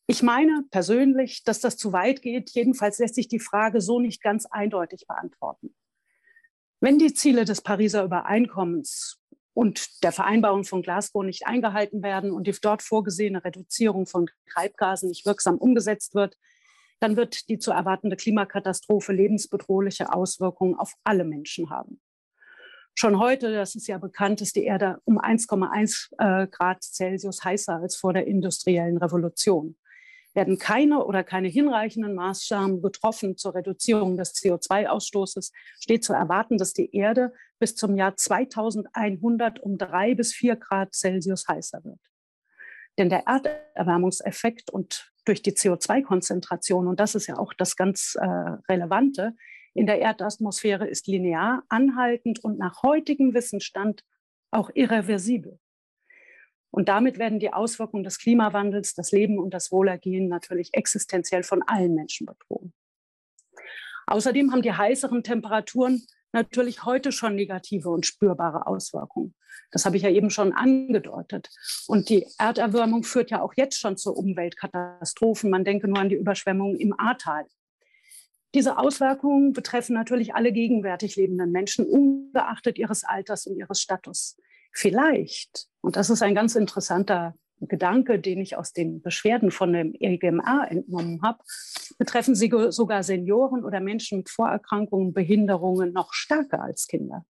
Ich 0.07 0.23
meine 0.23 0.63
persönlich, 0.71 1.43
dass 1.43 1.59
das 1.59 1.77
zu 1.77 1.93
weit 1.93 2.23
geht. 2.23 2.49
Jedenfalls 2.49 2.97
lässt 2.97 3.13
sich 3.13 3.27
die 3.27 3.39
Frage 3.39 3.79
so 3.79 3.99
nicht 3.99 4.23
ganz 4.23 4.47
eindeutig 4.47 5.05
beantworten. 5.07 5.75
Wenn 6.83 6.99
die 6.99 7.13
Ziele 7.13 7.45
des 7.45 7.61
Pariser 7.61 8.03
Übereinkommens 8.03 9.17
und 9.53 10.03
der 10.03 10.11
Vereinbarung 10.11 10.65
von 10.65 10.81
Glasgow 10.81 11.23
nicht 11.23 11.47
eingehalten 11.47 12.03
werden 12.03 12.33
und 12.33 12.45
die 12.45 12.53
dort 12.61 12.81
vorgesehene 12.81 13.41
Reduzierung 13.41 14.05
von 14.05 14.29
Treibgasen 14.51 15.07
nicht 15.07 15.25
wirksam 15.25 15.57
umgesetzt 15.57 16.13
wird, 16.13 16.37
dann 16.99 17.15
wird 17.15 17.47
die 17.47 17.57
zu 17.57 17.71
erwartende 17.71 18.17
Klimakatastrophe 18.17 19.13
lebensbedrohliche 19.13 20.11
Auswirkungen 20.11 20.75
auf 20.75 20.91
alle 21.05 21.23
Menschen 21.23 21.69
haben. 21.69 22.01
Schon 22.95 23.17
heute, 23.17 23.53
das 23.53 23.75
ist 23.75 23.87
ja 23.87 23.97
bekannt, 23.97 24.41
ist 24.41 24.57
die 24.57 24.65
Erde 24.65 24.99
um 25.05 25.17
1,1 25.17 26.09
äh, 26.17 26.47
Grad 26.47 26.83
Celsius 26.83 27.45
heißer 27.45 27.77
als 27.77 27.95
vor 27.95 28.11
der 28.11 28.27
industriellen 28.27 28.97
Revolution 28.97 29.77
werden 30.33 30.57
keine 30.57 31.05
oder 31.05 31.23
keine 31.23 31.47
hinreichenden 31.47 32.15
Maßnahmen 32.15 32.81
getroffen 32.81 33.37
zur 33.37 33.55
Reduzierung 33.55 34.17
des 34.17 34.33
CO2-Ausstoßes, 34.35 35.51
steht 35.79 36.03
zu 36.03 36.13
erwarten, 36.13 36.57
dass 36.57 36.73
die 36.73 36.95
Erde 36.95 37.33
bis 37.59 37.75
zum 37.75 37.95
Jahr 37.95 38.15
2100 38.15 39.59
um 39.59 39.77
drei 39.77 40.15
bis 40.15 40.33
vier 40.33 40.55
Grad 40.55 40.93
Celsius 40.93 41.47
heißer 41.47 41.83
wird. 41.83 41.99
Denn 42.97 43.09
der 43.09 43.25
Erderwärmungseffekt 43.27 44.69
und 44.69 45.11
durch 45.25 45.41
die 45.41 45.53
CO2-Konzentration, 45.53 46.87
und 46.87 46.99
das 46.99 47.15
ist 47.15 47.27
ja 47.27 47.37
auch 47.37 47.53
das 47.53 47.75
ganz 47.75 48.15
äh, 48.19 48.25
Relevante, 48.25 49.35
in 49.73 49.87
der 49.87 49.99
Erdatmosphäre 49.99 50.87
ist 50.87 51.07
linear, 51.07 51.63
anhaltend 51.69 52.43
und 52.43 52.59
nach 52.59 52.83
heutigem 52.83 53.33
Wissensstand 53.33 54.03
auch 54.51 54.69
irreversibel. 54.73 55.59
Und 56.73 56.89
damit 56.89 57.19
werden 57.19 57.37
die 57.37 57.53
Auswirkungen 57.53 58.03
des 58.03 58.17
Klimawandels, 58.17 58.95
das 58.95 59.11
Leben 59.11 59.37
und 59.37 59.53
das 59.53 59.71
Wohlergehen 59.71 60.27
natürlich 60.27 60.73
existenziell 60.73 61.43
von 61.43 61.61
allen 61.61 61.93
Menschen 61.93 62.25
bedroht. 62.25 62.71
Außerdem 64.07 64.51
haben 64.51 64.63
die 64.63 64.73
heißeren 64.73 65.21
Temperaturen 65.21 66.03
natürlich 66.31 66.83
heute 66.83 67.11
schon 67.11 67.35
negative 67.35 67.91
und 67.91 68.07
spürbare 68.07 68.65
Auswirkungen. 68.65 69.35
Das 69.71 69.85
habe 69.85 69.97
ich 69.97 70.03
ja 70.03 70.09
eben 70.09 70.31
schon 70.31 70.51
angedeutet. 70.51 71.49
Und 71.85 72.09
die 72.09 72.25
Erderwärmung 72.39 73.03
führt 73.03 73.29
ja 73.29 73.43
auch 73.43 73.53
jetzt 73.55 73.79
schon 73.79 73.95
zu 73.95 74.11
Umweltkatastrophen. 74.11 75.51
Man 75.51 75.65
denke 75.65 75.87
nur 75.87 75.99
an 75.99 76.09
die 76.09 76.15
Überschwemmungen 76.15 76.77
im 76.77 76.99
Ahrtal. 76.99 77.45
Diese 78.55 78.79
Auswirkungen 78.79 79.53
betreffen 79.53 79.93
natürlich 79.93 80.33
alle 80.33 80.51
gegenwärtig 80.51 81.17
lebenden 81.17 81.51
Menschen, 81.51 81.85
ungeachtet 81.85 82.79
ihres 82.79 83.03
Alters 83.03 83.45
und 83.45 83.57
ihres 83.57 83.79
Status. 83.79 84.37
Vielleicht, 84.73 85.67
und 85.81 85.95
das 85.95 86.09
ist 86.09 86.21
ein 86.21 86.35
ganz 86.35 86.55
interessanter 86.55 87.35
Gedanke, 87.67 88.19
den 88.19 88.41
ich 88.41 88.57
aus 88.57 88.73
den 88.73 89.01
Beschwerden 89.01 89.51
von 89.51 89.71
dem 89.71 89.93
EGMR 89.97 90.67
entnommen 90.69 91.21
habe, 91.21 91.39
betreffen 91.97 92.35
sie 92.35 92.51
sogar 92.69 93.03
Senioren 93.03 93.63
oder 93.63 93.79
Menschen 93.79 94.19
mit 94.19 94.29
Vorerkrankungen, 94.29 95.13
Behinderungen 95.13 95.93
noch 95.93 96.13
stärker 96.13 96.61
als 96.61 96.87
Kinder. 96.87 97.25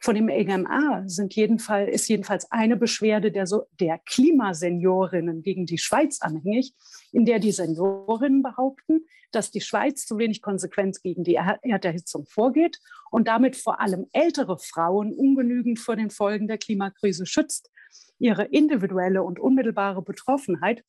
Von 0.00 0.14
dem 0.14 0.28
EGMA 0.28 1.04
sind 1.06 1.34
jedenfalls, 1.34 1.92
ist 1.92 2.08
jedenfalls 2.08 2.50
eine 2.50 2.76
Beschwerde 2.76 3.32
der, 3.32 3.46
der 3.80 3.98
Klimaseniorinnen 3.98 5.42
gegen 5.42 5.66
die 5.66 5.78
Schweiz 5.78 6.20
anhängig, 6.20 6.74
in 7.12 7.24
der 7.24 7.38
die 7.38 7.52
Seniorinnen 7.52 8.42
behaupten, 8.42 9.06
dass 9.32 9.50
die 9.50 9.60
Schweiz 9.60 10.06
zu 10.06 10.18
wenig 10.18 10.40
konsequent 10.40 11.02
gegen 11.02 11.24
die 11.24 11.34
Erderhitzung 11.34 12.26
vorgeht 12.26 12.78
und 13.10 13.28
damit 13.28 13.56
vor 13.56 13.80
allem 13.80 14.06
ältere 14.12 14.58
Frauen 14.58 15.12
ungenügend 15.12 15.78
vor 15.78 15.96
den 15.96 16.10
Folgen 16.10 16.48
der 16.48 16.58
Klimakrise 16.58 17.26
schützt. 17.26 17.70
Ihre 18.18 18.44
individuelle 18.44 19.22
und 19.22 19.38
unmittelbare 19.38 20.02
Betroffenheit 20.02 20.84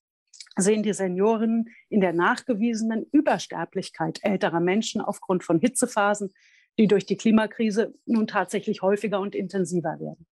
sehen 0.58 0.84
die 0.84 0.94
Senioren 0.94 1.70
in 1.90 2.02
der 2.02 2.14
nachgewiesenen 2.14 3.06
Übersterblichkeit 3.12 4.20
älterer 4.24 4.60
Menschen 4.60 5.02
aufgrund 5.02 5.44
von 5.44 5.60
Hitzephasen, 5.60 6.32
die 6.80 6.88
durch 6.88 7.06
die 7.06 7.18
Klimakrise 7.18 7.94
nun 8.06 8.26
tatsächlich 8.26 8.82
häufiger 8.82 9.20
und 9.20 9.36
intensiver 9.36 10.00
werden. 10.00 10.26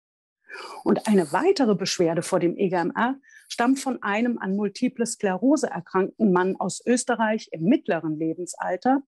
Und 0.86 1.08
eine 1.08 1.34
weitere 1.34 1.76
Beschwerde 1.76 2.22
vor 2.22 2.40
dem 2.40 2.56
EGMR 2.58 3.18
stammt 3.50 3.80
von 3.80 4.02
einem 4.02 4.38
an 4.40 4.56
Multiple 4.56 5.06
Sklerose 5.06 5.70
erkrankten 5.70 6.32
Mann 6.32 6.56
aus 6.56 6.82
Österreich 6.86 7.50
im 7.52 7.64
mittleren 7.64 8.18
Lebensalter, 8.18 9.04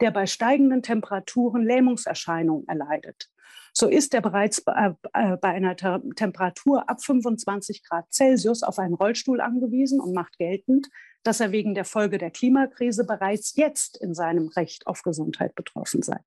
der 0.00 0.10
bei 0.10 0.26
steigenden 0.26 0.82
Temperaturen 0.82 1.64
Lähmungserscheinungen 1.64 2.68
erleidet. 2.68 3.30
So 3.72 3.88
ist 3.88 4.12
er 4.12 4.20
bereits 4.20 4.62
äh, 4.66 4.90
äh, 5.14 5.36
bei 5.38 5.48
einer 5.48 5.76
Temperatur 5.76 6.88
ab 6.88 7.02
25 7.02 7.82
Grad 7.82 8.12
Celsius 8.12 8.62
auf 8.62 8.78
einen 8.78 8.94
Rollstuhl 8.94 9.40
angewiesen 9.40 10.00
und 10.00 10.12
macht 10.12 10.36
geltend, 10.36 10.88
dass 11.22 11.40
er 11.40 11.50
wegen 11.50 11.74
der 11.74 11.86
Folge 11.86 12.18
der 12.18 12.30
Klimakrise 12.30 13.06
bereits 13.06 13.56
jetzt 13.56 13.96
in 13.96 14.14
seinem 14.14 14.48
Recht 14.48 14.86
auf 14.86 15.02
Gesundheit 15.02 15.54
betroffen 15.54 16.02
sei. 16.02 16.20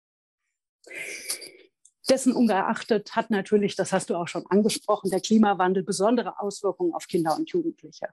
Dessen 2.09 2.33
ungeachtet 2.33 3.15
hat 3.15 3.29
natürlich, 3.31 3.75
das 3.75 3.91
hast 3.91 4.09
du 4.09 4.15
auch 4.15 4.27
schon 4.27 4.45
angesprochen, 4.47 5.09
der 5.09 5.19
Klimawandel 5.19 5.83
besondere 5.83 6.39
Auswirkungen 6.39 6.93
auf 6.93 7.07
Kinder 7.07 7.35
und 7.35 7.49
Jugendliche. 7.49 8.07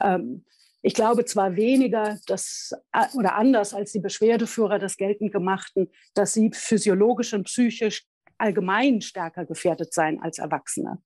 Ähm, 0.00 0.44
ich 0.82 0.94
glaube 0.94 1.24
zwar 1.24 1.56
weniger 1.56 2.18
dass, 2.26 2.72
äh, 2.92 3.06
oder 3.14 3.34
anders 3.34 3.74
als 3.74 3.92
die 3.92 4.00
Beschwerdeführer 4.00 4.78
das 4.78 4.96
geltend 4.96 5.32
gemachten, 5.32 5.90
dass 6.14 6.34
sie 6.34 6.50
physiologisch 6.52 7.32
und 7.32 7.44
psychisch 7.44 8.04
allgemein 8.38 9.00
stärker 9.00 9.46
gefährdet 9.46 9.94
seien 9.94 10.20
als 10.20 10.38
Erwachsene. 10.38 11.02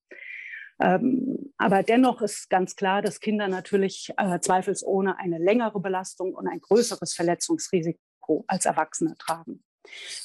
Ähm, 0.81 1.53
aber 1.59 1.83
dennoch 1.83 2.23
ist 2.23 2.51
ganz 2.51 2.75
klar, 2.75 3.03
dass 3.03 3.21
Kinder 3.21 3.49
natürlich 3.49 4.13
äh, 4.17 4.41
zweifelsohne 4.41 5.19
eine 5.19 5.39
längere 5.39 5.79
Belastung 5.79 6.35
und 6.35 6.49
ein 6.49 6.61
größeres 6.61 7.15
Verletzungsrisiko 7.15 8.45
als 8.49 8.65
Erwachsene 8.65 9.17
tragen. 9.19 9.63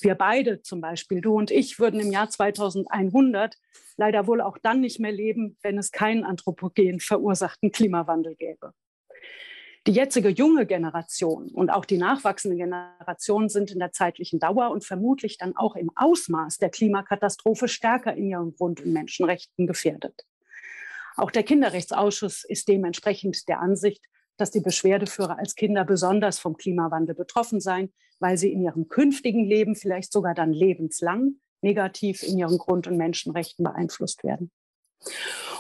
Wir 0.02 0.15
beide 0.15 0.62
zum 0.62 0.82
Beispiel, 0.82 1.22
du 1.22 1.36
und 1.36 1.52
ich, 1.52 1.80
würden 1.80 2.00
im 2.00 2.12
Jahr 2.12 2.30
2100 2.30 3.56
leider 3.98 4.28
wohl 4.28 4.41
auch 4.41 4.58
dann 4.58 4.82
nicht 4.82 5.00
mehr 5.00 5.12
leben, 5.12 5.58
wenn 5.62 5.78
es 5.78 5.91
keinen 5.91 6.24
anthropogen 6.24 7.00
verursachten 7.00 7.72
Klimawandel 7.72 8.36
gäbe. 8.36 8.74
Die 9.88 9.91
jetzige 9.91 10.30
junge 10.30 10.65
Generation 10.65 11.50
und 11.50 11.70
auch 11.70 11.86
die 11.86 12.00
nachwachsende 12.00 12.58
Generation 12.58 13.50
sind 13.50 13.70
in 13.70 13.78
der 13.78 13.91
zeitlichen 13.91 14.39
Dauer 14.39 14.72
und 14.72 14.84
vermutlich 14.84 15.38
dann 15.38 15.56
auch 15.56 15.76
im 15.76 15.91
Ausmaß 15.96 16.58
der 16.58 16.70
Klimakatastrophe 16.70 17.68
stärker 17.68 18.15
in 18.15 18.28
ihren 18.28 18.56
Grund- 18.56 18.82
und 18.82 18.91
Menschenrechten 18.91 19.68
gefährdet. 19.68 20.26
Auch 21.18 21.30
der 21.30 21.44
Kinderrechtsausschuss 21.44 22.44
ist 22.44 22.68
dementsprechend 22.68 23.48
der 23.48 23.60
Ansicht, 23.60 24.04
dass 24.38 24.52
die 24.52 24.62
Beschwerdeführer 24.62 25.38
als 25.38 25.56
Kinder 25.56 25.86
besonders 25.86 26.39
vom 26.39 26.58
Klimawandel 26.58 27.15
betroffen 27.15 27.60
seien, 27.60 27.93
weil 28.19 28.38
sie 28.38 28.52
in 28.52 28.62
ihrem 28.62 28.88
künftigen 28.88 29.45
Leben 29.45 29.76
vielleicht 29.76 30.12
sogar 30.12 30.34
dann 30.34 30.54
lebenslang 30.54 31.36
negativ 31.62 32.24
in 32.24 32.38
ihren 32.38 32.58
Grund- 32.58 32.88
und 32.88 32.98
Menschenrechten 32.98 33.63
beeinflusst 33.63 34.24
werden. 34.24 34.52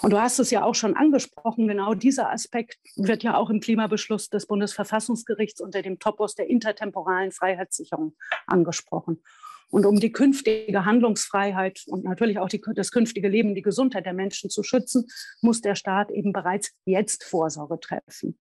Und 0.01 0.11
du 0.11 0.19
hast 0.19 0.39
es 0.39 0.51
ja 0.51 0.63
auch 0.63 0.75
schon 0.75 0.95
angesprochen, 0.95 1.67
genau 1.67 1.93
dieser 1.93 2.31
Aspekt 2.31 2.77
wird 2.95 3.23
ja 3.23 3.37
auch 3.37 3.49
im 3.49 3.59
Klimabeschluss 3.59 4.29
des 4.29 4.45
Bundesverfassungsgerichts 4.45 5.61
unter 5.61 5.81
dem 5.81 5.99
Topos 5.99 6.35
der 6.35 6.47
intertemporalen 6.47 7.31
Freiheitssicherung 7.31 8.15
angesprochen. 8.47 9.23
Und 9.71 9.85
um 9.85 9.99
die 9.99 10.11
künftige 10.11 10.85
Handlungsfreiheit 10.85 11.83
und 11.87 12.03
natürlich 12.03 12.39
auch 12.39 12.49
die, 12.49 12.61
das 12.75 12.91
künftige 12.91 13.27
Leben, 13.27 13.55
die 13.55 13.61
Gesundheit 13.61 14.05
der 14.05 14.13
Menschen 14.13 14.49
zu 14.49 14.63
schützen, 14.63 15.07
muss 15.41 15.61
der 15.61 15.75
Staat 15.75 16.11
eben 16.11 16.33
bereits 16.33 16.71
jetzt 16.85 17.23
Vorsorge 17.23 17.79
treffen. 17.79 18.39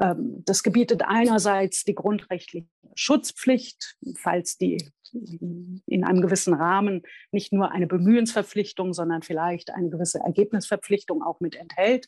Ähm, 0.00 0.42
das 0.44 0.62
gebietet 0.62 1.02
einerseits 1.06 1.84
die 1.84 1.94
grundrechtliche 1.94 2.66
Schutzpflicht, 2.94 3.96
falls 4.16 4.58
die 4.58 4.90
in 5.12 6.04
einem 6.04 6.20
gewissen 6.20 6.54
Rahmen 6.54 7.02
nicht 7.32 7.52
nur 7.52 7.72
eine 7.72 7.86
Bemühensverpflichtung, 7.86 8.92
sondern 8.92 9.22
vielleicht 9.22 9.70
eine 9.70 9.90
gewisse 9.90 10.20
Ergebnisverpflichtung 10.20 11.22
auch 11.22 11.40
mit 11.40 11.56
enthält. 11.56 12.06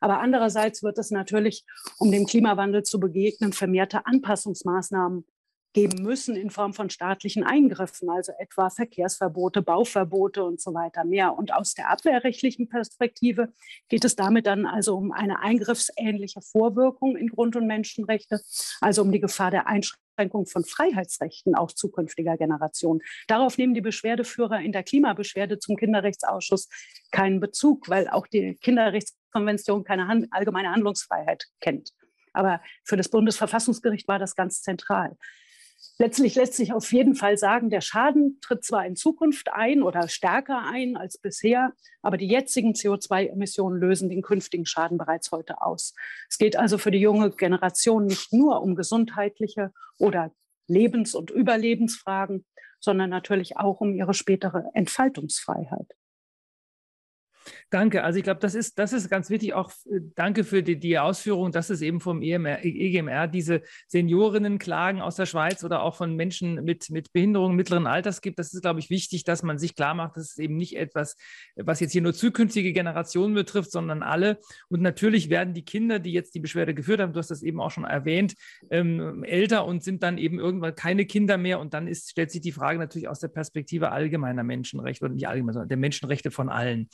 Aber 0.00 0.20
andererseits 0.20 0.82
wird 0.82 0.98
es 0.98 1.10
natürlich, 1.10 1.64
um 1.98 2.10
dem 2.10 2.26
Klimawandel 2.26 2.82
zu 2.82 2.98
begegnen, 2.98 3.52
vermehrte 3.52 4.06
Anpassungsmaßnahmen 4.06 5.26
geben 5.72 6.02
müssen 6.02 6.34
in 6.36 6.50
Form 6.50 6.74
von 6.74 6.90
staatlichen 6.90 7.44
Eingriffen, 7.44 8.10
also 8.10 8.32
etwa 8.38 8.70
Verkehrsverbote, 8.70 9.62
Bauverbote 9.62 10.42
und 10.44 10.60
so 10.60 10.74
weiter 10.74 11.04
mehr. 11.04 11.36
Und 11.36 11.54
aus 11.54 11.74
der 11.74 11.90
abwehrrechtlichen 11.90 12.68
Perspektive 12.68 13.52
geht 13.88 14.04
es 14.04 14.16
damit 14.16 14.46
dann 14.46 14.66
also 14.66 14.96
um 14.96 15.12
eine 15.12 15.40
eingriffsähnliche 15.40 16.40
Vorwirkung 16.40 17.16
in 17.16 17.28
Grund- 17.28 17.56
und 17.56 17.66
Menschenrechte, 17.66 18.40
also 18.80 19.02
um 19.02 19.12
die 19.12 19.20
Gefahr 19.20 19.52
der 19.52 19.68
Einschränkung 19.68 20.46
von 20.46 20.64
Freiheitsrechten 20.64 21.54
auch 21.54 21.70
zukünftiger 21.70 22.36
Generationen. 22.36 23.00
Darauf 23.28 23.56
nehmen 23.56 23.74
die 23.74 23.80
Beschwerdeführer 23.80 24.60
in 24.60 24.72
der 24.72 24.82
Klimabeschwerde 24.82 25.58
zum 25.58 25.76
Kinderrechtsausschuss 25.76 26.68
keinen 27.12 27.38
Bezug, 27.38 27.88
weil 27.88 28.08
auch 28.08 28.26
die 28.26 28.56
Kinderrechtskonvention 28.56 29.84
keine 29.84 30.26
allgemeine 30.32 30.72
Handlungsfreiheit 30.72 31.46
kennt. 31.60 31.90
Aber 32.32 32.60
für 32.84 32.96
das 32.96 33.08
Bundesverfassungsgericht 33.08 34.08
war 34.08 34.18
das 34.18 34.36
ganz 34.36 34.62
zentral. 34.62 35.16
Letztlich 36.00 36.34
lässt 36.34 36.54
sich 36.54 36.72
auf 36.72 36.90
jeden 36.94 37.14
Fall 37.14 37.36
sagen, 37.36 37.68
der 37.68 37.82
Schaden 37.82 38.38
tritt 38.40 38.64
zwar 38.64 38.86
in 38.86 38.96
Zukunft 38.96 39.52
ein 39.52 39.82
oder 39.82 40.08
stärker 40.08 40.62
ein 40.66 40.96
als 40.96 41.18
bisher, 41.18 41.74
aber 42.00 42.16
die 42.16 42.26
jetzigen 42.26 42.72
CO2-Emissionen 42.72 43.78
lösen 43.78 44.08
den 44.08 44.22
künftigen 44.22 44.64
Schaden 44.64 44.96
bereits 44.96 45.30
heute 45.30 45.60
aus. 45.60 45.92
Es 46.30 46.38
geht 46.38 46.56
also 46.56 46.78
für 46.78 46.90
die 46.90 47.00
junge 47.00 47.30
Generation 47.32 48.06
nicht 48.06 48.32
nur 48.32 48.62
um 48.62 48.76
gesundheitliche 48.76 49.74
oder 49.98 50.32
Lebens- 50.68 51.14
und 51.14 51.30
Überlebensfragen, 51.30 52.46
sondern 52.80 53.10
natürlich 53.10 53.58
auch 53.58 53.82
um 53.82 53.92
ihre 53.92 54.14
spätere 54.14 54.70
Entfaltungsfreiheit. 54.72 55.92
Danke. 57.70 58.02
Also 58.02 58.18
ich 58.18 58.24
glaube, 58.24 58.40
das 58.40 58.56
ist, 58.56 58.80
das 58.80 58.92
ist 58.92 59.08
ganz 59.08 59.30
wichtig. 59.30 59.54
Auch 59.54 59.70
äh, 59.86 60.00
danke 60.16 60.42
für 60.42 60.64
die, 60.64 60.76
die 60.76 60.98
Ausführung, 60.98 61.52
dass 61.52 61.70
es 61.70 61.82
eben 61.82 62.00
vom 62.00 62.20
EMR, 62.20 62.64
EGMR 62.64 63.28
diese 63.28 63.62
Seniorinnenklagen 63.86 65.00
aus 65.00 65.14
der 65.14 65.26
Schweiz 65.26 65.62
oder 65.62 65.82
auch 65.82 65.94
von 65.94 66.16
Menschen 66.16 66.64
mit, 66.64 66.90
mit 66.90 67.12
Behinderungen 67.12 67.54
mittleren 67.54 67.86
Alters 67.86 68.22
gibt. 68.22 68.40
Das 68.40 68.52
ist, 68.52 68.62
glaube 68.62 68.80
ich, 68.80 68.90
wichtig, 68.90 69.22
dass 69.22 69.44
man 69.44 69.56
sich 69.58 69.76
klar 69.76 69.94
macht, 69.94 70.16
dass 70.16 70.32
es 70.32 70.38
eben 70.38 70.56
nicht 70.56 70.76
etwas, 70.76 71.16
was 71.54 71.78
jetzt 71.78 71.92
hier 71.92 72.02
nur 72.02 72.12
zukünftige 72.12 72.72
Generationen 72.72 73.34
betrifft, 73.34 73.70
sondern 73.70 74.02
alle. 74.02 74.40
Und 74.68 74.82
natürlich 74.82 75.30
werden 75.30 75.54
die 75.54 75.64
Kinder, 75.64 76.00
die 76.00 76.12
jetzt 76.12 76.34
die 76.34 76.40
Beschwerde 76.40 76.74
geführt 76.74 77.00
haben, 77.00 77.12
du 77.12 77.20
hast 77.20 77.30
das 77.30 77.44
eben 77.44 77.60
auch 77.60 77.70
schon 77.70 77.84
erwähnt, 77.84 78.34
ähm, 78.70 79.22
älter 79.22 79.64
und 79.64 79.84
sind 79.84 80.02
dann 80.02 80.18
eben 80.18 80.40
irgendwann 80.40 80.74
keine 80.74 81.06
Kinder 81.06 81.38
mehr. 81.38 81.60
Und 81.60 81.72
dann 81.72 81.86
ist, 81.86 82.10
stellt 82.10 82.32
sich 82.32 82.40
die 82.40 82.50
Frage 82.50 82.80
natürlich 82.80 83.06
aus 83.06 83.20
der 83.20 83.28
Perspektive 83.28 83.92
allgemeiner 83.92 84.42
Menschenrechte 84.42 85.04
oder 85.04 85.14
nicht 85.14 85.28
allgemein, 85.28 85.52
sondern 85.52 85.68
der 85.68 85.78
Menschenrechte 85.78 86.32
von 86.32 86.48
allen. 86.48 86.88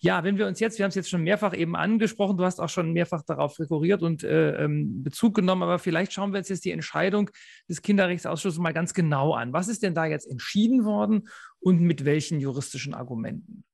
Ja, 0.00 0.17
wenn 0.24 0.38
wir 0.38 0.46
uns 0.46 0.60
jetzt, 0.60 0.78
wir 0.78 0.84
haben 0.84 0.90
es 0.90 0.94
jetzt 0.94 1.10
schon 1.10 1.22
mehrfach 1.22 1.54
eben 1.54 1.76
angesprochen, 1.76 2.36
du 2.36 2.44
hast 2.44 2.60
auch 2.60 2.68
schon 2.68 2.92
mehrfach 2.92 3.22
darauf 3.22 3.58
rekurriert 3.58 4.02
und 4.02 4.24
äh, 4.24 4.64
ähm, 4.64 5.02
Bezug 5.02 5.34
genommen, 5.34 5.62
aber 5.62 5.78
vielleicht 5.78 6.12
schauen 6.12 6.32
wir 6.32 6.38
uns 6.38 6.48
jetzt 6.48 6.64
die 6.64 6.70
Entscheidung 6.70 7.30
des 7.68 7.82
Kinderrechtsausschusses 7.82 8.58
mal 8.58 8.72
ganz 8.72 8.94
genau 8.94 9.34
an. 9.34 9.52
Was 9.52 9.68
ist 9.68 9.82
denn 9.82 9.94
da 9.94 10.06
jetzt 10.06 10.30
entschieden 10.30 10.84
worden 10.84 11.28
und 11.60 11.80
mit 11.80 12.04
welchen 12.04 12.40
juristischen 12.40 12.94
Argumenten? 12.94 13.64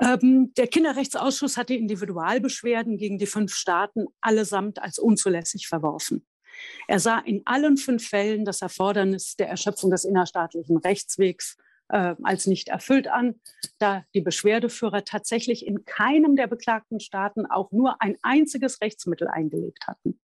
Ähm, 0.00 0.52
der 0.56 0.66
Kinderrechtsausschuss 0.66 1.56
hat 1.56 1.68
die 1.68 1.78
Individualbeschwerden 1.78 2.96
gegen 2.96 3.18
die 3.18 3.26
fünf 3.26 3.52
Staaten 3.52 4.06
allesamt 4.20 4.80
als 4.80 4.98
unzulässig 4.98 5.68
verworfen. 5.68 6.26
Er 6.88 7.00
sah 7.00 7.18
in 7.18 7.42
allen 7.44 7.76
fünf 7.76 8.08
Fällen 8.08 8.44
das 8.44 8.62
Erfordernis 8.62 9.36
der 9.36 9.48
Erschöpfung 9.48 9.90
des 9.90 10.04
innerstaatlichen 10.04 10.78
Rechtswegs 10.78 11.56
äh, 11.90 12.14
als 12.22 12.46
nicht 12.46 12.68
erfüllt 12.68 13.08
an, 13.08 13.40
da 13.78 14.04
die 14.14 14.20
Beschwerdeführer 14.20 15.04
tatsächlich 15.04 15.66
in 15.66 15.84
keinem 15.84 16.36
der 16.36 16.46
beklagten 16.46 17.00
Staaten 17.00 17.46
auch 17.46 17.72
nur 17.72 18.00
ein 18.00 18.16
einziges 18.22 18.80
Rechtsmittel 18.80 19.28
eingelegt 19.28 19.86
hatten. 19.86 20.20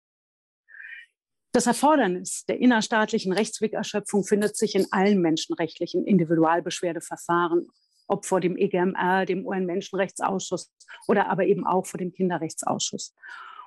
Das 1.52 1.68
Erfordernis 1.68 2.46
der 2.46 2.60
innerstaatlichen 2.60 3.32
Rechtswegerschöpfung 3.32 4.24
findet 4.24 4.58
sich 4.58 4.76
in 4.76 4.88
allen 4.92 5.22
menschenrechtlichen 5.22 6.04
Individualbeschwerdeverfahren, 6.04 7.68
ob 8.08 8.26
vor 8.26 8.42
dem 8.42 8.58
EGMR, 8.58 9.26
dem 9.26 9.46
UN-Menschenrechtsausschuss 9.46 10.72
oder 11.08 11.30
aber 11.30 11.46
eben 11.46 11.66
auch 11.66 11.86
vor 11.86 12.00
dem 12.00 12.12
Kinderrechtsausschuss. 12.12 13.14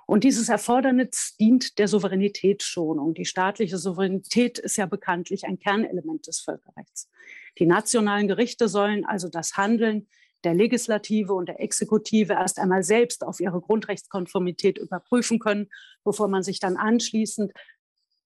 Und 0.07 0.23
dieses 0.23 0.49
Erfordernis 0.49 1.37
dient 1.39 1.79
der 1.79 1.89
Souveränitätsschonung. 1.89 3.15
Die 3.15 3.25
staatliche 3.25 3.77
Souveränität 3.77 4.59
ist 4.59 4.77
ja 4.77 4.87
bekanntlich 4.87 5.45
ein 5.45 5.59
Kernelement 5.59 6.27
des 6.29 6.41
Völkerrechts. 6.41 7.11
Die 7.59 7.67
nationalen 7.67 8.29
Gerichte 8.29 8.69
sollen 8.69 9.05
also 9.05 9.29
das 9.29 9.57
Handeln 9.57 10.09
der 10.45 10.55
Legislative 10.55 11.33
und 11.35 11.49
der 11.49 11.61
Exekutive 11.61 12.35
erst 12.35 12.59
einmal 12.59 12.83
selbst 12.83 13.25
auf 13.25 13.41
ihre 13.41 13.61
Grundrechtskonformität 13.61 14.79
überprüfen 14.79 15.39
können, 15.39 15.69
bevor 16.05 16.29
man 16.29 16.43
sich 16.43 16.61
dann 16.61 16.77
anschließend 16.77 17.53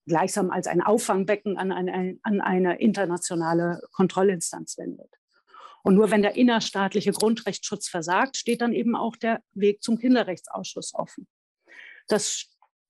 gleichsam 0.06 0.50
als 0.50 0.66
ein 0.66 0.82
Auffangbecken 0.82 1.56
an 1.56 1.72
eine, 1.72 2.18
an 2.22 2.40
eine 2.40 2.80
internationale 2.80 3.80
Kontrollinstanz 3.92 4.76
wendet. 4.76 5.10
Und 5.82 5.94
nur 5.94 6.10
wenn 6.10 6.22
der 6.22 6.36
innerstaatliche 6.36 7.12
Grundrechtsschutz 7.12 7.88
versagt, 7.88 8.36
steht 8.36 8.60
dann 8.60 8.72
eben 8.72 8.96
auch 8.96 9.16
der 9.16 9.42
Weg 9.52 9.82
zum 9.82 9.98
Kinderrechtsausschuss 9.98 10.94
offen. 10.94 11.26
Das 12.06 12.46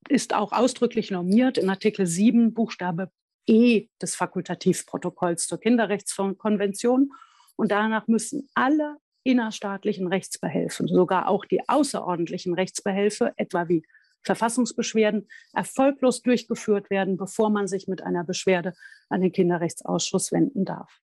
ist 0.08 0.34
auch 0.34 0.52
ausdrücklich 0.52 1.10
normiert 1.10 1.58
in 1.58 1.70
Artikel 1.70 2.06
7 2.06 2.52
Buchstabe 2.52 3.12
E 3.50 3.88
des 4.00 4.14
Fakultativprotokolls 4.14 5.46
zur 5.46 5.58
Kinderrechtskonvention. 5.58 7.12
Und 7.56 7.72
danach 7.72 8.06
müssen 8.06 8.48
alle 8.54 8.96
innerstaatlichen 9.24 10.06
Rechtsbehelfe, 10.06 10.86
sogar 10.86 11.28
auch 11.28 11.44
die 11.44 11.68
außerordentlichen 11.68 12.54
Rechtsbehelfe, 12.54 13.34
etwa 13.36 13.68
wie 13.68 13.84
Verfassungsbeschwerden, 14.22 15.28
erfolglos 15.52 16.22
durchgeführt 16.22 16.90
werden, 16.90 17.16
bevor 17.16 17.50
man 17.50 17.66
sich 17.66 17.88
mit 17.88 18.02
einer 18.02 18.24
Beschwerde 18.24 18.74
an 19.08 19.20
den 19.20 19.32
Kinderrechtsausschuss 19.32 20.30
wenden 20.30 20.64
darf. 20.64 21.00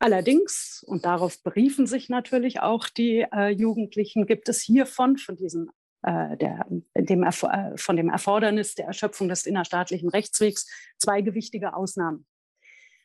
Allerdings, 0.00 0.84
und 0.86 1.04
darauf 1.04 1.42
beriefen 1.42 1.86
sich 1.86 2.08
natürlich 2.08 2.60
auch 2.60 2.88
die 2.88 3.26
äh, 3.32 3.48
Jugendlichen, 3.48 4.26
gibt 4.26 4.48
es 4.48 4.60
hiervon, 4.60 5.16
von 5.16 5.36
diesem 5.36 5.68
äh, 5.68 5.72
der, 6.02 6.66
dem, 6.96 7.22
äh, 7.22 7.76
von 7.76 7.96
dem 7.96 8.08
Erfordernis 8.08 8.74
der 8.74 8.86
Erschöpfung 8.86 9.28
des 9.28 9.46
innerstaatlichen 9.46 10.08
Rechtswegs 10.08 10.66
zwei 10.96 11.22
gewichtige 11.22 11.74
Ausnahmen. 11.74 12.26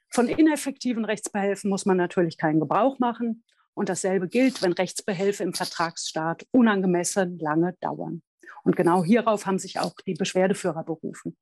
Von 0.09 0.27
ineffektiven 0.27 1.05
Rechtsbehelfen 1.05 1.71
muss 1.71 1.87
man 1.87 1.97
natürlich 1.97 2.37
keinen 2.37 2.59
Gebrauch 2.59 2.99
machen. 2.99 3.43
Und 3.73 3.89
dasselbe 3.89 4.27
gilt, 4.27 4.61
wenn 4.61 4.73
Rechtsbehelfe 4.73 5.43
im 5.43 5.55
Vertragsstaat 5.55 6.45
unangemessen 6.51 7.39
lange 7.39 7.75
dauern. 7.81 8.21
Und 8.63 8.75
genau 8.75 9.03
hierauf 9.03 9.47
haben 9.47 9.57
sich 9.57 9.79
auch 9.79 9.95
die 10.05 10.13
Beschwerdeführer 10.13 10.83
berufen. 10.83 11.35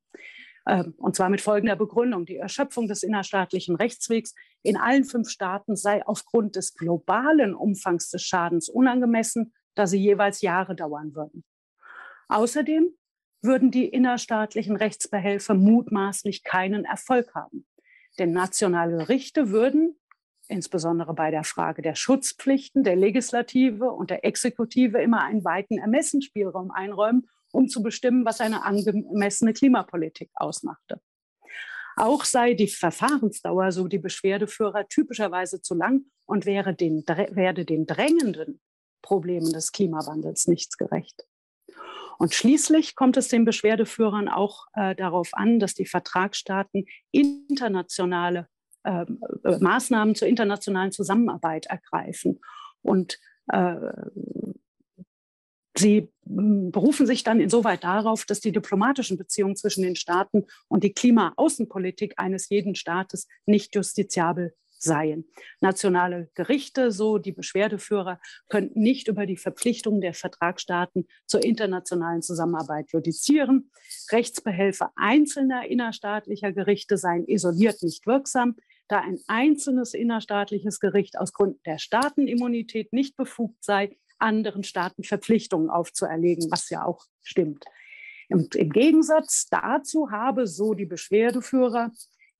Ähm, 0.68 0.94
und 0.98 1.16
zwar 1.16 1.30
mit 1.30 1.42
folgender 1.42 1.76
Begründung. 1.76 2.26
Die 2.26 2.38
Erschöpfung 2.38 2.88
des 2.88 3.04
innerstaatlichen 3.04 3.76
Rechtswegs 3.76 4.34
in 4.64 4.78
allen 4.78 5.04
fünf 5.04 5.30
Staaten 5.30 5.76
sei 5.76 6.06
aufgrund 6.06 6.56
des 6.56 6.76
globalen 6.76 7.54
Umfangs 7.54 8.10
des 8.10 8.22
Schadens 8.24 8.70
unangemessen 8.70 9.54
da 9.76 9.88
sie 9.88 10.00
jeweils 10.00 10.42
Jahre 10.42 10.76
dauern 10.76 11.16
würden. 11.16 11.44
Außerdem 12.28 12.94
würden 13.42 13.72
die 13.72 13.88
innerstaatlichen 13.88 14.76
Rechtsbehelfe 14.76 15.54
mutmaßlich 15.54 16.44
keinen 16.44 16.86
Erfolg 16.86 17.34
haben. 17.34 17.66
Denn 18.20 18.32
nationale 18.32 18.98
Gerichte 18.98 19.50
würden, 19.50 19.96
insbesondere 20.48 21.14
bei 21.14 21.32
der 21.32 21.44
Frage 21.44 21.82
der 21.82 21.96
Schutzpflichten 21.96 22.84
der 22.84 22.96
Legislative 22.96 23.92
und 23.92 24.10
der 24.10 24.26
Exekutive, 24.26 25.02
immer 25.02 25.24
einen 25.24 25.44
weiten 25.44 25.78
Ermessensspielraum 25.78 26.72
einräumen, 26.72 27.28
um 27.52 27.68
zu 27.68 27.82
bestimmen, 27.82 28.26
was 28.26 28.42
eine 28.42 28.64
angemessene 28.64 29.54
Klimapolitik 29.54 30.30
ausmachte. 30.36 31.02
Auch 31.96 32.24
sei 32.24 32.54
die 32.54 32.68
Verfahrensdauer, 32.68 33.72
so 33.72 33.88
die 33.88 34.00
Beschwerdeführer, 34.00 34.88
typischerweise 34.88 35.62
zu 35.62 35.76
lang 35.76 36.06
und 36.26 36.46
wäre 36.46 36.74
den, 36.74 37.04
werde 37.06 37.66
den 37.66 37.86
drängenden 37.86 38.62
Problemen 39.02 39.52
des 39.52 39.72
Klimawandels 39.72 40.48
nichts 40.48 40.78
gerecht. 40.78 41.26
Und 42.18 42.36
schließlich 42.36 42.96
kommt 42.96 43.18
es 43.18 43.30
den 43.30 43.46
Beschwerdeführern 43.46 44.28
auch 44.28 44.68
äh, 44.74 44.96
darauf 44.96 45.30
an, 45.34 45.60
dass 45.60 45.74
die 45.74 45.88
Vertragsstaaten 45.88 46.86
internationale 47.12 48.48
ähm, 48.84 49.20
äh, 49.44 49.58
Maßnahmen 49.58 50.16
zur 50.16 50.28
internationalen 50.28 50.92
Zusammenarbeit 50.92 51.68
ergreifen. 51.68 52.40
Und 52.82 53.20
äh, 53.48 53.76
sie 55.78 56.12
hm, 56.26 56.72
berufen 56.72 57.06
sich 57.06 57.24
dann 57.24 57.40
insoweit 57.40 57.84
darauf, 57.84 58.26
dass 58.26 58.40
die 58.40 58.52
diplomatischen 58.52 59.18
Beziehungen 59.18 59.56
zwischen 59.56 59.84
den 59.84 59.96
Staaten 59.96 60.46
und 60.68 60.84
die 60.84 60.94
Klimaaußenpolitik 60.94 62.14
eines 62.18 62.50
jeden 62.50 62.76
Staates 62.76 63.28
nicht 63.46 63.76
justiziabel 63.76 64.54
seien. 64.82 65.26
Nationale 65.60 66.30
Gerichte, 66.34 66.92
so 66.92 67.18
die 67.18 67.32
Beschwerdeführer, 67.32 68.20
könnten 68.50 68.82
nicht 68.82 69.08
über 69.08 69.26
die 69.26 69.38
Verpflichtungen 69.38 70.02
der 70.02 70.14
Vertragsstaaten 70.14 71.08
zur 71.26 71.44
internationalen 71.44 72.22
Zusammenarbeit 72.22 72.92
judizieren. 72.92 73.72
Rechtsbehelfe 74.12 74.90
einzelner 74.96 75.68
innerstaatlicher 75.68 76.52
Gerichte 76.52 76.98
seien 76.98 77.26
isoliert 77.26 77.84
nicht 77.84 78.08
wirksam, 78.08 78.56
da 78.88 79.00
ein 79.00 79.20
einzelnes 79.28 79.94
innerstaatliches 79.94 80.80
Gericht 80.80 81.18
aus 81.18 81.32
Gründen 81.32 81.62
der 81.66 81.78
Staatenimmunität 81.78 82.92
nicht 82.92 83.16
befugt 83.16 83.64
sei, 83.64 83.98
anderen 84.18 84.64
Staaten 84.64 85.04
Verpflichtungen 85.04 85.70
aufzuerlegen, 85.70 86.52
was 86.52 86.70
ja 86.70 86.86
auch 86.86 87.06
stimmt. 87.22 87.66
Und 88.30 88.56
im 88.56 88.70
Gegensatz 88.70 89.48
dazu 89.50 90.12
habe, 90.12 90.48
so 90.48 90.74
die 90.74 90.86
Beschwerdeführer, 90.86 91.92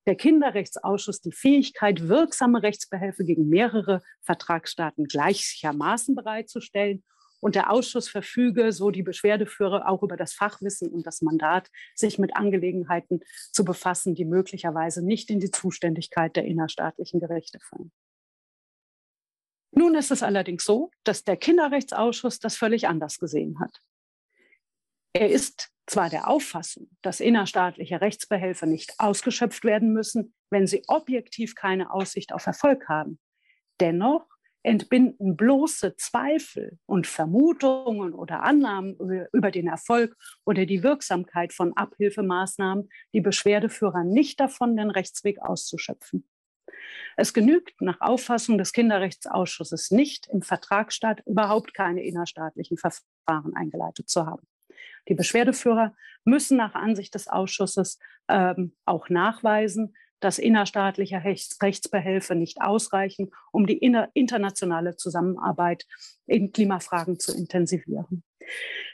der 0.06 0.16
Kinderrechtsausschuss 0.16 1.20
die 1.20 1.32
Fähigkeit, 1.32 2.08
wirksame 2.08 2.62
Rechtsbehelfe 2.62 3.24
gegen 3.24 3.48
mehrere 3.48 4.02
Vertragsstaaten 4.22 5.04
gleichermaßen 5.04 6.14
bereitzustellen. 6.14 7.04
Und 7.40 7.56
der 7.56 7.72
Ausschuss 7.72 8.08
verfüge, 8.08 8.70
so 8.70 8.92
die 8.92 9.02
Beschwerdeführer, 9.02 9.88
auch 9.88 10.04
über 10.04 10.16
das 10.16 10.32
Fachwissen 10.32 10.88
und 10.90 11.06
das 11.06 11.22
Mandat, 11.22 11.70
sich 11.96 12.18
mit 12.18 12.36
Angelegenheiten 12.36 13.20
zu 13.50 13.64
befassen, 13.64 14.14
die 14.14 14.24
möglicherweise 14.24 15.04
nicht 15.04 15.28
in 15.28 15.40
die 15.40 15.50
Zuständigkeit 15.50 16.36
der 16.36 16.44
innerstaatlichen 16.44 17.18
Gerichte 17.18 17.58
fallen. 17.58 17.90
Nun 19.72 19.96
ist 19.96 20.12
es 20.12 20.22
allerdings 20.22 20.64
so, 20.64 20.90
dass 21.02 21.24
der 21.24 21.36
Kinderrechtsausschuss 21.36 22.38
das 22.38 22.56
völlig 22.56 22.86
anders 22.86 23.18
gesehen 23.18 23.58
hat. 23.58 23.80
Er 25.12 25.30
ist 25.30 25.71
zwar 25.86 26.08
der 26.08 26.28
Auffassung, 26.28 26.88
dass 27.02 27.20
innerstaatliche 27.20 28.00
Rechtsbehelfe 28.00 28.66
nicht 28.66 28.94
ausgeschöpft 28.98 29.64
werden 29.64 29.92
müssen, 29.92 30.34
wenn 30.50 30.66
sie 30.66 30.82
objektiv 30.86 31.54
keine 31.54 31.92
Aussicht 31.92 32.32
auf 32.32 32.46
Erfolg 32.46 32.88
haben. 32.88 33.18
Dennoch 33.80 34.26
entbinden 34.62 35.36
bloße 35.36 35.96
Zweifel 35.96 36.78
und 36.86 37.06
Vermutungen 37.06 38.14
oder 38.14 38.42
Annahmen 38.42 38.96
über 39.32 39.50
den 39.50 39.66
Erfolg 39.66 40.16
oder 40.44 40.66
die 40.66 40.82
Wirksamkeit 40.82 41.52
von 41.52 41.76
Abhilfemaßnahmen 41.76 42.88
die 43.12 43.20
Beschwerdeführer 43.20 44.04
nicht 44.04 44.38
davon, 44.38 44.76
den 44.76 44.90
Rechtsweg 44.90 45.40
auszuschöpfen. 45.40 46.28
Es 47.16 47.34
genügt 47.34 47.80
nach 47.80 48.00
Auffassung 48.00 48.56
des 48.56 48.72
Kinderrechtsausschusses 48.72 49.90
nicht, 49.90 50.28
im 50.28 50.42
Vertragsstaat 50.42 51.22
überhaupt 51.26 51.74
keine 51.74 52.02
innerstaatlichen 52.04 52.78
Verfahren 52.78 53.54
eingeleitet 53.54 54.08
zu 54.08 54.26
haben. 54.26 54.46
Die 55.08 55.14
Beschwerdeführer 55.14 55.94
müssen 56.24 56.56
nach 56.56 56.74
Ansicht 56.74 57.14
des 57.14 57.28
Ausschusses 57.28 57.98
ähm, 58.28 58.76
auch 58.84 59.08
nachweisen, 59.08 59.94
dass 60.20 60.38
innerstaatliche 60.38 61.24
Rechts 61.24 61.60
Rechtsbehelfe 61.60 62.34
nicht 62.34 62.60
ausreichen, 62.60 63.32
um 63.50 63.66
die 63.66 63.78
internationale 63.78 64.96
Zusammenarbeit 64.96 65.84
in 66.26 66.52
Klimafragen 66.52 67.18
zu 67.18 67.36
intensivieren. 67.36 68.22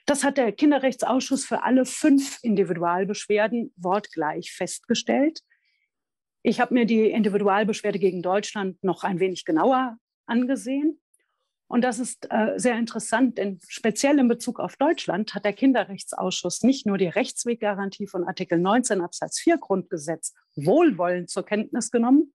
Das 0.06 0.24
hat 0.24 0.38
der 0.38 0.52
Kinderrechtsausschuss 0.52 1.44
für 1.44 1.62
alle 1.62 1.84
fünf 1.84 2.38
Individualbeschwerden 2.42 3.72
wortgleich 3.76 4.52
festgestellt. 4.52 5.40
Ich 6.42 6.60
habe 6.60 6.72
mir 6.74 6.86
die 6.86 7.10
Individualbeschwerde 7.10 7.98
gegen 7.98 8.22
Deutschland 8.22 8.82
noch 8.82 9.04
ein 9.04 9.20
wenig 9.20 9.44
genauer 9.44 9.98
angesehen. 10.24 10.98
Und 11.68 11.82
das 11.82 11.98
ist 11.98 12.26
äh, 12.30 12.54
sehr 12.56 12.78
interessant, 12.78 13.36
denn 13.36 13.60
speziell 13.68 14.18
in 14.18 14.26
Bezug 14.26 14.58
auf 14.58 14.76
Deutschland 14.76 15.34
hat 15.34 15.44
der 15.44 15.52
Kinderrechtsausschuss 15.52 16.62
nicht 16.62 16.86
nur 16.86 16.96
die 16.96 17.08
Rechtsweggarantie 17.08 18.06
von 18.06 18.24
Artikel 18.24 18.58
19 18.58 19.02
Absatz 19.02 19.38
4 19.38 19.58
Grundgesetz 19.58 20.34
wohlwollend 20.56 21.28
zur 21.28 21.44
Kenntnis 21.44 21.90
genommen, 21.90 22.32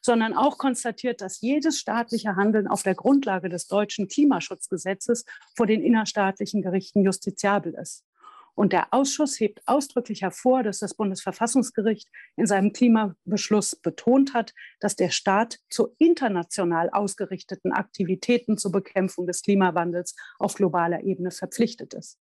sondern 0.00 0.34
auch 0.34 0.56
konstatiert, 0.56 1.20
dass 1.20 1.42
jedes 1.42 1.78
staatliche 1.78 2.36
Handeln 2.36 2.66
auf 2.66 2.82
der 2.82 2.94
Grundlage 2.94 3.50
des 3.50 3.66
deutschen 3.66 4.08
Klimaschutzgesetzes 4.08 5.26
vor 5.54 5.66
den 5.66 5.82
innerstaatlichen 5.82 6.62
Gerichten 6.62 7.02
justiziabel 7.02 7.74
ist. 7.74 8.04
Und 8.54 8.72
der 8.72 8.92
Ausschuss 8.92 9.38
hebt 9.40 9.60
ausdrücklich 9.66 10.22
hervor, 10.22 10.62
dass 10.62 10.80
das 10.80 10.94
Bundesverfassungsgericht 10.94 12.08
in 12.36 12.46
seinem 12.46 12.72
Klimabeschluss 12.72 13.76
betont 13.76 14.34
hat, 14.34 14.52
dass 14.80 14.96
der 14.96 15.10
Staat 15.10 15.58
zu 15.70 15.94
international 15.98 16.90
ausgerichteten 16.90 17.72
Aktivitäten 17.72 18.58
zur 18.58 18.72
Bekämpfung 18.72 19.26
des 19.26 19.42
Klimawandels 19.42 20.14
auf 20.38 20.54
globaler 20.54 21.02
Ebene 21.02 21.30
verpflichtet 21.30 21.94
ist. 21.94 22.18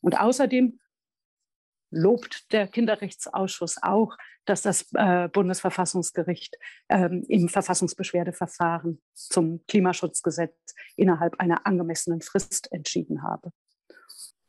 Und 0.00 0.18
außerdem 0.18 0.78
lobt 1.90 2.52
der 2.52 2.68
Kinderrechtsausschuss 2.68 3.82
auch, 3.82 4.16
dass 4.44 4.62
das 4.62 4.86
äh, 4.94 5.28
Bundesverfassungsgericht 5.28 6.56
ähm, 6.88 7.24
im 7.28 7.48
Verfassungsbeschwerdeverfahren 7.48 9.02
zum 9.14 9.64
Klimaschutzgesetz 9.66 10.54
innerhalb 10.96 11.40
einer 11.40 11.66
angemessenen 11.66 12.20
Frist 12.20 12.70
entschieden 12.72 13.22
habe. 13.22 13.52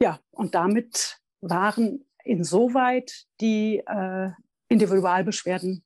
Ja, 0.01 0.19
und 0.31 0.55
damit 0.55 1.19
waren 1.41 2.05
insoweit 2.23 3.25
die 3.41 3.83
äh, 3.85 4.31
Individualbeschwerden 4.67 5.83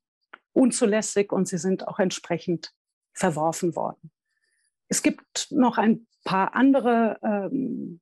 unzulässig 0.53 1.31
und 1.31 1.47
sie 1.47 1.57
sind 1.57 1.87
auch 1.87 1.99
entsprechend 1.99 2.73
verworfen 3.13 3.75
worden. 3.75 4.11
Es 4.87 5.01
gibt 5.01 5.47
noch 5.51 5.77
ein 5.77 6.07
paar 6.23 6.55
andere 6.55 7.19
ähm, 7.23 8.01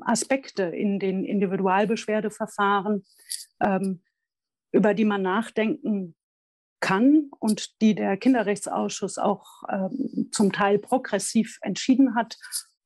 Aspekte 0.00 0.64
in 0.64 0.98
den 0.98 1.24
Individualbeschwerdeverfahren, 1.24 3.04
ähm, 3.60 4.02
über 4.72 4.94
die 4.94 5.04
man 5.04 5.22
nachdenken 5.22 6.14
kann 6.80 7.30
und 7.38 7.80
die 7.80 7.94
der 7.94 8.16
Kinderrechtsausschuss 8.16 9.18
auch 9.18 9.62
ähm, 9.68 10.28
zum 10.32 10.52
Teil 10.52 10.78
progressiv 10.78 11.58
entschieden 11.62 12.14
hat. 12.14 12.36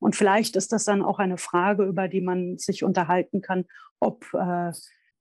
Und 0.03 0.17
vielleicht 0.17 0.57
ist 0.57 0.73
das 0.73 0.83
dann 0.83 1.01
auch 1.01 1.17
eine 1.17 1.37
Frage, 1.37 1.85
über 1.85 2.09
die 2.09 2.19
man 2.19 2.57
sich 2.57 2.83
unterhalten 2.83 3.41
kann, 3.41 3.63
ob 4.01 4.25
äh, 4.33 4.73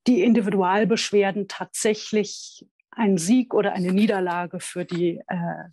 die 0.09 0.25
Individualbeschwerden 0.25 1.47
tatsächlich 1.47 2.67
ein 2.91 3.17
Sieg 3.17 3.55
oder 3.55 3.75
eine 3.75 3.93
Niederlage 3.93 4.59
für 4.59 4.85
die 4.85 5.21
äh, 5.29 5.69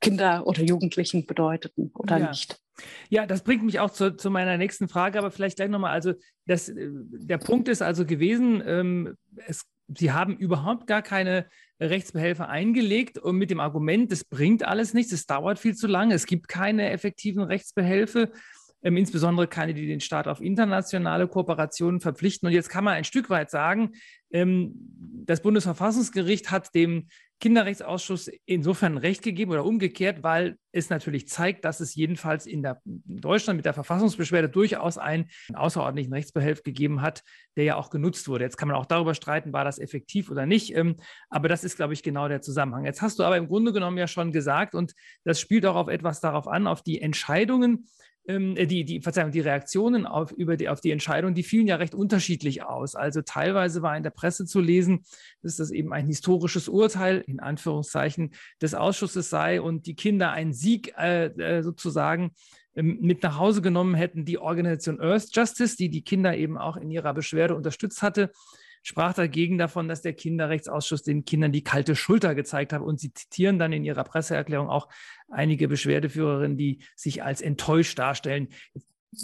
Kinder 0.00 0.46
oder 0.46 0.62
Jugendlichen 0.62 1.26
bedeuteten 1.26 1.90
oder 1.94 2.18
ja. 2.18 2.28
nicht. 2.28 2.60
Ja, 3.08 3.26
das 3.26 3.42
bringt 3.42 3.64
mich 3.64 3.80
auch 3.80 3.90
zu, 3.90 4.16
zu 4.16 4.30
meiner 4.30 4.56
nächsten 4.56 4.88
Frage, 4.88 5.18
aber 5.18 5.32
vielleicht 5.32 5.56
gleich 5.56 5.68
nochmal. 5.68 5.90
Also, 5.90 6.14
das, 6.46 6.68
äh, 6.68 6.90
der 6.92 7.38
Punkt 7.38 7.66
ist 7.66 7.82
also 7.82 8.06
gewesen, 8.06 8.62
ähm, 8.64 9.16
es, 9.48 9.64
Sie 9.96 10.12
haben 10.12 10.36
überhaupt 10.36 10.86
gar 10.86 11.02
keine 11.02 11.46
Rechtsbehelfe 11.80 12.48
eingelegt 12.48 13.18
und 13.18 13.36
mit 13.36 13.50
dem 13.50 13.60
Argument, 13.60 14.10
das 14.12 14.24
bringt 14.24 14.64
alles 14.64 14.94
nichts, 14.94 15.12
es 15.12 15.26
dauert 15.26 15.58
viel 15.58 15.74
zu 15.74 15.86
lange, 15.86 16.14
es 16.14 16.26
gibt 16.26 16.48
keine 16.48 16.90
effektiven 16.90 17.42
Rechtsbehelfe. 17.42 18.32
Ähm, 18.80 18.96
insbesondere 18.96 19.48
keine, 19.48 19.74
die 19.74 19.88
den 19.88 20.00
Staat 20.00 20.28
auf 20.28 20.40
internationale 20.40 21.26
Kooperationen 21.26 22.00
verpflichten. 22.00 22.46
Und 22.46 22.52
jetzt 22.52 22.68
kann 22.68 22.84
man 22.84 22.94
ein 22.94 23.02
Stück 23.02 23.28
weit 23.28 23.50
sagen, 23.50 23.90
ähm, 24.30 24.72
das 25.26 25.42
Bundesverfassungsgericht 25.42 26.52
hat 26.52 26.74
dem 26.76 27.08
Kinderrechtsausschuss 27.40 28.30
insofern 28.46 28.98
Recht 28.98 29.22
gegeben 29.22 29.52
oder 29.52 29.64
umgekehrt, 29.64 30.22
weil 30.22 30.58
es 30.72 30.90
natürlich 30.90 31.28
zeigt, 31.28 31.64
dass 31.64 31.80
es 31.80 31.94
jedenfalls 31.94 32.46
in, 32.46 32.62
der, 32.62 32.80
in 32.84 33.02
Deutschland 33.06 33.58
mit 33.58 33.64
der 33.64 33.74
Verfassungsbeschwerde 33.74 34.48
durchaus 34.48 34.98
einen 34.98 35.30
außerordentlichen 35.54 36.12
Rechtsbehelf 36.12 36.64
gegeben 36.64 37.00
hat, 37.00 37.22
der 37.56 37.64
ja 37.64 37.76
auch 37.76 37.90
genutzt 37.90 38.26
wurde. 38.28 38.44
Jetzt 38.44 38.56
kann 38.56 38.68
man 38.68 38.76
auch 38.76 38.86
darüber 38.86 39.14
streiten, 39.14 39.52
war 39.52 39.64
das 39.64 39.78
effektiv 39.78 40.30
oder 40.30 40.46
nicht. 40.46 40.74
Ähm, 40.74 40.96
aber 41.30 41.48
das 41.48 41.62
ist, 41.62 41.76
glaube 41.76 41.92
ich, 41.92 42.02
genau 42.02 42.26
der 42.28 42.42
Zusammenhang. 42.42 42.84
Jetzt 42.84 43.02
hast 43.02 43.18
du 43.18 43.22
aber 43.22 43.36
im 43.36 43.46
Grunde 43.46 43.72
genommen 43.72 43.98
ja 43.98 44.08
schon 44.08 44.32
gesagt, 44.32 44.74
und 44.74 44.94
das 45.24 45.40
spielt 45.40 45.64
auch 45.64 45.76
auf 45.76 45.88
etwas 45.88 46.20
darauf 46.20 46.48
an, 46.48 46.66
auf 46.66 46.82
die 46.82 47.00
Entscheidungen, 47.00 47.88
ähm, 48.28 48.56
äh, 48.56 48.66
die, 48.66 48.84
die, 48.84 49.00
Verzeihung, 49.00 49.32
die 49.32 49.40
Reaktionen 49.40 50.06
auf, 50.06 50.30
über 50.30 50.56
die, 50.56 50.68
auf 50.68 50.80
die 50.80 50.92
Entscheidung, 50.92 51.34
die 51.34 51.42
fielen 51.42 51.66
ja 51.66 51.76
recht 51.76 51.94
unterschiedlich 51.94 52.62
aus. 52.62 52.94
Also 52.94 53.22
teilweise 53.22 53.82
war 53.82 53.96
in 53.96 54.02
der 54.02 54.10
Presse 54.10 54.44
zu 54.44 54.60
lesen, 54.60 55.04
dass 55.42 55.56
das 55.56 55.70
eben 55.70 55.92
ein 55.92 56.06
historisches 56.06 56.68
Urteil, 56.68 57.24
in 57.26 57.40
Anführungszeichen, 57.40 58.34
des 58.62 58.74
Ausschusses 58.74 59.30
sei 59.30 59.60
und 59.60 59.86
die 59.86 59.96
Kinder 59.96 60.30
einen 60.30 60.52
Sieg 60.52 60.94
äh, 60.96 61.26
äh 61.26 61.62
sozusagen 61.62 62.32
ähm, 62.74 62.98
mit 63.00 63.22
nach 63.22 63.38
Hause 63.38 63.62
genommen 63.62 63.94
hätten. 63.94 64.24
Die 64.24 64.38
Organisation 64.38 65.00
Earth 65.00 65.34
Justice, 65.34 65.76
die 65.76 65.88
die 65.88 66.02
Kinder 66.02 66.36
eben 66.36 66.58
auch 66.58 66.76
in 66.76 66.90
ihrer 66.90 67.14
Beschwerde 67.14 67.56
unterstützt 67.56 68.02
hatte, 68.02 68.30
sprach 68.88 69.12
dagegen 69.12 69.58
davon, 69.58 69.86
dass 69.86 70.00
der 70.00 70.14
Kinderrechtsausschuss 70.14 71.02
den 71.02 71.26
Kindern 71.26 71.52
die 71.52 71.62
kalte 71.62 71.94
Schulter 71.94 72.34
gezeigt 72.34 72.72
hat. 72.72 72.80
Und 72.80 72.98
sie 72.98 73.12
zitieren 73.12 73.58
dann 73.58 73.70
in 73.70 73.84
ihrer 73.84 74.02
Presseerklärung 74.02 74.70
auch 74.70 74.88
einige 75.28 75.68
Beschwerdeführerinnen, 75.68 76.56
die 76.56 76.78
sich 76.96 77.22
als 77.22 77.42
enttäuscht 77.42 77.98
darstellen. 77.98 78.48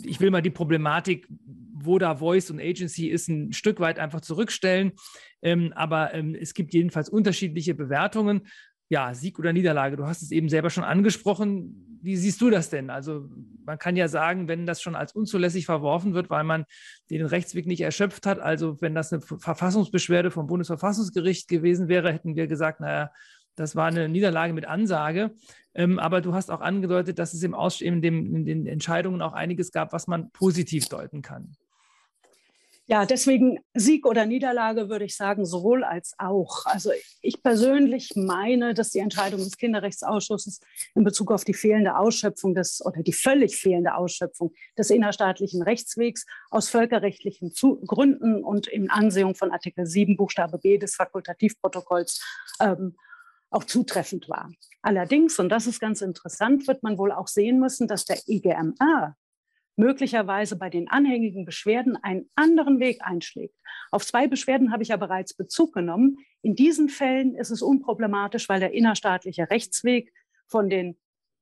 Ich 0.04 0.20
will 0.20 0.30
mal 0.30 0.42
die 0.42 0.50
Problematik, 0.50 1.26
wo 1.72 1.98
da 1.98 2.16
Voice 2.16 2.50
und 2.50 2.60
Agency 2.60 3.08
ist, 3.08 3.28
ein 3.28 3.54
Stück 3.54 3.80
weit 3.80 3.98
einfach 3.98 4.20
zurückstellen. 4.20 4.92
Ähm, 5.40 5.72
aber 5.74 6.12
ähm, 6.12 6.34
es 6.38 6.52
gibt 6.52 6.74
jedenfalls 6.74 7.08
unterschiedliche 7.08 7.74
Bewertungen 7.74 8.42
ja, 8.90 9.14
Sieg 9.14 9.38
oder 9.38 9.54
Niederlage. 9.54 9.96
Du 9.96 10.06
hast 10.06 10.20
es 10.20 10.30
eben 10.30 10.50
selber 10.50 10.68
schon 10.68 10.84
angesprochen. 10.84 11.98
Wie 12.02 12.16
siehst 12.16 12.42
du 12.42 12.50
das 12.50 12.68
denn? 12.68 12.90
Also 12.90 13.30
man 13.64 13.78
kann 13.78 13.96
ja 13.96 14.08
sagen, 14.08 14.48
wenn 14.48 14.66
das 14.66 14.80
schon 14.80 14.94
als 14.94 15.12
unzulässig 15.12 15.66
verworfen 15.66 16.14
wird, 16.14 16.30
weil 16.30 16.44
man 16.44 16.64
den 17.10 17.24
Rechtsweg 17.24 17.66
nicht 17.66 17.80
erschöpft 17.80 18.26
hat, 18.26 18.38
also 18.38 18.80
wenn 18.80 18.94
das 18.94 19.12
eine 19.12 19.22
Verfassungsbeschwerde 19.22 20.30
vom 20.30 20.46
Bundesverfassungsgericht 20.46 21.48
gewesen 21.48 21.88
wäre, 21.88 22.12
hätten 22.12 22.36
wir 22.36 22.46
gesagt, 22.46 22.80
naja, 22.80 23.10
das 23.56 23.76
war 23.76 23.86
eine 23.86 24.08
Niederlage 24.08 24.52
mit 24.52 24.66
Ansage. 24.66 25.32
Ähm, 25.74 25.98
aber 25.98 26.20
du 26.20 26.34
hast 26.34 26.50
auch 26.50 26.60
angedeutet, 26.60 27.18
dass 27.18 27.34
es 27.34 27.42
im 27.42 27.54
Aus 27.54 27.80
in, 27.80 28.02
in 28.02 28.44
den 28.44 28.66
Entscheidungen 28.66 29.22
auch 29.22 29.32
einiges 29.32 29.72
gab, 29.72 29.92
was 29.92 30.06
man 30.06 30.30
positiv 30.30 30.88
deuten 30.88 31.22
kann. 31.22 31.56
Ja, 32.86 33.06
deswegen 33.06 33.60
Sieg 33.72 34.04
oder 34.04 34.26
Niederlage 34.26 34.90
würde 34.90 35.06
ich 35.06 35.16
sagen, 35.16 35.46
sowohl 35.46 35.84
als 35.84 36.14
auch. 36.18 36.66
Also 36.66 36.90
ich 37.22 37.42
persönlich 37.42 38.12
meine, 38.14 38.74
dass 38.74 38.90
die 38.90 38.98
Entscheidung 38.98 39.40
des 39.40 39.56
Kinderrechtsausschusses 39.56 40.60
in 40.94 41.02
Bezug 41.02 41.32
auf 41.32 41.44
die 41.44 41.54
fehlende 41.54 41.96
Ausschöpfung 41.96 42.54
des 42.54 42.84
oder 42.84 43.02
die 43.02 43.14
völlig 43.14 43.56
fehlende 43.56 43.94
Ausschöpfung 43.94 44.52
des 44.76 44.90
innerstaatlichen 44.90 45.62
Rechtswegs 45.62 46.26
aus 46.50 46.68
völkerrechtlichen 46.68 47.54
Gründen 47.86 48.44
und 48.44 48.66
in 48.66 48.90
Ansehung 48.90 49.34
von 49.34 49.50
Artikel 49.50 49.86
7 49.86 50.18
Buchstabe 50.18 50.58
B 50.58 50.76
des 50.76 50.94
Fakultativprotokolls 50.96 52.22
ähm, 52.60 52.96
auch 53.48 53.64
zutreffend 53.64 54.28
war. 54.28 54.50
Allerdings, 54.82 55.38
und 55.38 55.48
das 55.48 55.66
ist 55.66 55.80
ganz 55.80 56.02
interessant, 56.02 56.66
wird 56.66 56.82
man 56.82 56.98
wohl 56.98 57.12
auch 57.12 57.28
sehen 57.28 57.60
müssen, 57.60 57.88
dass 57.88 58.04
der 58.04 58.18
EGMA 58.26 59.16
möglicherweise 59.76 60.56
bei 60.56 60.70
den 60.70 60.88
anhängigen 60.88 61.44
Beschwerden 61.44 61.96
einen 61.96 62.30
anderen 62.34 62.80
Weg 62.80 63.02
einschlägt. 63.02 63.56
Auf 63.90 64.06
zwei 64.06 64.26
Beschwerden 64.26 64.72
habe 64.72 64.82
ich 64.82 64.90
ja 64.90 64.96
bereits 64.96 65.34
Bezug 65.34 65.74
genommen. 65.74 66.18
In 66.42 66.54
diesen 66.54 66.88
Fällen 66.88 67.34
ist 67.34 67.50
es 67.50 67.62
unproblematisch, 67.62 68.48
weil 68.48 68.60
der 68.60 68.72
innerstaatliche 68.72 69.50
Rechtsweg 69.50 70.12
von 70.46 70.68
den 70.68 70.96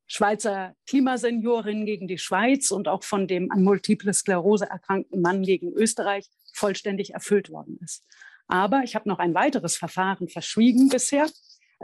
Schweizer 0.07 0.75
Klimaseniorinnen 0.87 1.87
gegen 1.87 2.09
die 2.09 2.19
Schweiz 2.19 2.71
und 2.71 2.89
auch 2.89 3.03
von 3.03 3.27
dem 3.27 3.51
an 3.51 3.63
Multiple 3.63 4.13
Sklerose 4.13 4.69
erkrankten 4.69 5.23
Mann 5.23 5.43
gegen 5.43 5.73
Österreich 5.73 6.29
vollständig 6.53 7.15
erfüllt 7.15 7.51
worden 7.51 7.79
ist. 7.83 8.05
Aber 8.47 8.83
ich 8.85 8.95
habe 8.95 9.09
noch 9.09 9.19
ein 9.19 9.35
weiteres 9.35 9.77
Verfahren 9.77 10.29
verschwiegen 10.29 10.89
bisher 10.89 11.27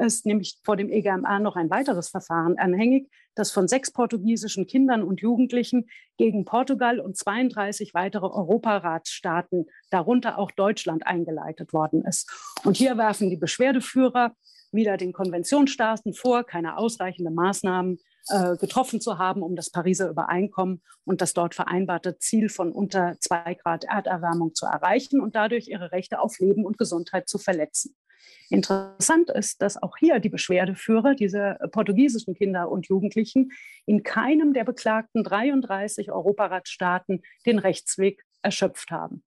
ist 0.07 0.27
nämlich 0.27 0.59
vor 0.65 0.77
dem 0.77 0.91
EGMA 0.91 1.39
noch 1.41 1.57
ein 1.57 1.71
weiteres 1.71 2.09
Verfahren 2.09 2.59
anhängig, 2.59 3.11
das 3.35 3.51
von 3.51 3.69
sechs 3.69 3.93
portugiesischen 3.93 4.67
Kindern 4.67 5.03
und 5.03 5.21
Jugendlichen 5.21 5.89
gegen 6.17 6.45
Portugal 6.45 7.01
und 7.01 7.17
32 7.17 7.95
weitere 7.95 8.27
Europaratsstaaten, 8.27 9.67
darunter 9.91 10.39
auch 10.39 10.51
Deutschland, 10.51 11.07
eingeleitet 11.07 11.73
worden 11.73 12.05
ist. 12.05 12.31
Und 12.65 12.77
hier 12.77 12.97
werfen 12.99 13.31
die 13.31 13.37
Beschwerdeführer 13.37 14.33
wieder 14.73 14.97
den 14.97 15.13
Konventionsstaaten 15.13 16.15
vor, 16.15 16.45
keine 16.45 16.77
ausreichenden 16.77 17.35
Maßnahmen 17.35 17.99
äh, 18.29 18.57
getroffen 18.57 19.01
zu 19.01 19.19
haben, 19.19 19.43
um 19.43 19.57
das 19.57 19.71
Pariser 19.71 20.11
Übereinkommen 20.11 20.83
und 21.05 21.21
das 21.21 21.33
dort 21.33 21.55
vereinbarte 21.55 22.19
Ziel 22.19 22.49
von 22.49 22.73
unter 22.73 23.17
zwei 23.21 23.55
Grad 23.55 23.85
Erderwärmung 23.85 24.55
zu 24.55 24.67
erreichen 24.67 25.21
und 25.21 25.35
dadurch 25.35 25.69
ihre 25.69 25.93
Rechte 25.93 26.21
auf 26.21 26.39
Leben 26.39 26.67
und 26.67 26.77
Gesundheit 26.77 27.29
zu 27.29 27.39
verletzen. 27.39 27.97
Interessant 28.51 29.31
ist, 29.31 29.61
dass 29.61 29.83
auch 29.83 29.97
hier 29.99 30.21
die 30.21 30.29
Beschwerdeführer, 30.29 31.15
diese 31.15 31.59
portugiesischen 31.73 32.35
Kinder 32.35 32.71
und 32.71 32.89
Jugendlichen, 32.89 33.53
in 33.87 34.03
keinem 34.03 34.55
der 34.55 34.65
beklagten 34.65 35.23
33 35.23 36.11
Europaratsstaaten 36.11 37.23
den 37.47 37.59
Rechtsweg 37.59 38.25
erschöpft 38.43 38.91
haben. 38.91 39.23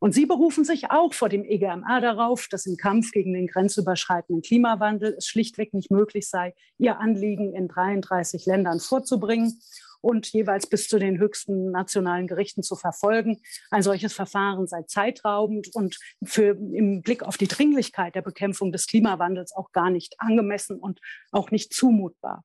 Und 0.00 0.12
sie 0.12 0.26
berufen 0.26 0.64
sich 0.64 0.90
auch 0.90 1.12
vor 1.12 1.28
dem 1.28 1.44
EGMA 1.44 2.00
darauf, 2.00 2.46
dass 2.48 2.66
im 2.66 2.76
Kampf 2.76 3.10
gegen 3.10 3.34
den 3.34 3.48
grenzüberschreitenden 3.48 4.42
Klimawandel 4.42 5.14
es 5.18 5.26
schlichtweg 5.26 5.74
nicht 5.74 5.90
möglich 5.90 6.28
sei, 6.28 6.54
ihr 6.78 7.00
Anliegen 7.00 7.52
in 7.52 7.66
33 7.66 8.46
Ländern 8.46 8.78
vorzubringen 8.78 9.60
und 10.00 10.32
jeweils 10.32 10.68
bis 10.68 10.88
zu 10.88 10.98
den 10.98 11.18
höchsten 11.18 11.70
nationalen 11.70 12.26
Gerichten 12.26 12.62
zu 12.62 12.76
verfolgen. 12.76 13.40
Ein 13.70 13.82
solches 13.82 14.12
Verfahren 14.12 14.66
sei 14.66 14.82
zeitraubend 14.82 15.74
und 15.74 15.98
für, 16.24 16.50
im 16.50 17.02
Blick 17.02 17.22
auf 17.22 17.36
die 17.36 17.48
Dringlichkeit 17.48 18.14
der 18.14 18.22
Bekämpfung 18.22 18.72
des 18.72 18.86
Klimawandels 18.86 19.52
auch 19.52 19.72
gar 19.72 19.90
nicht 19.90 20.14
angemessen 20.18 20.78
und 20.78 21.00
auch 21.32 21.50
nicht 21.50 21.72
zumutbar. 21.72 22.44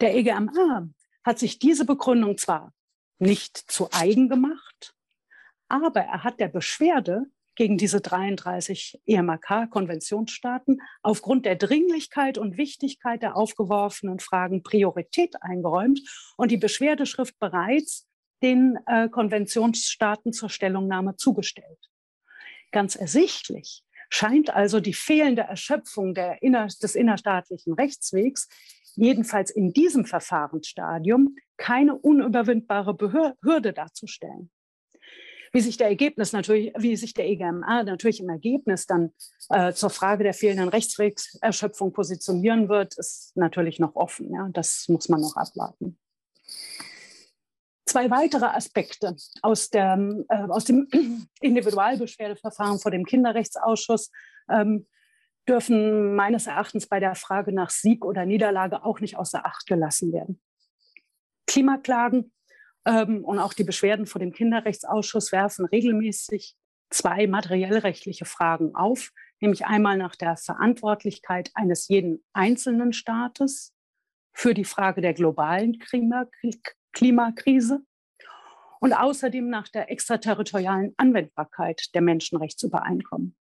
Der 0.00 0.14
EGMA 0.14 0.88
hat 1.24 1.38
sich 1.38 1.58
diese 1.58 1.84
Begründung 1.84 2.38
zwar 2.38 2.72
nicht 3.18 3.56
zu 3.56 3.88
eigen 3.92 4.28
gemacht, 4.28 4.94
Aber 5.68 6.00
er 6.00 6.24
hat 6.24 6.40
der 6.40 6.48
Beschwerde 6.48 7.26
gegen 7.58 7.76
diese 7.76 8.00
33 8.00 9.00
EMAK-Konventionsstaaten 9.04 10.80
aufgrund 11.02 11.44
der 11.44 11.56
Dringlichkeit 11.56 12.38
und 12.38 12.56
Wichtigkeit 12.56 13.20
der 13.20 13.36
aufgeworfenen 13.36 14.20
Fragen 14.20 14.62
Priorität 14.62 15.42
eingeräumt 15.42 16.00
und 16.36 16.52
die 16.52 16.56
Beschwerdeschrift 16.56 17.36
bereits 17.40 18.06
den 18.44 18.78
äh, 18.86 19.08
Konventionsstaaten 19.08 20.32
zur 20.32 20.50
Stellungnahme 20.50 21.16
zugestellt. 21.16 21.90
Ganz 22.70 22.94
ersichtlich 22.94 23.82
scheint 24.08 24.50
also 24.50 24.78
die 24.78 24.94
fehlende 24.94 25.42
Erschöpfung 25.42 26.14
inner, 26.40 26.68
des 26.68 26.94
innerstaatlichen 26.94 27.72
Rechtswegs 27.72 28.48
jedenfalls 28.94 29.50
in 29.50 29.72
diesem 29.72 30.04
Verfahrensstadium 30.04 31.34
keine 31.56 31.96
unüberwindbare 31.96 32.96
Hürde 33.42 33.72
darzustellen. 33.72 34.52
Wie 35.52 35.60
sich 35.60 35.76
der 35.76 35.88
Ergebnis 35.88 36.32
natürlich, 36.32 36.72
wie 36.76 36.96
sich 36.96 37.14
der 37.14 37.28
EGMA 37.28 37.82
natürlich 37.84 38.20
im 38.20 38.28
Ergebnis 38.28 38.86
dann 38.86 39.12
äh, 39.48 39.72
zur 39.72 39.90
Frage 39.90 40.24
der 40.24 40.34
fehlenden 40.34 40.68
Rechtswegserschöpfung 40.68 41.92
positionieren 41.92 42.68
wird, 42.68 42.98
ist 42.98 43.36
natürlich 43.36 43.78
noch 43.78 43.96
offen. 43.96 44.32
Ja? 44.32 44.48
Das 44.52 44.86
muss 44.88 45.08
man 45.08 45.20
noch 45.20 45.36
abwarten. 45.36 45.98
Zwei 47.86 48.10
weitere 48.10 48.44
Aspekte 48.44 49.16
aus, 49.40 49.70
der, 49.70 49.98
äh, 50.28 50.44
aus 50.48 50.64
dem 50.64 50.88
Individualbeschwerdeverfahren 51.40 52.78
vor 52.78 52.90
dem 52.90 53.04
Kinderrechtsausschuss 53.04 54.10
ähm, 54.50 54.86
dürfen 55.48 56.14
meines 56.14 56.46
Erachtens 56.46 56.86
bei 56.86 57.00
der 57.00 57.14
Frage 57.14 57.52
nach 57.54 57.70
Sieg 57.70 58.04
oder 58.04 58.26
Niederlage 58.26 58.84
auch 58.84 59.00
nicht 59.00 59.16
außer 59.16 59.46
Acht 59.46 59.66
gelassen 59.66 60.12
werden. 60.12 60.40
Klimaklagen 61.46 62.30
ähm, 62.88 63.22
und 63.24 63.38
auch 63.38 63.52
die 63.52 63.64
Beschwerden 63.64 64.06
vor 64.06 64.18
dem 64.18 64.32
Kinderrechtsausschuss 64.32 65.30
werfen 65.30 65.66
regelmäßig 65.66 66.56
zwei 66.90 67.26
materiellrechtliche 67.26 68.24
Fragen 68.24 68.74
auf, 68.74 69.10
nämlich 69.40 69.66
einmal 69.66 69.98
nach 69.98 70.16
der 70.16 70.38
Verantwortlichkeit 70.38 71.50
eines 71.54 71.88
jeden 71.88 72.24
einzelnen 72.32 72.94
Staates 72.94 73.74
für 74.32 74.54
die 74.54 74.64
Frage 74.64 75.02
der 75.02 75.12
globalen 75.12 75.78
Klimakrise 76.92 77.82
und 78.80 78.94
außerdem 78.94 79.50
nach 79.50 79.68
der 79.68 79.90
extraterritorialen 79.90 80.94
Anwendbarkeit 80.96 81.94
der 81.94 82.00
Menschenrechtsübereinkommen. 82.00 83.36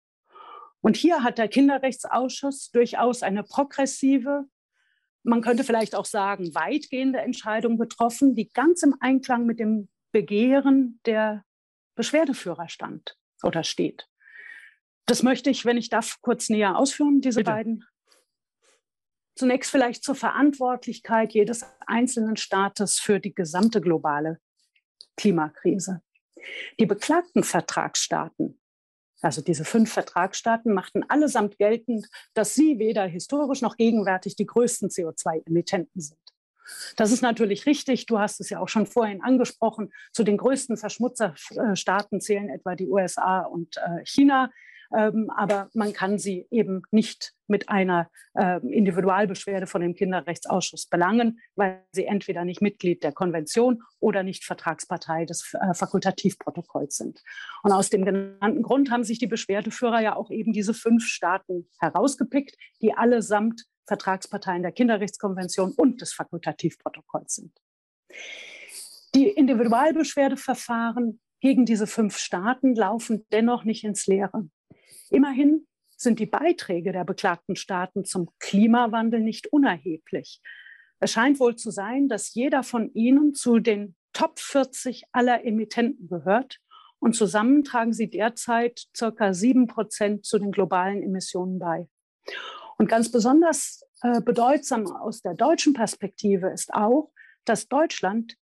Und 0.83 0.97
hier 0.97 1.25
hat 1.25 1.39
der 1.39 1.49
Kinderrechtsausschuss 1.49 2.71
durchaus 2.71 3.23
eine 3.23 3.43
progressive, 3.43 4.45
man 5.23 5.41
könnte 5.43 5.65
vielleicht 5.65 5.95
auch 5.95 6.05
sagen, 6.05 6.55
weitgehende 6.55 7.21
Entscheidung 7.21 7.79
getroffen, 7.79 8.35
die 8.35 8.49
ganz 8.49 8.83
im 8.83 8.97
Einklang 9.01 9.47
mit 9.47 9.59
dem 9.59 9.89
Begehren 10.11 11.01
der 11.07 11.45
Beschwerdeführer 11.95 12.69
stand 12.69 13.17
oder 13.43 13.65
steht. 13.65 14.09
Das 15.07 15.23
möchte 15.23 15.51
ich, 15.51 15.65
wenn 15.65 15.77
ich 15.77 15.89
darf, 15.89 16.21
kurz 16.21 16.49
näher 16.49 16.77
ausführen, 16.77 17.21
diese 17.21 17.41
Bitte. 17.41 17.51
beiden. 17.51 17.85
Zunächst 19.35 19.71
vielleicht 19.71 20.05
zur 20.05 20.15
Verantwortlichkeit 20.15 21.33
jedes 21.33 21.65
einzelnen 21.87 22.37
Staates 22.37 22.99
für 22.99 23.19
die 23.19 23.35
gesamte 23.35 23.81
globale 23.81 24.41
Klimakrise. 25.17 26.03
Die 26.79 26.87
beklagten 26.87 27.45
Vertragsstaaten 27.45 28.61
also 29.23 29.41
diese 29.41 29.65
fünf 29.65 29.93
Vertragsstaaten 29.93 30.75
machten 30.75 31.05
allesamt 31.09 31.59
geltend, 31.59 32.09
dass 32.35 32.55
sie 32.55 32.79
weder 32.79 33.05
historisch 33.05 33.63
noch 33.63 33.77
gegenwärtig 33.77 34.37
die 34.37 34.47
größten 34.47 34.89
CO2-Emittenten 34.91 36.01
sind. 36.01 36.19
Das 36.97 37.13
ist 37.13 37.23
natürlich 37.23 37.67
richtig. 37.67 38.07
Du 38.07 38.19
hast 38.19 38.41
es 38.41 38.51
ja 38.51 38.61
auch 38.61 38.69
schon 38.69 38.87
vorhin 38.87 39.23
angesprochen. 39.23 39.93
Zu 40.13 40.25
den 40.25 40.37
größten 40.37 40.77
Verschmutzerstaaten 40.77 42.21
zählen 42.21 42.49
etwa 42.51 42.75
die 42.75 42.89
USA 42.89 43.43
und 43.43 43.77
äh, 43.77 44.05
China. 44.05 44.51
Ähm, 44.95 45.31
aber 45.31 45.69
man 45.75 45.93
kann 45.93 46.19
sie 46.19 46.47
eben 46.51 46.83
nicht 46.91 47.33
mit 47.47 47.69
einer 47.69 48.11
äh, 48.35 48.59
Individualbeschwerde 48.67 49.67
von 49.67 49.81
dem 49.81 49.95
Kinderrechtsausschuss 49.95 50.87
belangen, 50.87 51.41
weil 51.55 51.85
sie 51.93 52.05
entweder 52.05 52.45
nicht 52.45 52.63
Mitglied 52.63 53.03
der 53.03 53.13
Konvention 53.13 53.83
oder 54.01 54.23
nicht 54.23 54.45
Vertragspartei 54.45 55.25
des 55.25 55.55
äh, 55.55 55.75
Fakultativprotokolls 55.75 56.97
sind. 56.97 57.23
Und 57.63 57.73
aus 57.73 57.91
dem 57.91 58.05
genannten 58.05 58.63
Grund 58.63 58.91
haben 58.91 59.05
sich 59.05 59.19
die 59.19 59.27
Beschwerdeführer 59.27 60.01
ja 60.01 60.17
auch 60.17 60.31
eben 60.31 60.53
diese 60.53 60.75
fünf 60.75 61.05
Staaten 61.05 61.69
herausgepickt, 61.79 62.57
die 62.81 62.95
allesamt 62.95 63.65
Vertragsparteien 63.87 64.63
der 64.63 64.73
Kinderrechtskonvention 64.73 65.73
und 65.73 66.01
des 66.01 66.13
Fakultativprotokolls 66.13 67.35
sind. 67.35 67.53
Die 69.15 69.29
Individualbeschwerdeverfahren 69.29 71.21
gegen 71.41 71.67
diese 71.67 71.87
fünf 71.87 72.17
Staaten 72.19 72.75
laufen 72.75 73.27
dennoch 73.33 73.65
nicht 73.65 73.85
ins 73.85 74.07
Leere. 74.07 74.49
Immerhin 75.13 75.67
sind 75.97 76.19
die 76.19 76.27
Beiträge 76.27 76.91
der 76.91 77.05
beklagten 77.05 77.55
Staaten 77.55 78.05
zum 78.05 78.31
Klimawandel 78.39 79.21
nicht 79.21 79.53
unerheblich. 79.53 80.41
Es 81.01 81.13
scheint 81.13 81.39
wohl 81.39 81.57
zu 81.57 81.71
sein, 81.71 82.09
dass 82.09 82.35
jeder 82.35 82.63
von 82.63 82.93
ihnen 82.95 83.35
zu 83.35 83.59
den 83.59 83.95
Top 84.13 84.39
40 84.39 85.05
aller 85.13 85.45
Emittenten 85.45 86.09
gehört 86.09 86.59
und 86.99 87.15
zusammen 87.15 87.63
tragen 87.63 87.93
sie 87.93 88.09
derzeit 88.09 88.87
circa 88.97 89.35
sieben 89.35 89.67
Prozent 89.67 90.25
zu 90.25 90.39
den 90.39 90.51
globalen 90.51 91.03
Emissionen 91.03 91.59
bei. 91.59 91.89
Und 92.79 92.89
ganz 92.89 93.11
besonders 93.11 93.83
äh, 94.03 94.21
bedeutsam 94.21 94.87
aus 94.87 95.21
der 95.21 95.35
deutschen 95.35 95.73
Perspektive 95.75 96.49
ist 96.49 96.73
auch, 96.73 97.13
dass 97.45 97.69
Deutschland 97.69 98.37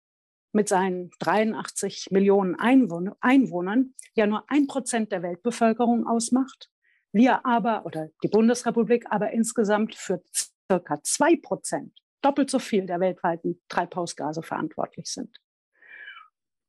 mit 0.59 0.67
seinen 0.67 1.09
83 1.19 2.07
Millionen 2.11 2.55
Einwohn 2.55 3.13
Einwohnern 3.21 3.93
ja 4.13 4.27
nur 4.27 4.43
ein 4.49 4.67
Prozent 4.67 5.09
der 5.09 5.23
Weltbevölkerung 5.23 6.05
ausmacht. 6.05 6.69
Wir 7.13 7.45
aber, 7.45 7.85
oder 7.85 8.09
die 8.23 8.27
Bundesrepublik 8.27 9.05
aber 9.09 9.31
insgesamt 9.31 9.95
für 9.95 10.21
circa 10.69 11.01
zwei 11.01 11.37
Prozent, 11.37 11.97
doppelt 12.21 12.49
so 12.49 12.59
viel 12.59 12.85
der 12.85 12.99
weltweiten 12.99 13.61
Treibhausgase 13.69 14.43
verantwortlich 14.43 15.05
sind. 15.07 15.33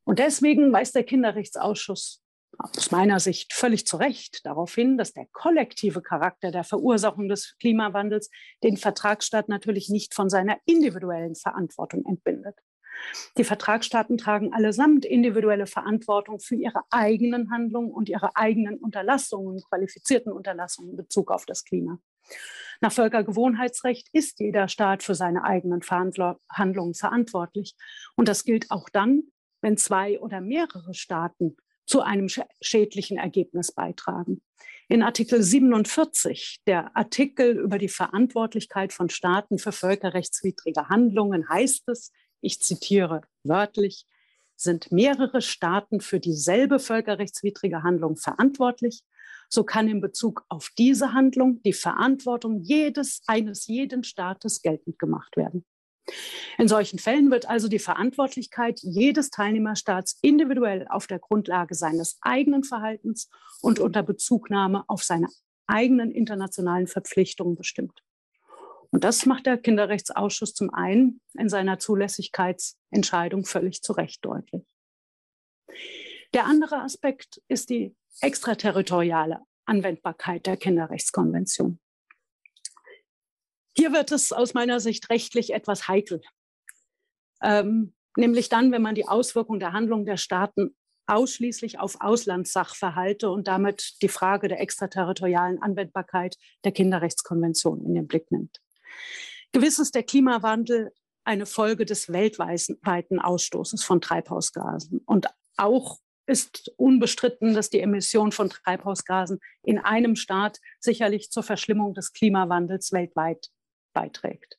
Und 0.04 0.20
deswegen 0.20 0.72
weist 0.72 0.94
der 0.94 1.02
Kinderrechtsausschuss 1.02 2.22
aus 2.58 2.92
meiner 2.92 3.18
Sicht 3.18 3.52
völlig 3.52 3.88
zu 3.88 3.96
Recht 3.96 4.46
darauf 4.46 4.72
hin, 4.72 4.98
dass 4.98 5.14
der 5.14 5.26
kollektive 5.32 6.00
Charakter 6.00 6.52
der 6.52 6.62
Verursachung 6.62 7.28
des 7.28 7.56
Klimawandels 7.58 8.30
den 8.62 8.76
Vertragsstaat 8.76 9.48
natürlich 9.48 9.88
nicht 9.88 10.14
von 10.14 10.30
seiner 10.30 10.58
individuellen 10.64 11.34
Verantwortung 11.34 12.04
entbindet. 12.06 12.54
Die 13.36 13.44
Vertragsstaaten 13.44 14.18
tragen 14.18 14.52
allesamt 14.52 15.04
individuelle 15.04 15.66
Verantwortung 15.66 16.40
für 16.40 16.56
ihre 16.56 16.82
eigenen 16.90 17.50
Handlungen 17.50 17.90
und 17.90 18.08
ihre 18.08 18.36
eigenen 18.36 18.78
Unterlassungen, 18.78 19.62
qualifizierten 19.68 20.32
Unterlassungen 20.32 20.90
in 20.90 20.96
Bezug 20.96 21.30
auf 21.30 21.46
das 21.46 21.64
Klima. 21.64 21.98
Nach 22.80 22.92
Völkergewohnheitsrecht 22.92 24.08
ist 24.12 24.40
jeder 24.40 24.68
Staat 24.68 25.02
für 25.02 25.14
seine 25.14 25.44
eigenen 25.44 25.82
Handlungen 25.82 26.94
verantwortlich. 26.94 27.74
Und 28.16 28.28
das 28.28 28.44
gilt 28.44 28.70
auch 28.70 28.88
dann, 28.88 29.24
wenn 29.60 29.76
zwei 29.76 30.18
oder 30.20 30.40
mehrere 30.40 30.94
Staaten 30.94 31.56
zu 31.84 32.02
einem 32.02 32.28
schädlichen 32.60 33.18
Ergebnis 33.18 33.72
beitragen. 33.72 34.42
In 34.88 35.02
Artikel 35.02 35.42
47, 35.42 36.60
der 36.66 36.96
Artikel 36.96 37.58
über 37.58 37.78
die 37.78 37.88
Verantwortlichkeit 37.88 38.92
von 38.92 39.10
Staaten 39.10 39.58
für 39.58 39.72
völkerrechtswidrige 39.72 40.88
Handlungen, 40.88 41.48
heißt 41.48 41.88
es, 41.88 42.12
ich 42.40 42.60
zitiere 42.60 43.22
wörtlich, 43.44 44.06
sind 44.56 44.92
mehrere 44.92 45.40
Staaten 45.40 46.00
für 46.00 46.20
dieselbe 46.20 46.78
völkerrechtswidrige 46.78 47.82
Handlung 47.82 48.16
verantwortlich, 48.16 49.02
so 49.48 49.64
kann 49.64 49.88
in 49.88 50.00
Bezug 50.00 50.44
auf 50.48 50.70
diese 50.76 51.12
Handlung 51.12 51.62
die 51.62 51.72
Verantwortung 51.72 52.60
jedes 52.60 53.22
eines 53.26 53.66
jeden 53.66 54.04
Staates 54.04 54.62
geltend 54.62 54.98
gemacht 54.98 55.36
werden. 55.36 55.64
In 56.58 56.68
solchen 56.68 56.98
Fällen 56.98 57.30
wird 57.30 57.48
also 57.48 57.68
die 57.68 57.78
Verantwortlichkeit 57.78 58.80
jedes 58.82 59.30
Teilnehmerstaats 59.30 60.18
individuell 60.22 60.86
auf 60.88 61.06
der 61.06 61.18
Grundlage 61.18 61.74
seines 61.74 62.18
eigenen 62.20 62.64
Verhaltens 62.64 63.28
und 63.62 63.78
unter 63.78 64.02
Bezugnahme 64.02 64.84
auf 64.88 65.02
seine 65.02 65.28
eigenen 65.66 66.10
internationalen 66.10 66.86
Verpflichtungen 66.86 67.54
bestimmt. 67.54 68.02
Und 68.92 69.04
das 69.04 69.24
macht 69.24 69.46
der 69.46 69.56
Kinderrechtsausschuss 69.56 70.54
zum 70.54 70.72
einen 70.74 71.20
in 71.34 71.48
seiner 71.48 71.78
Zulässigkeitsentscheidung 71.78 73.44
völlig 73.44 73.82
zu 73.82 73.92
Recht 73.92 74.24
deutlich. 74.24 74.64
Der 76.34 76.46
andere 76.46 76.82
Aspekt 76.82 77.40
ist 77.48 77.70
die 77.70 77.94
extraterritoriale 78.20 79.40
Anwendbarkeit 79.64 80.46
der 80.46 80.56
Kinderrechtskonvention. 80.56 81.78
Hier 83.76 83.92
wird 83.92 84.10
es 84.10 84.32
aus 84.32 84.54
meiner 84.54 84.80
Sicht 84.80 85.10
rechtlich 85.10 85.52
etwas 85.52 85.86
heikel, 85.86 86.20
ähm, 87.40 87.94
nämlich 88.16 88.48
dann, 88.48 88.72
wenn 88.72 88.82
man 88.82 88.96
die 88.96 89.06
Auswirkungen 89.06 89.60
der 89.60 89.72
Handlungen 89.72 90.06
der 90.06 90.16
Staaten 90.16 90.74
ausschließlich 91.06 91.78
auf 91.78 92.00
Auslandssachverhalte 92.00 93.30
und 93.30 93.48
damit 93.48 94.00
die 94.02 94.08
Frage 94.08 94.48
der 94.48 94.60
extraterritorialen 94.60 95.60
Anwendbarkeit 95.62 96.36
der 96.64 96.72
Kinderrechtskonvention 96.72 97.84
in 97.84 97.94
den 97.94 98.06
Blick 98.06 98.30
nimmt. 98.30 98.60
Gewiss 99.52 99.78
ist 99.78 99.94
der 99.94 100.02
Klimawandel 100.02 100.92
eine 101.24 101.46
Folge 101.46 101.84
des 101.84 102.12
weltweiten 102.12 103.20
Ausstoßes 103.20 103.84
von 103.84 104.00
Treibhausgasen. 104.00 105.00
Und 105.04 105.26
auch 105.56 105.98
ist 106.26 106.72
unbestritten, 106.76 107.54
dass 107.54 107.70
die 107.70 107.80
Emission 107.80 108.32
von 108.32 108.50
Treibhausgasen 108.50 109.40
in 109.62 109.78
einem 109.78 110.16
Staat 110.16 110.60
sicherlich 110.78 111.30
zur 111.30 111.42
Verschlimmung 111.42 111.92
des 111.94 112.12
Klimawandels 112.12 112.92
weltweit 112.92 113.48
beiträgt. 113.92 114.58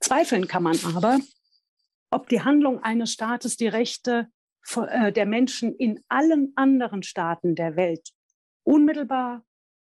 Zweifeln 0.00 0.48
kann 0.48 0.62
man 0.62 0.78
aber, 0.96 1.20
ob 2.10 2.28
die 2.28 2.42
Handlung 2.42 2.82
eines 2.82 3.12
Staates 3.12 3.56
die 3.56 3.68
Rechte 3.68 4.28
äh, 4.74 5.12
der 5.12 5.26
Menschen 5.26 5.74
in 5.76 6.02
allen 6.08 6.52
anderen 6.56 7.02
Staaten 7.02 7.54
der 7.54 7.76
Welt 7.76 8.10
unmittelbar 8.64 9.44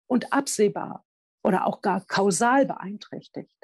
und 0.07 0.34
absehbar 0.34 1.05
oder 1.44 1.68
auch 1.68 1.82
gar 1.82 2.06
kausal 2.06 2.66
beeinträchtigt. 2.66 3.56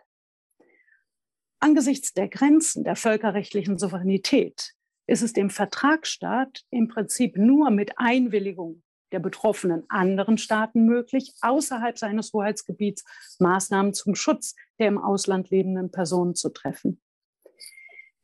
Angesichts 1.60 2.14
der 2.14 2.28
Grenzen 2.28 2.84
der 2.84 2.96
völkerrechtlichen 2.96 3.78
Souveränität 3.78 4.74
ist 5.08 5.22
es 5.22 5.34
dem 5.34 5.50
Vertragsstaat 5.50 6.64
im 6.70 6.88
Prinzip 6.88 7.38
nur 7.38 7.72
mit 7.72 7.98
Einwilligung 7.98 8.84
der 9.12 9.20
betroffenen 9.20 9.84
anderen 9.90 10.38
Staaten 10.38 10.86
möglich, 10.86 11.34
außerhalb 11.42 11.98
seines 11.98 12.32
Hoheitsgebiets 12.32 13.04
Maßnahmen 13.40 13.94
zum 13.94 14.16
Schutz 14.16 14.56
der 14.78 14.88
im 14.88 15.00
Ausland 15.00 15.50
lebenden 15.50 15.92
Personen 15.92 16.36
zu 16.36 16.50
treffen. 16.50 17.02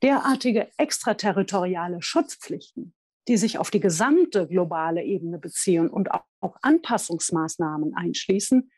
Derartige 0.04 0.70
extraterritoriale 0.78 2.02
Schutzpflichten, 2.02 2.94
die 3.28 3.38
sich 3.38 3.58
auf 3.58 3.72
die 3.72 3.80
gesamte 3.80 4.48
globale 4.48 5.04
Ebene 5.04 5.40
beziehen 5.40 5.90
und 5.90 6.10
auch 6.12 6.56
Anpassungsmaßnahmen 6.62 7.96
einschließen, 7.96 8.70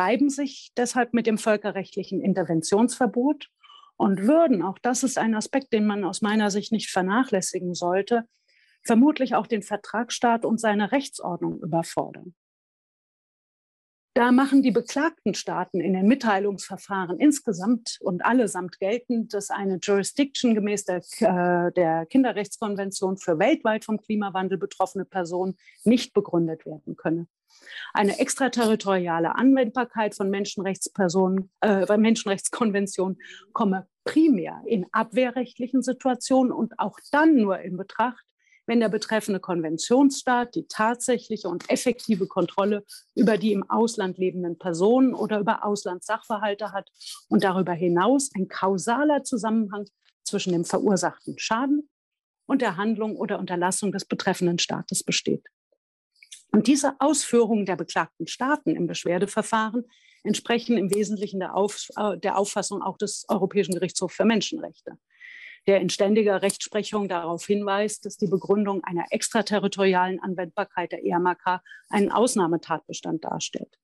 reiben 0.00 0.30
sich 0.30 0.72
deshalb 0.76 1.12
mit 1.12 1.26
dem 1.26 1.36
völkerrechtlichen 1.36 2.22
Interventionsverbot 2.22 3.48
und 3.96 4.26
würden, 4.26 4.62
auch 4.62 4.78
das 4.78 5.02
ist 5.02 5.18
ein 5.18 5.34
Aspekt, 5.34 5.74
den 5.74 5.86
man 5.86 6.04
aus 6.04 6.22
meiner 6.22 6.50
Sicht 6.50 6.72
nicht 6.72 6.90
vernachlässigen 6.90 7.74
sollte, 7.74 8.24
vermutlich 8.82 9.34
auch 9.34 9.46
den 9.46 9.62
Vertragsstaat 9.62 10.46
und 10.46 10.58
seine 10.58 10.90
Rechtsordnung 10.90 11.60
überfordern. 11.60 12.34
Da 14.14 14.32
machen 14.32 14.62
die 14.62 14.72
beklagten 14.72 15.34
Staaten 15.34 15.80
in 15.80 15.92
den 15.92 16.06
Mitteilungsverfahren 16.08 17.20
insgesamt 17.20 17.98
und 18.00 18.24
allesamt 18.24 18.80
geltend, 18.80 19.32
dass 19.34 19.50
eine 19.50 19.78
Jurisdiction 19.80 20.56
gemäß 20.56 20.84
der, 20.84 21.02
äh, 21.20 21.72
der, 21.72 22.06
Kinderrechtskonvention 22.06 23.18
für 23.18 23.38
weltweit 23.38 23.84
vom 23.84 24.00
Klimawandel 24.00 24.58
betroffene 24.58 25.04
Personen 25.04 25.56
nicht 25.84 26.12
begründet 26.12 26.66
werden 26.66 26.96
könne. 26.96 27.28
Eine 27.92 28.18
extraterritoriale 28.18 29.36
Anwendbarkeit 29.36 30.16
von 30.16 30.28
Menschenrechtspersonen, 30.28 31.50
äh, 31.60 31.96
Menschenrechtskonventionen 31.96 33.18
komme 33.52 33.86
primär 34.04 34.60
in 34.66 34.86
abwehrrechtlichen 34.90 35.82
Situationen 35.82 36.52
und 36.52 36.78
auch 36.78 36.98
dann 37.12 37.36
nur 37.36 37.60
in 37.60 37.76
Betracht, 37.76 38.24
wenn 38.70 38.78
der 38.78 38.88
betreffende 38.88 39.40
Konventionsstaat 39.40 40.54
die 40.54 40.68
tatsächliche 40.68 41.48
und 41.48 41.68
effektive 41.68 42.28
Kontrolle 42.28 42.84
über 43.16 43.36
die 43.36 43.50
im 43.50 43.68
Ausland 43.68 44.16
lebenden 44.16 44.58
Personen 44.58 45.12
oder 45.12 45.40
über 45.40 45.64
Auslandssachverhalte 45.64 46.70
hat 46.70 46.88
und 47.28 47.42
darüber 47.42 47.72
hinaus 47.72 48.30
ein 48.36 48.46
kausaler 48.46 49.24
Zusammenhang 49.24 49.86
zwischen 50.22 50.52
dem 50.52 50.64
verursachten 50.64 51.36
Schaden 51.36 51.90
und 52.46 52.62
der 52.62 52.76
Handlung 52.76 53.16
oder 53.16 53.40
Unterlassung 53.40 53.90
des 53.90 54.04
betreffenden 54.04 54.60
Staates 54.60 55.02
besteht. 55.02 55.44
Und 56.52 56.68
diese 56.68 56.94
Ausführungen 57.00 57.66
der 57.66 57.74
beklagten 57.74 58.28
Staaten 58.28 58.76
im 58.76 58.86
Beschwerdeverfahren 58.86 59.82
entsprechen 60.22 60.78
im 60.78 60.94
Wesentlichen 60.94 61.40
der, 61.40 61.56
Auf, 61.56 61.88
äh, 61.96 62.16
der 62.18 62.38
Auffassung 62.38 62.82
auch 62.82 62.98
des 62.98 63.24
Europäischen 63.28 63.74
Gerichtshofs 63.74 64.14
für 64.14 64.24
Menschenrechte 64.24 64.96
der 65.66 65.80
in 65.80 65.90
ständiger 65.90 66.42
Rechtsprechung 66.42 67.08
darauf 67.08 67.44
hinweist, 67.44 68.04
dass 68.04 68.16
die 68.16 68.26
Begründung 68.26 68.82
einer 68.84 69.04
extraterritorialen 69.10 70.20
Anwendbarkeit 70.20 70.92
der 70.92 71.04
EMAK 71.04 71.60
einen 71.88 72.10
Ausnahmetatbestand 72.10 73.24
darstellt. 73.24 73.78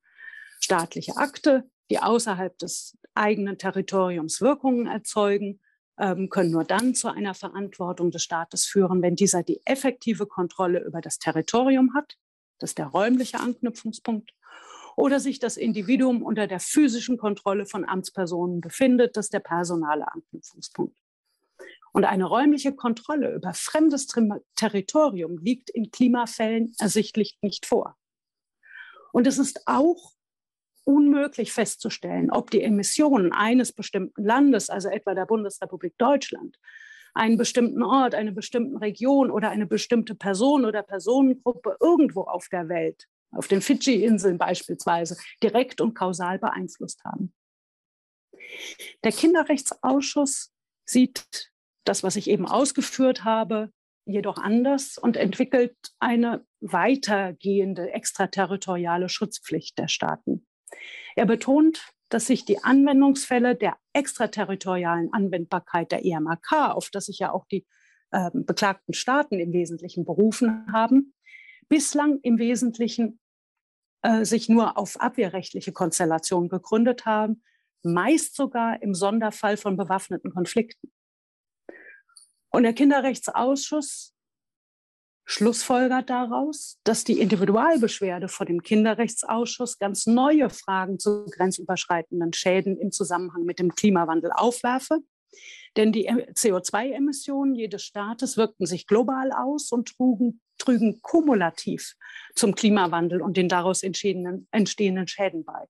Staatliche 0.61 1.17
Akte, 1.17 1.69
die 1.91 1.99
außerhalb 1.99 2.59
des 2.59 2.97
eigenen 3.15 3.59
Territoriums 3.59 4.41
Wirkungen 4.41 4.87
erzeugen, 4.87 5.61
ähm, 5.99 6.29
können 6.29 6.51
nur 6.51 6.65
dann 6.65 6.95
zu 6.95 7.09
einer 7.09 7.35
Verantwortung 7.35 8.11
des 8.11 8.23
Staates 8.23 8.67
führen, 8.67 9.03
wenn 9.03 9.17
dieser 9.17 9.43
die 9.43 9.61
effektive 9.65 10.27
Kontrolle 10.27 10.85
über 10.85 11.01
das 11.01 11.19
Territorium 11.19 11.95
hat, 11.95 12.17
das 12.59 12.71
ist 12.71 12.79
der 12.79 12.87
räumliche 12.87 13.41
Anknüpfungspunkt, 13.41 14.33
oder 14.97 15.21
sich 15.21 15.39
das 15.39 15.57
Individuum 15.59 16.23
unter 16.23 16.47
der 16.47 16.59
physischen 16.59 17.19
Kontrolle 17.19 17.67
von 17.67 17.87
Amtspersonen 17.87 18.61
befindet, 18.61 19.17
das 19.17 19.27
ist 19.27 19.35
der 19.35 19.41
personale 19.41 20.11
Anknüpfungspunkt. 20.11 20.97
Und 21.97 22.05
eine 22.05 22.27
räumliche 22.27 22.75
Kontrolle 22.75 23.33
über 23.33 23.55
fremdes 23.55 24.07
Territorium 24.55 25.39
liegt 25.39 25.71
in 25.71 25.91
Klimafällen 25.91 26.75
ersichtlich 26.79 27.39
nicht 27.41 27.65
vor. 27.65 27.97
Und 29.15 29.27
es 29.27 29.39
ist 29.39 29.63
auch 29.65 30.13
unmöglich 30.85 31.55
festzustellen, 31.55 32.31
ob 32.31 32.51
die 32.51 32.61
Emissionen 32.61 33.33
eines 33.33 33.73
bestimmten 33.73 34.23
Landes, 34.23 34.69
also 34.69 34.91
etwa 34.91 35.15
der 35.15 35.25
Bundesrepublik 35.25 35.97
Deutschland, 35.97 36.59
einen 37.15 37.39
bestimmten 37.39 37.83
Ort, 37.83 38.15
eine 38.15 38.33
bestimmte 38.33 38.79
Region 38.79 39.31
oder 39.31 39.49
eine 39.49 39.65
bestimmte 39.65 40.15
Person 40.15 40.67
oder 40.67 40.83
Personengruppe 40.83 41.79
irgendwo 41.81 42.25
auf 42.25 42.51
der 42.51 42.69
Welt, 42.69 43.07
auf 43.31 43.49
den 43.49 43.63
Fidschi-Inseln 43.63 44.37
beispielsweise, 44.37 45.17
direkt 45.43 45.81
und 45.81 45.95
kausal 45.95 46.39
beeinflusst 46.39 47.03
haben. 47.05 47.33
Der 49.03 49.13
Kinderrechtsausschuss 49.13 50.53
sieht 50.85 51.56
das, 51.89 52.03
was 52.03 52.17
ich 52.17 52.29
eben 52.29 52.47
ausgeführt 52.47 53.25
habe, 53.25 53.71
jedoch 54.05 54.39
anders 54.39 54.99
und 54.99 55.17
entwickelt 55.17 55.77
eine 55.99 56.45
weitergehende 56.61 57.93
extraterritoriale 57.93 59.09
Schutzpflicht 59.09 59.79
der 59.79 59.89
Staaten. 59.89 60.47
Er 61.17 61.27
betont, 61.27 61.93
dass 62.09 62.27
sich 62.27 62.45
die 62.45 62.63
Anwendungsfälle 62.63 63.57
der 63.57 63.77
extraterritorialen 63.93 65.13
Anwendbarkeit 65.13 65.91
der 65.91 66.05
EMAK, 66.05 66.53
auf 66.53 66.91
das 66.91 67.07
sich 67.07 67.19
ja 67.19 67.33
auch 67.33 67.47
die 67.47 67.67
äh, 68.13 68.31
beklagten 68.33 68.95
Staaten 68.95 69.41
im 69.41 69.53
Wesentlichen 69.53 70.05
berufen 70.05 70.73
haben, 70.73 71.15
bislang 71.69 72.21
im 72.23 72.39
Wesentlichen 72.39 73.19
äh, 74.03 74.25
sich 74.25 74.49
nur 74.49 74.79
auf 74.79 75.01
abwehrrechtliche 75.01 75.73
Konstellationen 75.73 76.49
gegründet 76.49 77.07
haben, 77.07 77.43
meist 77.83 78.37
sogar 78.37 78.81
im 78.83 78.95
Sonderfall 78.95 79.57
von 79.57 79.77
bewaffneten 79.77 80.31
Konflikten. 80.31 80.93
Und 82.57 82.63
der 82.63 82.73
Kinderrechtsausschuss 82.73 84.15
schlussfolgert 85.27 86.09
daraus, 86.09 86.79
dass 86.85 87.05
die 87.05 87.21
Individualbeschwerde 87.21 88.29
vor 88.29 88.47
dem 88.47 88.63
Kinderrechtsausschuss 88.63 89.79
ganz 89.79 90.07
neue 90.07 90.49
Fragen 90.49 90.99
zu 90.99 91.27
grenzüberschreitenden 91.27 92.33
Schäden 92.33 92.79
im 92.79 92.93
Zusammenhang 92.93 93.43
mit 93.43 93.59
dem 93.59 93.75
Klimawandel 93.75 94.31
aufwerfe. 94.33 95.01
Denn 95.77 95.93
die 95.93 96.11
CO2-Emissionen 96.11 97.55
jedes 97.57 97.83
Staates 97.83 98.39
wirkten 98.39 98.65
sich 98.65 98.87
global 98.87 99.33
aus 99.33 99.71
und 99.71 99.95
trugen, 99.95 100.41
trügen 100.57 101.03
kumulativ 101.03 101.93
zum 102.35 102.55
Klimawandel 102.55 103.21
und 103.21 103.37
den 103.37 103.51
daraus 103.51 103.83
entstehenden, 103.83 104.49
entstehenden 104.51 105.09
Schäden 105.09 105.45
bei. 105.45 105.67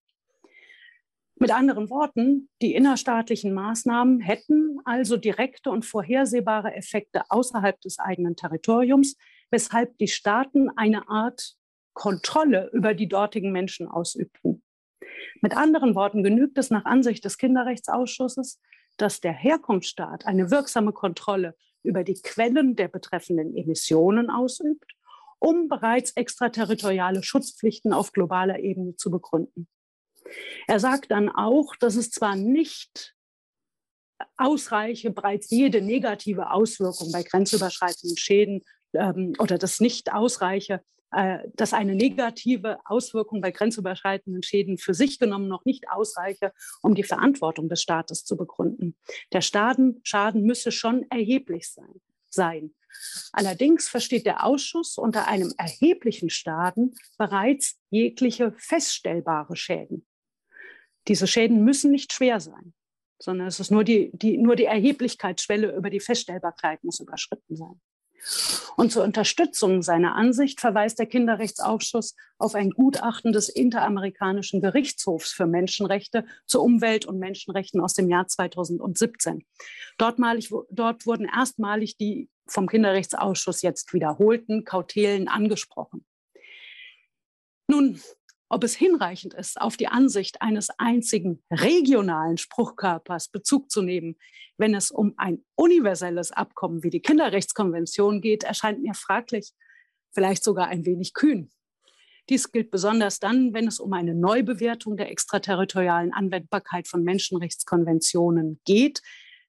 Mit 1.39 1.51
anderen 1.51 1.91
Worten, 1.91 2.49
die 2.63 2.75
innerstaatlichen 2.75 3.53
Maßnahmen 3.53 4.21
hätten 4.21 4.79
also 4.87 5.19
direkte 5.19 5.71
und 5.71 5.85
vorhersehbare 5.85 6.75
Effekte 6.75 7.25
außerhalb 7.29 7.79
des 7.83 7.99
eigenen 7.99 8.37
Territoriums, 8.37 9.17
weshalb 9.51 9.99
die 9.99 10.09
Staaten 10.09 10.71
eine 10.77 11.11
Art 11.11 11.55
Kontrolle 11.93 12.71
über 12.73 12.95
die 12.95 13.09
dortigen 13.09 13.53
Menschen 13.53 13.87
ausübten. 13.87 14.63
Mit 15.43 15.55
anderen 15.55 15.95
Worten 15.95 16.23
genügt 16.23 16.57
es 16.57 16.71
nach 16.71 16.87
Ansicht 16.87 17.23
des 17.25 17.37
Kinderrechtsausschusses, 17.37 18.59
dass 18.97 19.21
der 19.21 19.33
Herkunftsstaat 19.33 20.25
eine 20.25 20.51
wirksame 20.51 20.93
Kontrolle 20.93 21.55
über 21.83 22.03
die 22.03 22.15
Quellen 22.15 22.77
der 22.77 22.89
betreffenden 22.89 23.55
Emissionen 23.55 24.31
ausübt, 24.31 24.93
um 25.39 25.69
bereits 25.69 26.13
extraterritoriale 26.13 27.23
Schutzpflichten 27.23 27.93
auf 27.93 28.13
globaler 28.13 28.59
Ebene 28.59 28.97
zu 28.97 29.11
begründen. 29.11 29.69
Er 30.67 30.81
sagt 30.81 31.11
dann 31.11 31.29
auch, 31.29 31.77
dass 31.77 31.97
es 31.97 32.11
zwar 32.11 32.37
nicht 32.37 33.15
ausreiche, 34.37 35.11
bereits 35.11 35.51
jede 35.51 35.83
negative 35.83 36.51
Auswirkung 36.51 37.13
bei 37.13 37.23
grenzüberschreitenden 37.23 38.17
Schäden 38.17 38.63
ähm, 38.95 39.35
oder 39.39 39.59
das 39.59 39.81
nicht 39.81 40.13
ausreiche, 40.13 40.83
äh, 41.13 41.39
dass 41.55 41.73
eine 41.73 41.95
negative 41.95 42.79
Auswirkung 42.85 43.41
bei 43.41 43.51
grenzüberschreitenden 43.51 44.43
Schäden 44.43 44.79
für 44.79 44.95
sich 44.95 45.19
genommen 45.19 45.49
noch 45.49 45.65
nicht 45.65 45.89
ausreiche, 45.89 46.53
um 46.83 46.95
die 46.95 47.05
Verantwortung 47.05 47.69
des 47.69 47.83
Staates 47.83 48.25
zu 48.25 48.37
begründen. 48.37 48.97
Der 49.33 49.41
Schaden, 49.41 50.01
Schaden 50.03 50.43
müsse 50.43 50.73
schon 50.73 51.07
erheblich 51.11 51.71
sein. 51.71 52.01
sein. 52.29 52.75
Allerdings 53.33 53.89
versteht 53.89 54.27
der 54.27 54.45
Ausschuss 54.45 54.99
unter 54.99 55.29
einem 55.29 55.53
erheblichen 55.59 56.31
Schaden 56.31 56.95
bereits 57.19 57.79
jegliche 57.91 58.53
feststellbare 58.57 59.57
Schäden. 59.57 60.06
Diese 61.09 61.27
Schäden 61.27 61.65
müssen 61.65 61.91
nicht 61.91 62.13
schwer 62.13 62.41
sein, 62.41 62.75
sondern 63.19 63.47
es 63.47 63.61
ist 63.61 63.71
nur 63.71 63.85
die, 63.85 64.11
die, 64.13 64.39
nur 64.39 64.57
die 64.57 64.65
Erheblichkeitsschwelle 64.65 65.75
über 65.75 65.91
die 65.91 66.01
Feststellbarkeit 66.01 66.83
muss 66.85 67.01
überschritten 67.01 67.57
sein. 67.57 67.81
Und 68.77 68.93
zur 68.93 69.05
Unterstützung 69.05 69.83
seiner 69.83 70.17
Ansicht 70.17 70.61
verweist 70.61 70.99
der 70.99 71.07
Kinderrechtsausschuss 71.07 72.15
auf 72.39 72.55
ein 72.55 72.71
Gutachten 72.71 73.33
des 73.33 73.49
Interamerikanischen 73.49 74.61
Gerichtshofs 74.61 75.33
für 75.33 75.47
Menschenrechte 75.47 76.27
zu 76.47 76.61
Umwelt- 76.61 77.07
und 77.07 77.19
Menschenrechten 77.19 77.81
aus 77.81 77.95
dem 77.95 78.09
Jahr 78.09 78.27
2017. 78.27 79.45
Dort, 79.97 80.19
malig, 80.19 80.51
dort 80.71 81.07
wurden 81.07 81.27
erstmalig 81.27 81.97
die 81.97 82.29
vom 82.47 82.69
Kinderrechtsausschuss 82.69 83.63
jetzt 83.63 83.93
wiederholten 83.93 84.65
Kautelen 84.65 85.29
angesprochen. 85.29 86.05
Nun, 87.69 88.01
ob 88.49 88.63
es 88.65 88.75
hinreichend 88.75 89.35
ist, 89.35 89.61
auf 89.61 89.77
die 89.77 89.89
Ansicht 89.89 90.41
eines 90.41 90.71
einzigen 90.79 91.43
regionalen 91.51 92.37
Spruchkörpers 92.37 93.29
Bezug 93.29 93.71
zu 93.71 93.83
nehmen, 93.83 94.17
wenn 94.57 94.75
es 94.75 94.91
um 94.91 95.15
ein 95.17 95.45
universelles 95.57 96.33
Abkommen 96.33 96.83
wie 96.83 96.91
die 96.91 97.03
Kinderrechtskonvention 97.03 98.21
geht, 98.21 98.45
erscheint 98.45 98.83
mir 98.83 98.95
fraglich, 98.95 99.53
vielleicht 100.13 100.45
sogar 100.45 100.69
ein 100.69 100.87
wenig 100.87 101.13
kühn. 101.13 101.51
Dies 102.29 102.51
gilt 102.51 102.71
besonders 102.71 103.21
dann, 103.21 103.55
wenn 103.55 103.69
es 103.69 103.79
um 103.79 103.93
eine 103.93 104.15
Neubewertung 104.15 104.97
der 104.97 105.11
extraterritorialen 105.11 106.13
Anwendbarkeit 106.13 106.89
von 106.89 107.05
Menschenrechtskonventionen 107.05 108.61
geht, 108.65 109.03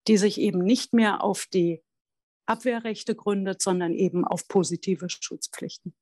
die 0.08 0.18
sich 0.18 0.40
eben 0.40 0.64
nicht 0.64 0.94
mehr 0.94 1.24
auf 1.24 1.48
die 1.52 1.82
Abwehrrechte 2.46 3.16
gründet, 3.16 3.62
sondern 3.62 3.94
eben 3.94 4.26
auf 4.26 4.48
positive 4.48 5.10
Schutzpflichten. 5.10 5.96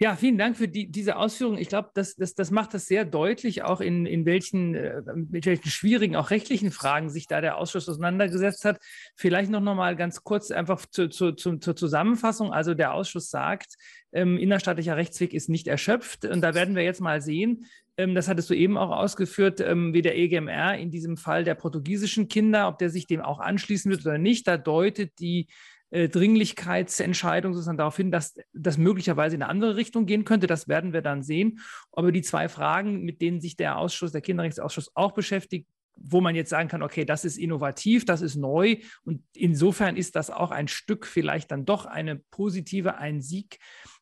Ja, 0.00 0.14
vielen 0.14 0.38
Dank 0.38 0.56
für 0.56 0.68
die, 0.68 0.88
diese 0.88 1.16
Ausführungen. 1.16 1.58
Ich 1.58 1.68
glaube, 1.68 1.90
das, 1.94 2.14
das, 2.14 2.36
das 2.36 2.52
macht 2.52 2.72
das 2.72 2.86
sehr 2.86 3.04
deutlich, 3.04 3.64
auch 3.64 3.80
in, 3.80 4.06
in 4.06 4.24
welchen, 4.26 4.76
äh, 4.76 5.02
mit 5.14 5.44
welchen 5.44 5.68
schwierigen, 5.70 6.14
auch 6.14 6.30
rechtlichen 6.30 6.70
Fragen 6.70 7.10
sich 7.10 7.26
da 7.26 7.40
der 7.40 7.56
Ausschuss 7.56 7.88
auseinandergesetzt 7.88 8.64
hat. 8.64 8.78
Vielleicht 9.16 9.50
noch, 9.50 9.60
noch 9.60 9.74
mal 9.74 9.96
ganz 9.96 10.22
kurz 10.22 10.52
einfach 10.52 10.86
zu, 10.86 11.08
zu, 11.08 11.32
zu, 11.32 11.56
zur 11.58 11.74
Zusammenfassung. 11.74 12.52
Also 12.52 12.74
der 12.74 12.94
Ausschuss 12.94 13.28
sagt, 13.28 13.74
ähm, 14.12 14.38
innerstaatlicher 14.38 14.96
Rechtsweg 14.96 15.34
ist 15.34 15.48
nicht 15.48 15.66
erschöpft. 15.66 16.24
Und 16.24 16.42
da 16.42 16.54
werden 16.54 16.76
wir 16.76 16.84
jetzt 16.84 17.00
mal 17.00 17.20
sehen, 17.20 17.66
ähm, 17.96 18.14
das 18.14 18.28
hattest 18.28 18.48
du 18.50 18.54
eben 18.54 18.78
auch 18.78 18.90
ausgeführt, 18.90 19.60
ähm, 19.60 19.94
wie 19.94 20.02
der 20.02 20.16
EGMR 20.16 20.78
in 20.78 20.92
diesem 20.92 21.16
Fall 21.16 21.42
der 21.42 21.56
portugiesischen 21.56 22.28
Kinder, 22.28 22.68
ob 22.68 22.78
der 22.78 22.90
sich 22.90 23.08
dem 23.08 23.20
auch 23.20 23.40
anschließen 23.40 23.90
wird 23.90 24.06
oder 24.06 24.18
nicht. 24.18 24.46
Da 24.46 24.58
deutet 24.58 25.18
die 25.18 25.48
äh, 25.90 26.08
Dringlichkeitsentscheidung 26.08 27.54
sozusagen 27.54 27.78
darauf 27.78 27.96
hin, 27.96 28.10
dass 28.10 28.34
das 28.52 28.78
möglicherweise 28.78 29.36
in 29.36 29.42
eine 29.42 29.50
andere 29.50 29.76
Richtung 29.76 30.06
gehen 30.06 30.24
könnte. 30.24 30.46
Das 30.46 30.68
werden 30.68 30.92
wir 30.92 31.02
dann 31.02 31.22
sehen. 31.22 31.60
Aber 31.92 32.12
die 32.12 32.22
zwei 32.22 32.48
Fragen, 32.48 33.02
mit 33.02 33.22
denen 33.22 33.40
sich 33.40 33.56
der 33.56 33.78
Ausschuss, 33.78 34.12
der 34.12 34.20
Kinderrechtsausschuss 34.20 34.90
auch 34.94 35.12
beschäftigt, 35.12 35.68
wo 36.00 36.20
man 36.20 36.34
jetzt 36.34 36.50
sagen 36.50 36.68
kann, 36.68 36.82
okay, 36.82 37.04
das 37.04 37.24
ist 37.24 37.38
innovativ, 37.38 38.04
das 38.04 38.20
ist 38.20 38.36
neu 38.36 38.76
und 39.02 39.22
insofern 39.34 39.96
ist 39.96 40.14
das 40.16 40.30
auch 40.30 40.50
ein 40.50 40.68
Stück 40.68 41.06
vielleicht 41.06 41.50
dann 41.50 41.64
doch 41.64 41.86
eine 41.86 42.16
positive, 42.30 42.98
ein 42.98 43.20
Sieg 43.20 43.58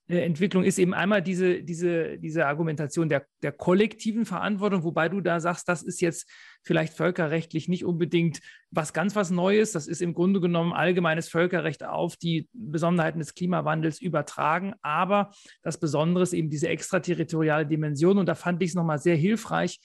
Entwicklung 0.08 0.62
ist 0.62 0.78
eben 0.78 0.94
einmal 0.94 1.20
diese, 1.20 1.62
diese, 1.62 2.18
diese 2.18 2.46
Argumentation 2.46 3.08
der, 3.08 3.26
der 3.42 3.50
kollektiven 3.50 4.24
Verantwortung, 4.24 4.84
wobei 4.84 5.08
du 5.08 5.20
da 5.20 5.40
sagst, 5.40 5.68
das 5.68 5.82
ist 5.82 6.00
jetzt 6.00 6.30
vielleicht 6.62 6.94
völkerrechtlich 6.94 7.68
nicht 7.68 7.84
unbedingt 7.84 8.40
was 8.70 8.92
ganz 8.92 9.16
was 9.16 9.30
Neues. 9.30 9.72
Das 9.72 9.88
ist 9.88 10.02
im 10.02 10.14
Grunde 10.14 10.40
genommen 10.40 10.72
allgemeines 10.72 11.28
Völkerrecht 11.28 11.84
auf 11.84 12.16
die 12.16 12.48
Besonderheiten 12.52 13.18
des 13.18 13.34
Klimawandels 13.34 14.00
übertragen. 14.00 14.74
Aber 14.82 15.32
das 15.62 15.78
Besondere 15.78 16.22
ist 16.22 16.32
eben 16.32 16.50
diese 16.50 16.68
extraterritoriale 16.68 17.66
Dimension. 17.66 18.18
Und 18.18 18.26
da 18.26 18.34
fand 18.34 18.62
ich 18.62 18.70
es 18.70 18.74
nochmal 18.74 18.98
sehr 18.98 19.16
hilfreich, 19.16 19.80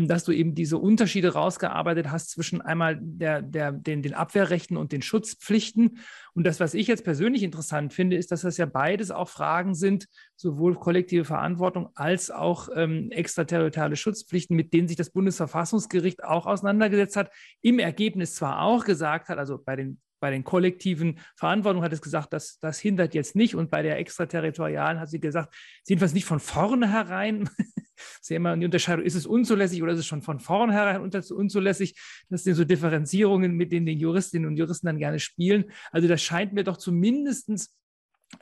dass 0.00 0.24
du 0.24 0.32
eben 0.32 0.54
diese 0.54 0.78
Unterschiede 0.78 1.34
rausgearbeitet 1.34 2.10
hast 2.10 2.30
zwischen 2.30 2.62
einmal 2.62 2.98
der, 3.00 3.42
der, 3.42 3.72
den, 3.72 4.02
den 4.02 4.14
Abwehrrechten 4.14 4.76
und 4.76 4.90
den 4.90 5.02
Schutzpflichten. 5.02 5.98
Und 6.32 6.46
das, 6.46 6.60
was 6.60 6.72
ich 6.72 6.86
jetzt 6.86 7.04
persönlich 7.04 7.42
interessant 7.42 7.92
finde, 7.92 8.16
ist, 8.16 8.32
dass 8.32 8.40
das 8.40 8.56
ja 8.56 8.64
beides 8.64 9.10
auch 9.10 9.28
Fragen 9.28 9.74
sind, 9.74 10.08
sowohl 10.34 10.76
kollektive 10.76 11.26
Verantwortung 11.26 11.90
als 11.94 12.30
auch 12.30 12.70
ähm, 12.74 13.10
extraterritoriale 13.10 13.96
Schutzpflichten, 13.96 14.56
mit 14.56 14.72
denen 14.72 14.88
sich 14.88 14.96
das 14.96 15.10
Bundesverfassungsgericht 15.10 16.24
auch 16.24 16.46
auseinandergesetzt 16.46 17.16
hat, 17.16 17.30
im 17.60 17.78
Ergebnis 17.78 18.34
zwar 18.34 18.62
auch 18.62 18.84
gesagt 18.84 19.28
hat, 19.28 19.38
also 19.38 19.58
bei 19.62 19.76
den 19.76 20.00
bei 20.22 20.30
den 20.30 20.44
kollektiven 20.44 21.18
Verantwortungen 21.34 21.84
hat 21.84 21.92
es 21.92 22.00
gesagt, 22.00 22.32
dass 22.32 22.60
das 22.60 22.78
hindert 22.78 23.12
jetzt 23.12 23.34
nicht. 23.34 23.56
Und 23.56 23.72
bei 23.72 23.82
der 23.82 23.98
extraterritorialen 23.98 25.00
hat 25.00 25.10
sie 25.10 25.18
gesagt, 25.18 25.52
jedenfalls 25.88 26.14
nicht 26.14 26.26
von 26.26 26.38
vornherein. 26.38 27.50
Sehr 28.20 28.36
immer 28.36 28.56
die 28.56 28.64
Unterscheidung, 28.64 29.04
ist 29.04 29.16
es 29.16 29.26
unzulässig 29.26 29.82
oder 29.82 29.94
ist 29.94 29.98
es 29.98 30.06
schon 30.06 30.22
von 30.22 30.38
vornherein 30.38 31.00
unzulässig? 31.00 32.00
Das 32.30 32.44
sind 32.44 32.54
so 32.54 32.64
Differenzierungen, 32.64 33.56
mit 33.56 33.72
denen 33.72 33.84
die 33.84 33.94
Juristinnen 33.94 34.48
und 34.48 34.56
Juristen 34.56 34.86
dann 34.86 34.98
gerne 34.98 35.18
spielen. 35.18 35.64
Also 35.90 36.06
das 36.06 36.22
scheint 36.22 36.52
mir 36.52 36.62
doch 36.62 36.76
zumindestens 36.76 37.74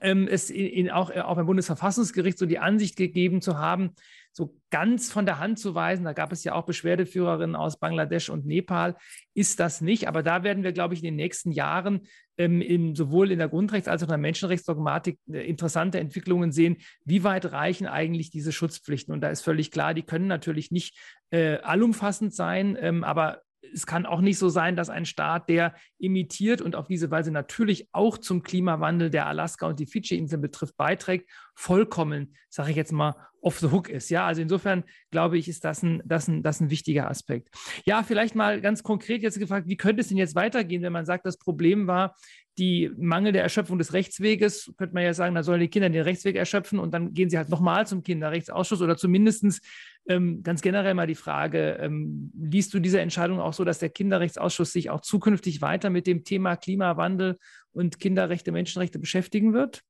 ähm, 0.01 0.28
es 0.28 0.51
in, 0.51 0.66
in 0.66 0.91
auch, 0.91 1.11
äh, 1.11 1.20
auch 1.20 1.37
beim 1.37 1.47
Bundesverfassungsgericht 1.47 2.39
so 2.39 2.45
die 2.45 2.59
Ansicht 2.59 2.97
gegeben 2.97 3.41
zu 3.41 3.59
haben, 3.59 3.95
so 4.33 4.57
ganz 4.70 5.11
von 5.11 5.26
der 5.26 5.39
Hand 5.39 5.59
zu 5.59 5.74
weisen, 5.74 6.05
da 6.05 6.12
gab 6.12 6.33
es 6.33 6.45
ja 6.45 6.55
auch 6.55 6.64
Beschwerdeführerinnen 6.64 7.57
aus 7.57 7.78
Bangladesch 7.78 8.31
und 8.31 8.47
Nepal, 8.47 8.97
ist 9.35 9.61
das 9.61 9.81
nicht. 9.81 10.09
Aber 10.09 10.22
da 10.22 10.45
werden 10.45 10.62
wir, 10.62 10.72
glaube 10.72 10.95
ich, 10.95 11.01
in 11.01 11.07
den 11.07 11.16
nächsten 11.16 11.51
Jahren 11.51 12.03
ähm, 12.39 12.61
in, 12.61 12.95
sowohl 12.95 13.33
in 13.33 13.39
der 13.39 13.51
Grundrechts- 13.51 13.89
als 13.89 14.03
auch 14.03 14.07
in 14.07 14.12
der 14.12 14.18
Menschenrechtsdogmatik 14.18 15.18
äh, 15.31 15.47
interessante 15.49 15.99
Entwicklungen 15.99 16.53
sehen. 16.53 16.76
Wie 17.05 17.24
weit 17.24 17.53
reichen 17.53 17.87
eigentlich 17.87 18.31
diese 18.31 18.53
Schutzpflichten? 18.53 19.12
Und 19.12 19.20
da 19.20 19.31
ist 19.31 19.43
völlig 19.43 19.70
klar, 19.70 19.95
die 19.95 20.03
können 20.03 20.26
natürlich 20.26 20.70
nicht 20.70 20.97
äh, 21.31 21.57
allumfassend 21.59 22.35
sein, 22.35 22.78
ähm, 22.81 23.05
aber 23.05 23.43
es 23.73 23.87
kann 23.87 24.07
auch 24.07 24.21
nicht 24.21 24.39
so 24.39 24.49
sein, 24.49 24.77
dass 24.77 24.91
ein 24.91 25.05
Staat, 25.05 25.49
der 25.49 25.75
imitiert 25.99 26.61
und 26.61 26.77
auf 26.77 26.87
diese 26.87 27.11
Weise 27.11 27.31
natürlich 27.31 27.89
auch 27.93 28.19
zum 28.19 28.43
Klimawandel, 28.43 29.11
der 29.11 29.27
Alaska 29.27 29.67
und 29.67 29.79
die 29.79 29.87
Fidschi-Inseln 29.87 30.41
betrifft, 30.41 30.77
beiträgt, 30.77 31.31
vollkommen, 31.55 32.35
sage 32.49 32.71
ich 32.71 32.77
jetzt 32.77 32.93
mal, 32.93 33.15
off 33.43 33.59
the 33.59 33.71
hook 33.71 33.89
ist. 33.89 34.11
Ja, 34.11 34.27
also 34.27 34.43
insofern 34.43 34.85
glaube 35.11 35.39
ich, 35.39 35.49
ist 35.49 35.65
das 35.65 35.83
ein, 35.83 36.03
das, 36.05 36.29
ein, 36.29 36.43
das 36.43 36.61
ein 36.61 36.71
wichtiger 36.71 37.09
Aspekt. 37.09 37.55
Ja, 37.85 38.03
vielleicht 38.03 38.35
mal 38.35 38.61
ganz 38.61 38.83
konkret 38.83 39.23
jetzt 39.23 39.39
gefragt, 39.39 39.67
wie 39.69 39.77
könnte 39.77 40.01
es 40.01 40.09
denn 40.09 40.17
jetzt 40.17 40.35
weitergehen, 40.35 40.83
wenn 40.83 40.93
man 40.93 41.07
sagt, 41.07 41.27
das 41.27 41.39
Problem 41.39 41.87
war 41.87 42.17
die 42.61 42.91
mangelnde 42.99 43.41
Erschöpfung 43.41 43.79
des 43.79 43.95
Rechtsweges, 43.95 44.73
könnte 44.77 44.95
man 44.95 45.03
ja 45.03 45.15
sagen, 45.15 45.35
da 45.35 45.43
sollen 45.43 45.61
die 45.61 45.69
Kinder 45.69 45.89
den 45.89 46.03
Rechtsweg 46.03 46.37
erschöpfen 46.37 46.79
und 46.79 46.93
dann 46.93 47.15
gehen 47.15 47.31
sie 47.31 47.39
halt 47.39 47.49
nochmal 47.49 47.87
zum 47.87 48.03
Kinderrechtsausschuss 48.03 48.83
oder 48.83 48.99
zumindest 48.99 49.63
ähm, 50.07 50.43
ganz 50.43 50.61
generell 50.61 50.93
mal 50.93 51.07
die 51.07 51.15
Frage, 51.15 51.79
ähm, 51.81 52.31
liest 52.39 52.75
du 52.75 52.79
diese 52.79 53.01
Entscheidung 53.01 53.41
auch 53.41 53.55
so, 53.55 53.65
dass 53.65 53.79
der 53.79 53.89
Kinderrechtsausschuss 53.89 54.73
sich 54.73 54.91
auch 54.91 55.01
zukünftig 55.01 55.63
weiter 55.63 55.89
mit 55.89 56.07
dem 56.07 56.23
Thema 56.23 56.57
Klimawandel 56.57 57.39
und 57.73 57.99
Kinderrechte, 57.99 58.53
Menschenrechte 58.53 58.99
beschäftigen 58.99 59.55
wird? 59.55 59.83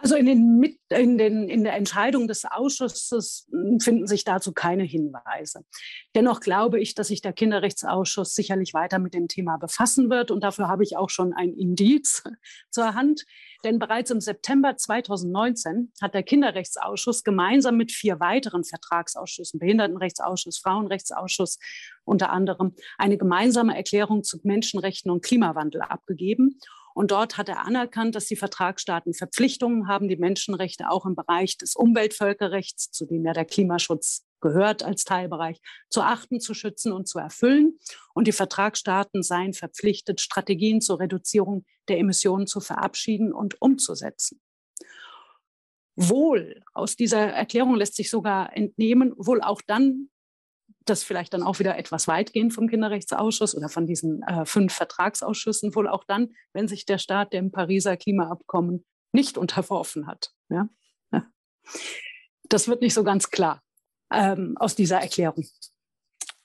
Also 0.00 0.14
in, 0.14 0.26
den, 0.26 0.78
in, 0.90 1.18
den, 1.18 1.48
in 1.48 1.64
der 1.64 1.74
Entscheidung 1.74 2.28
des 2.28 2.44
Ausschusses 2.44 3.48
hm, 3.50 3.80
finden 3.80 4.06
sich 4.06 4.22
dazu 4.22 4.52
keine 4.52 4.84
Hinweise. 4.84 5.64
Dennoch 6.14 6.38
glaube 6.38 6.80
ich, 6.80 6.94
dass 6.94 7.08
sich 7.08 7.20
der 7.20 7.32
Kinderrechtsausschuss 7.32 8.32
sicherlich 8.32 8.74
weiter 8.74 9.00
mit 9.00 9.12
dem 9.12 9.26
Thema 9.26 9.56
befassen 9.56 10.08
wird. 10.08 10.30
Und 10.30 10.44
dafür 10.44 10.68
habe 10.68 10.84
ich 10.84 10.96
auch 10.96 11.10
schon 11.10 11.32
ein 11.32 11.52
Indiz 11.52 12.22
zur 12.70 12.94
Hand. 12.94 13.24
Denn 13.64 13.80
bereits 13.80 14.12
im 14.12 14.20
September 14.20 14.76
2019 14.76 15.92
hat 16.00 16.14
der 16.14 16.22
Kinderrechtsausschuss 16.22 17.24
gemeinsam 17.24 17.76
mit 17.76 17.90
vier 17.90 18.20
weiteren 18.20 18.62
Vertragsausschüssen, 18.62 19.58
Behindertenrechtsausschuss, 19.58 20.58
Frauenrechtsausschuss 20.58 21.58
unter 22.04 22.30
anderem, 22.30 22.76
eine 22.98 23.18
gemeinsame 23.18 23.76
Erklärung 23.76 24.22
zu 24.22 24.38
Menschenrechten 24.44 25.10
und 25.10 25.24
Klimawandel 25.24 25.82
abgegeben. 25.82 26.60
Und 26.98 27.12
dort 27.12 27.38
hat 27.38 27.48
er 27.48 27.64
anerkannt, 27.64 28.16
dass 28.16 28.26
die 28.26 28.34
Vertragsstaaten 28.34 29.14
Verpflichtungen 29.14 29.86
haben, 29.86 30.08
die 30.08 30.16
Menschenrechte 30.16 30.90
auch 30.90 31.06
im 31.06 31.14
Bereich 31.14 31.56
des 31.56 31.76
Umweltvölkerrechts, 31.76 32.90
zu 32.90 33.06
dem 33.06 33.24
ja 33.24 33.32
der 33.32 33.44
Klimaschutz 33.44 34.26
gehört 34.40 34.82
als 34.82 35.04
Teilbereich, 35.04 35.60
zu 35.90 36.02
achten, 36.02 36.40
zu 36.40 36.54
schützen 36.54 36.90
und 36.90 37.06
zu 37.06 37.20
erfüllen. 37.20 37.78
Und 38.14 38.26
die 38.26 38.32
Vertragsstaaten 38.32 39.22
seien 39.22 39.54
verpflichtet, 39.54 40.20
Strategien 40.20 40.80
zur 40.80 40.98
Reduzierung 40.98 41.64
der 41.86 42.00
Emissionen 42.00 42.48
zu 42.48 42.58
verabschieden 42.58 43.32
und 43.32 43.62
umzusetzen. 43.62 44.40
Wohl, 45.94 46.64
aus 46.74 46.96
dieser 46.96 47.28
Erklärung 47.28 47.76
lässt 47.76 47.94
sich 47.94 48.10
sogar 48.10 48.56
entnehmen, 48.56 49.14
wohl 49.16 49.40
auch 49.40 49.62
dann 49.64 50.10
das 50.88 51.02
vielleicht 51.02 51.34
dann 51.34 51.42
auch 51.42 51.58
wieder 51.58 51.76
etwas 51.78 52.08
weitgehend 52.08 52.52
vom 52.52 52.68
Kinderrechtsausschuss 52.68 53.54
oder 53.54 53.68
von 53.68 53.86
diesen 53.86 54.22
äh, 54.22 54.44
fünf 54.44 54.74
Vertragsausschüssen, 54.74 55.74
wohl 55.74 55.88
auch 55.88 56.04
dann, 56.04 56.34
wenn 56.52 56.68
sich 56.68 56.86
der 56.86 56.98
Staat 56.98 57.32
dem 57.32 57.50
Pariser 57.50 57.96
Klimaabkommen 57.96 58.84
nicht 59.12 59.38
unterworfen 59.38 60.06
hat. 60.06 60.32
Ja? 60.48 60.68
Das 62.50 62.66
wird 62.66 62.80
nicht 62.80 62.94
so 62.94 63.04
ganz 63.04 63.30
klar 63.30 63.62
ähm, 64.10 64.56
aus 64.58 64.74
dieser 64.74 64.98
Erklärung. 65.00 65.44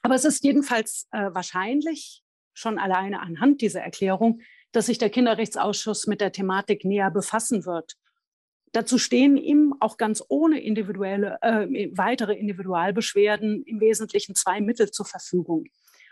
Aber 0.01 0.15
es 0.15 0.25
ist 0.25 0.43
jedenfalls 0.43 1.07
äh, 1.11 1.33
wahrscheinlich 1.33 2.23
schon 2.53 2.77
alleine 2.77 3.21
anhand 3.21 3.61
dieser 3.61 3.81
Erklärung, 3.81 4.41
dass 4.73 4.87
sich 4.87 4.97
der 4.97 5.09
Kinderrechtsausschuss 5.09 6.07
mit 6.07 6.19
der 6.19 6.33
Thematik 6.33 6.83
näher 6.83 7.09
befassen 7.09 7.65
wird 7.65 7.95
Dazu 8.73 8.97
stehen 8.97 9.37
ihm 9.37 9.75
auch 9.79 9.97
ganz 9.97 10.23
ohne 10.27 10.59
individuelle, 10.59 11.37
äh, 11.41 11.89
weitere 11.95 12.33
Individualbeschwerden 12.33 13.63
im 13.63 13.79
Wesentlichen 13.79 14.35
zwei 14.35 14.61
Mittel 14.61 14.89
zur 14.89 15.05
Verfügung. 15.05 15.65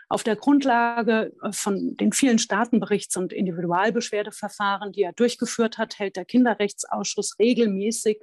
Auf 0.08 0.22
der 0.22 0.36
Grundlage 0.36 1.32
äh, 1.42 1.52
von 1.52 1.96
den 1.96 2.12
vielen 2.12 2.38
Staatenberichts- 2.38 3.18
und 3.18 3.32
Individualbeschwerdeverfahren, 3.32 4.92
die 4.92 5.02
er 5.02 5.12
durchgeführt 5.12 5.76
hat, 5.76 5.98
hält 5.98 6.16
der 6.16 6.24
Kinderrechtsausschuss 6.24 7.38
regelmäßig 7.38 8.22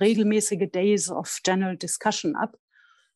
regelmäßige 0.00 0.70
Days 0.70 1.10
of 1.10 1.40
General 1.44 1.76
Discussion 1.76 2.36
ab. 2.36 2.56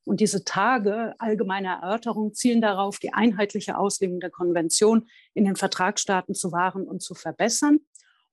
Und 0.05 0.21
diese 0.21 0.45
Tage 0.45 1.15
allgemeiner 1.19 1.81
Erörterung 1.83 2.35
zielen 2.35 2.61
darauf, 2.61 2.99
die 2.99 3.13
einheitliche 3.13 3.77
Auslegung 3.77 4.21
der 4.21 4.31
Konvention 4.31 5.09
in 5.35 5.45
den 5.45 5.57
Vertragsstaaten 5.57 6.35
zu 6.35 6.53
wahren 6.53 6.87
und 6.87 7.03
zu 7.03 7.15
verbessern. 7.15 7.81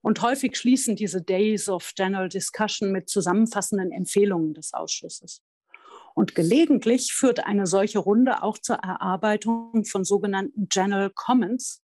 Und 0.05 0.21
häufig 0.21 0.55
schließen 0.55 0.95
diese 0.95 1.23
Days 1.23 1.67
of 1.67 1.93
General 1.95 2.29
Discussion 2.29 2.91
mit 2.91 3.09
zusammenfassenden 3.09 3.91
Empfehlungen 3.91 4.53
des 4.53 4.71
Ausschusses. 4.71 5.41
Und 6.13 6.35
gelegentlich 6.35 7.11
führt 7.11 7.43
eine 7.43 7.65
solche 7.65 7.97
Runde 7.97 8.43
auch 8.43 8.59
zur 8.59 8.75
Erarbeitung 8.75 9.83
von 9.83 10.03
sogenannten 10.05 10.69
General 10.69 11.09
Comments. 11.09 11.83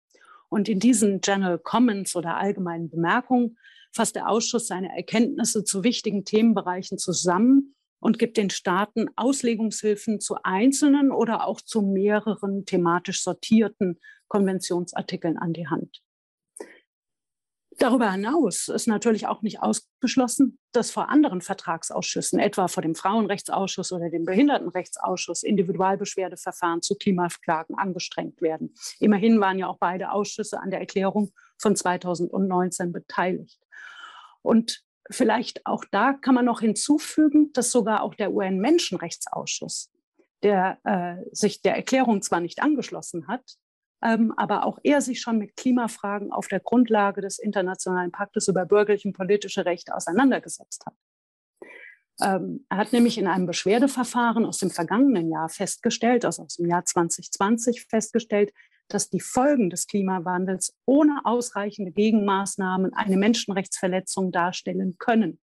Und 0.49 0.68
in 0.68 0.80
diesen 0.80 1.22
General 1.22 1.59
Comments 1.59 2.15
oder 2.15 2.38
allgemeinen 2.38 2.89
Bemerkungen 2.89 3.59
fasst 3.93 4.15
der 4.15 4.30
Ausschuss 4.30 4.65
seine 4.65 4.97
Erkenntnisse 4.97 5.63
zu 5.63 5.84
wichtigen 5.84 6.26
Themenbereichen 6.26 6.97
zusammen 6.97 7.76
und 7.99 8.18
gibt 8.18 8.38
den 8.38 8.49
Staaten 8.49 9.09
Auslegungshilfen 9.15 10.22
zu 10.22 10.38
einzelnen 10.41 11.11
oder 11.11 11.45
auch 11.45 11.61
zu 11.61 11.84
mehreren 11.84 12.65
thematisch 12.65 13.22
sortierten 13.22 13.99
Konventionsartikeln 14.28 15.38
an 15.38 15.53
die 15.53 15.68
Hand. 15.68 16.01
Darüber 17.80 18.11
hinaus 18.11 18.69
ist 18.69 18.88
natürlich 18.88 19.28
auch 19.28 19.43
nicht 19.43 19.61
ausgeschlossen, 19.61 20.57
dass 20.71 20.89
vor 20.89 21.09
anderen 21.09 21.41
Vertragsausschüssen, 21.41 22.39
etwa 22.39 22.67
vor 22.67 22.82
dem 22.82 22.95
Frauenrechtsausschuss 22.95 23.91
oder 23.91 24.09
dem 24.09 24.25
Behindertenrechtsausschuss, 24.25 25.43
Individualbeschwerdeverfahren 25.43 26.82
zu 26.82 26.95
Klimaklagen 26.95 27.78
angestrengt 27.78 28.41
werden. 28.41 28.73
Immerhin 28.99 29.39
waren 29.39 29.59
ja 29.59 29.67
auch 29.67 29.78
beide 29.78 30.11
Ausschüsse 30.11 30.59
an 30.59 30.71
der 30.71 30.80
Erklärung 30.80 31.32
von 31.59 31.75
2019 31.75 32.91
beteiligt. 32.91 33.59
Und 34.41 34.84
vielleicht 35.11 35.65
auch 35.67 35.86
da 35.91 36.13
kann 36.13 36.34
man 36.34 36.45
noch 36.45 36.61
hinzufügen, 36.61 37.53
dass 37.53 37.71
sogar 37.71 38.01
auch 38.01 38.15
der 38.15 38.34
UN-Menschenrechtsausschuss, 38.34 39.91
der 40.41 40.80
äh, 40.84 41.23
sich 41.32 41.61
der 41.61 41.75
Erklärung 41.75 42.23
zwar 42.23 42.39
nicht 42.39 42.63
angeschlossen 42.63 43.28
hat, 43.28 43.43
aber 44.38 44.66
auch 44.66 44.80
er 44.84 45.02
sich 45.02 45.22
schon 45.22 45.38
mit 45.38 45.56
Klimafragen 45.56 46.32
auf 46.32 46.48
der 46.48 46.60
Grundlage 46.60 47.22
des 47.22 47.39
Internationalen 47.39 48.12
Paktes 48.12 48.48
über 48.48 48.66
bürgerliche 48.66 49.08
und 49.08 49.16
politische 49.16 49.66
Rechte 49.66 49.95
auseinandergesetzt 49.95 50.86
hat. 50.86 50.93
Ähm, 52.22 52.66
er 52.70 52.78
hat 52.78 52.93
nämlich 52.93 53.18
in 53.18 53.28
einem 53.28 53.45
Beschwerdeverfahren 53.45 54.45
aus 54.45 54.58
dem 54.58 54.72
vergangenen 54.72 55.30
Jahr 55.30 55.50
festgestellt, 55.50 56.26
also 56.26 56.43
aus 56.43 56.56
dem 56.56 56.68
Jahr 56.68 56.84
2020 56.84 57.86
festgestellt, 57.88 58.54
dass 58.88 59.10
die 59.10 59.20
Folgen 59.20 59.70
des 59.70 59.88
Klimawandels 59.88 60.76
ohne 60.86 61.22
ausreichende 61.26 61.91
Gegenmaßnahmen 61.91 62.93
eine 62.93 63.18
Menschenrechtsverletzung 63.18 64.32
darstellen 64.32 64.95
können. 64.98 65.39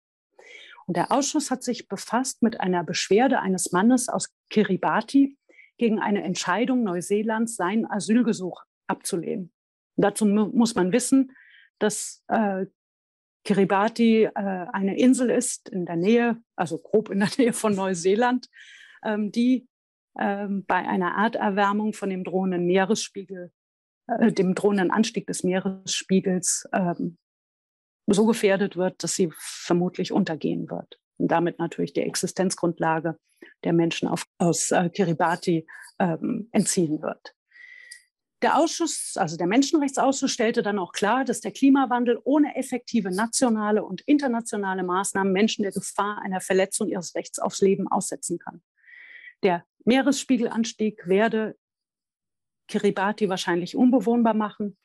Und 0.87 0.97
der 0.97 1.13
Ausschuss 1.13 1.51
hat 1.51 1.63
sich 1.63 1.89
befasst 1.89 2.43
mit 2.43 2.61
einer 2.61 2.85
Beschwerde 2.85 3.41
eines 3.41 3.73
Mannes 3.73 4.09
aus 4.09 4.29
Kiribati 4.51 5.39
gegen 5.81 5.99
eine 5.99 6.23
Entscheidung 6.23 6.85
Neuseelands, 6.85 7.57
sein 7.57 7.91
Asylgesuch 7.91 8.65
abzulehnen. 8.87 9.51
dazu 9.97 10.27
muss 10.27 10.75
man 10.75 10.93
wissen, 10.93 11.33
dass 11.79 12.23
äh, 12.29 12.67
Kiribati 13.45 14.25
äh, 14.25 14.31
eine 14.35 14.99
Insel 14.99 15.31
ist 15.31 15.71
in 15.71 15.87
der 15.87 15.97
Nähe, 15.97 16.37
also 16.55 16.77
grob 16.77 17.09
in 17.09 17.21
der 17.21 17.31
Nähe 17.39 17.55
von 17.55 17.75
Neuseeland, 17.75 18.51
ähm, 19.03 19.33
die 19.33 19.67
ähm, 20.19 20.67
bei 20.67 20.87
einer 20.87 21.13
Erderwärmung 21.17 21.95
von 21.95 22.11
dem 22.11 22.25
drohenden 22.25 22.67
Meeresspiegel, 22.67 23.51
äh, 24.07 24.33
dem 24.33 24.55
drohenden 24.55 24.91
Anstieg 24.91 25.27
des 25.27 25.45
Meeresspiegels 25.45 26.69
ähm, 26.75 27.17
so 28.07 28.27
gefährdet 28.27 28.77
wird, 28.77 29.03
dass 29.03 29.15
sie 29.15 29.31
vermutlich 29.35 30.13
untergehen 30.13 30.69
wird. 30.69 31.01
Und 31.21 31.29
damit 31.29 31.59
natürlich 31.59 31.93
die 31.93 32.03
Existenzgrundlage 32.03 33.19
der 33.65 33.73
Menschen 33.73 34.09
auf, 34.09 34.25
aus 34.39 34.71
äh, 34.71 34.89
Kiribati 34.89 35.67
ähm, 35.99 36.49
entziehen 36.53 37.03
wird. 37.03 37.35
Der 38.43 38.57
Ausschuss, 38.57 39.19
also 39.19 39.37
der 39.37 39.47
Menschenrechtsausschuss, 39.47 40.31
stellte 40.31 40.63
dann 40.63 40.79
auch 40.79 40.93
klar, 40.93 41.27
dass 41.27 41.43
der 41.43 41.53
Klimawandel 41.53 42.19
ohne 42.25 42.57
effektive 42.57 43.11
nationale 43.11 43.85
und 43.85 44.01
internationale 44.03 44.83
Maßnahmen 44.83 45.31
Menschen 45.31 45.63
der 45.63 45.73
Gefahr 45.73 46.23
einer 46.23 46.41
Verletzung 46.41 46.89
ihres 46.89 47.15
Rechts 47.15 47.39
aufs 47.39 47.61
Leben 47.61 47.87
aussetzen 47.87 48.39
kann. 48.39 48.63
Der 49.43 49.65
Meeresspiegelanstieg 49.85 51.07
werde 51.07 51.57
Kiribati 52.69 53.29
wahrscheinlich 53.29 53.77
unbewohnbar 53.77 54.35
machen. 54.35 54.79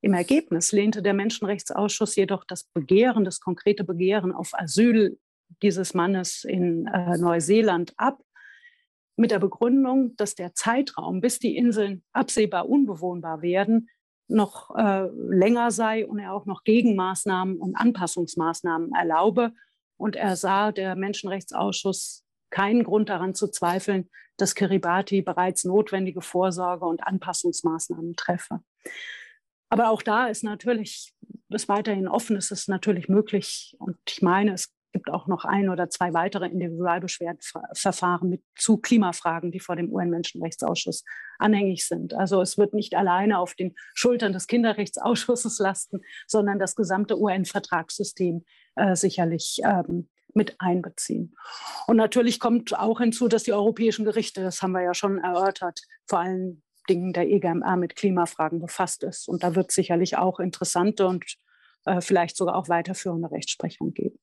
Im 0.00 0.14
Ergebnis 0.14 0.70
lehnte 0.70 1.02
der 1.02 1.14
Menschenrechtsausschuss 1.14 2.14
jedoch 2.14 2.44
das 2.44 2.64
Begehren, 2.64 3.24
das 3.24 3.40
konkrete 3.40 3.82
Begehren 3.82 4.32
auf 4.32 4.52
Asyl 4.54 5.18
dieses 5.62 5.94
Mannes 5.94 6.44
in 6.44 6.86
äh, 6.86 7.18
Neuseeland 7.18 7.92
ab, 7.96 8.22
mit 9.16 9.30
der 9.30 9.38
Begründung, 9.38 10.16
dass 10.16 10.34
der 10.34 10.54
Zeitraum, 10.54 11.20
bis 11.20 11.38
die 11.38 11.56
Inseln 11.56 12.02
absehbar 12.12 12.68
unbewohnbar 12.68 13.42
werden, 13.42 13.88
noch 14.28 14.74
äh, 14.74 15.08
länger 15.14 15.70
sei 15.70 16.06
und 16.06 16.18
er 16.18 16.32
auch 16.32 16.46
noch 16.46 16.64
Gegenmaßnahmen 16.64 17.58
und 17.58 17.76
Anpassungsmaßnahmen 17.76 18.92
erlaube. 18.94 19.52
Und 19.96 20.16
er 20.16 20.36
sah, 20.36 20.72
der 20.72 20.96
Menschenrechtsausschuss, 20.96 22.24
keinen 22.50 22.84
Grund 22.84 23.08
daran 23.08 23.34
zu 23.34 23.48
zweifeln, 23.48 24.08
dass 24.36 24.54
Kiribati 24.54 25.22
bereits 25.22 25.64
notwendige 25.64 26.22
Vorsorge 26.22 26.86
und 26.86 27.06
Anpassungsmaßnahmen 27.06 28.16
treffe. 28.16 28.60
Aber 29.68 29.90
auch 29.90 30.02
da 30.02 30.26
ist 30.26 30.44
natürlich, 30.44 31.14
ist 31.48 31.68
weiterhin 31.68 32.08
offen, 32.08 32.36
ist 32.36 32.50
es 32.50 32.68
natürlich 32.68 33.08
möglich. 33.08 33.76
Und 33.78 33.96
ich 34.08 34.20
meine, 34.20 34.52
es 34.52 34.74
gibt 34.92 35.10
auch 35.10 35.26
noch 35.26 35.44
ein 35.44 35.68
oder 35.68 35.90
zwei 35.90 36.14
weitere 36.14 36.46
Individualbeschwerdeverfahren 36.46 38.28
mit 38.28 38.42
zu 38.56 38.78
Klimafragen, 38.78 39.50
die 39.50 39.60
vor 39.60 39.76
dem 39.76 39.92
UN-Menschenrechtsausschuss 39.92 41.04
anhängig 41.38 41.86
sind. 41.86 42.14
Also 42.14 42.40
es 42.40 42.58
wird 42.58 42.74
nicht 42.74 42.94
alleine 42.94 43.38
auf 43.38 43.54
den 43.54 43.74
Schultern 43.94 44.32
des 44.32 44.46
Kinderrechtsausschusses 44.46 45.58
lasten, 45.58 46.00
sondern 46.26 46.58
das 46.58 46.76
gesamte 46.76 47.18
UN-Vertragssystem 47.18 48.44
äh, 48.76 48.94
sicherlich 48.94 49.60
ähm, 49.64 50.08
mit 50.34 50.56
einbeziehen. 50.60 51.34
Und 51.86 51.96
natürlich 51.96 52.40
kommt 52.40 52.78
auch 52.78 53.00
hinzu, 53.00 53.28
dass 53.28 53.42
die 53.42 53.52
europäischen 53.52 54.04
Gerichte, 54.04 54.42
das 54.42 54.62
haben 54.62 54.72
wir 54.72 54.82
ja 54.82 54.94
schon 54.94 55.18
erörtert, 55.18 55.80
vor 56.06 56.20
allen 56.20 56.62
Dingen 56.88 57.12
der 57.12 57.28
EGMR 57.28 57.76
mit 57.76 57.96
Klimafragen 57.96 58.60
befasst 58.60 59.02
ist. 59.02 59.28
Und 59.28 59.42
da 59.42 59.54
wird 59.54 59.70
sicherlich 59.70 60.16
auch 60.16 60.40
interessante 60.40 61.06
und 61.06 61.24
äh, 61.84 62.00
vielleicht 62.00 62.36
sogar 62.36 62.56
auch 62.56 62.68
weiterführende 62.68 63.30
Rechtsprechung 63.30 63.92
geben. 63.92 64.18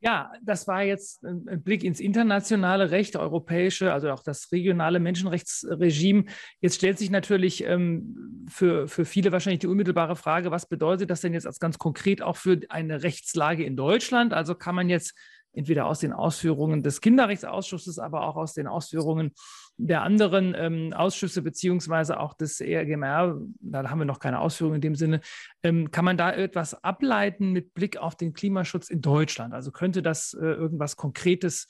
Ja, 0.00 0.32
das 0.42 0.68
war 0.68 0.84
jetzt 0.84 1.24
ein 1.24 1.62
Blick 1.62 1.82
ins 1.82 1.98
internationale 1.98 2.92
Recht, 2.92 3.16
europäische, 3.16 3.92
also 3.92 4.10
auch 4.10 4.22
das 4.22 4.52
regionale 4.52 5.00
Menschenrechtsregime. 5.00 6.24
Jetzt 6.60 6.76
stellt 6.76 6.98
sich 6.98 7.10
natürlich 7.10 7.64
ähm, 7.64 8.46
für, 8.48 8.86
für 8.86 9.04
viele 9.04 9.32
wahrscheinlich 9.32 9.60
die 9.60 9.66
unmittelbare 9.66 10.14
Frage, 10.14 10.52
was 10.52 10.68
bedeutet 10.68 11.10
das 11.10 11.20
denn 11.20 11.34
jetzt 11.34 11.48
als 11.48 11.58
ganz 11.58 11.78
konkret 11.78 12.22
auch 12.22 12.36
für 12.36 12.60
eine 12.68 13.02
Rechtslage 13.02 13.64
in 13.64 13.76
Deutschland? 13.76 14.32
Also 14.32 14.54
kann 14.54 14.76
man 14.76 14.88
jetzt 14.88 15.14
entweder 15.52 15.86
aus 15.86 15.98
den 15.98 16.12
Ausführungen 16.12 16.84
des 16.84 17.00
Kinderrechtsausschusses, 17.00 17.98
aber 17.98 18.22
auch 18.22 18.36
aus 18.36 18.54
den 18.54 18.68
Ausführungen 18.68 19.32
der 19.78 20.02
anderen 20.02 20.54
ähm, 20.56 20.92
Ausschüsse 20.92 21.40
beziehungsweise 21.40 22.18
auch 22.18 22.34
des 22.34 22.60
ERGMR, 22.60 23.40
da 23.60 23.88
haben 23.88 24.00
wir 24.00 24.04
noch 24.04 24.18
keine 24.18 24.40
Ausführungen 24.40 24.76
in 24.76 24.80
dem 24.80 24.94
Sinne, 24.96 25.20
ähm, 25.62 25.92
kann 25.92 26.04
man 26.04 26.16
da 26.16 26.32
etwas 26.32 26.82
ableiten 26.82 27.52
mit 27.52 27.74
Blick 27.74 27.96
auf 27.96 28.16
den 28.16 28.32
Klimaschutz 28.32 28.90
in 28.90 29.00
Deutschland? 29.00 29.54
Also 29.54 29.70
könnte 29.70 30.02
das 30.02 30.34
äh, 30.34 30.44
irgendwas 30.44 30.96
Konkretes 30.96 31.68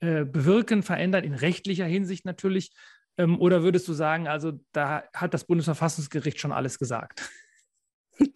äh, 0.00 0.24
bewirken, 0.24 0.82
verändern, 0.82 1.24
in 1.24 1.34
rechtlicher 1.34 1.84
Hinsicht 1.84 2.24
natürlich? 2.24 2.72
Ähm, 3.18 3.38
oder 3.38 3.62
würdest 3.62 3.86
du 3.86 3.92
sagen, 3.92 4.28
also 4.28 4.52
da 4.72 5.04
hat 5.14 5.34
das 5.34 5.44
Bundesverfassungsgericht 5.44 6.40
schon 6.40 6.52
alles 6.52 6.78
gesagt? 6.78 7.30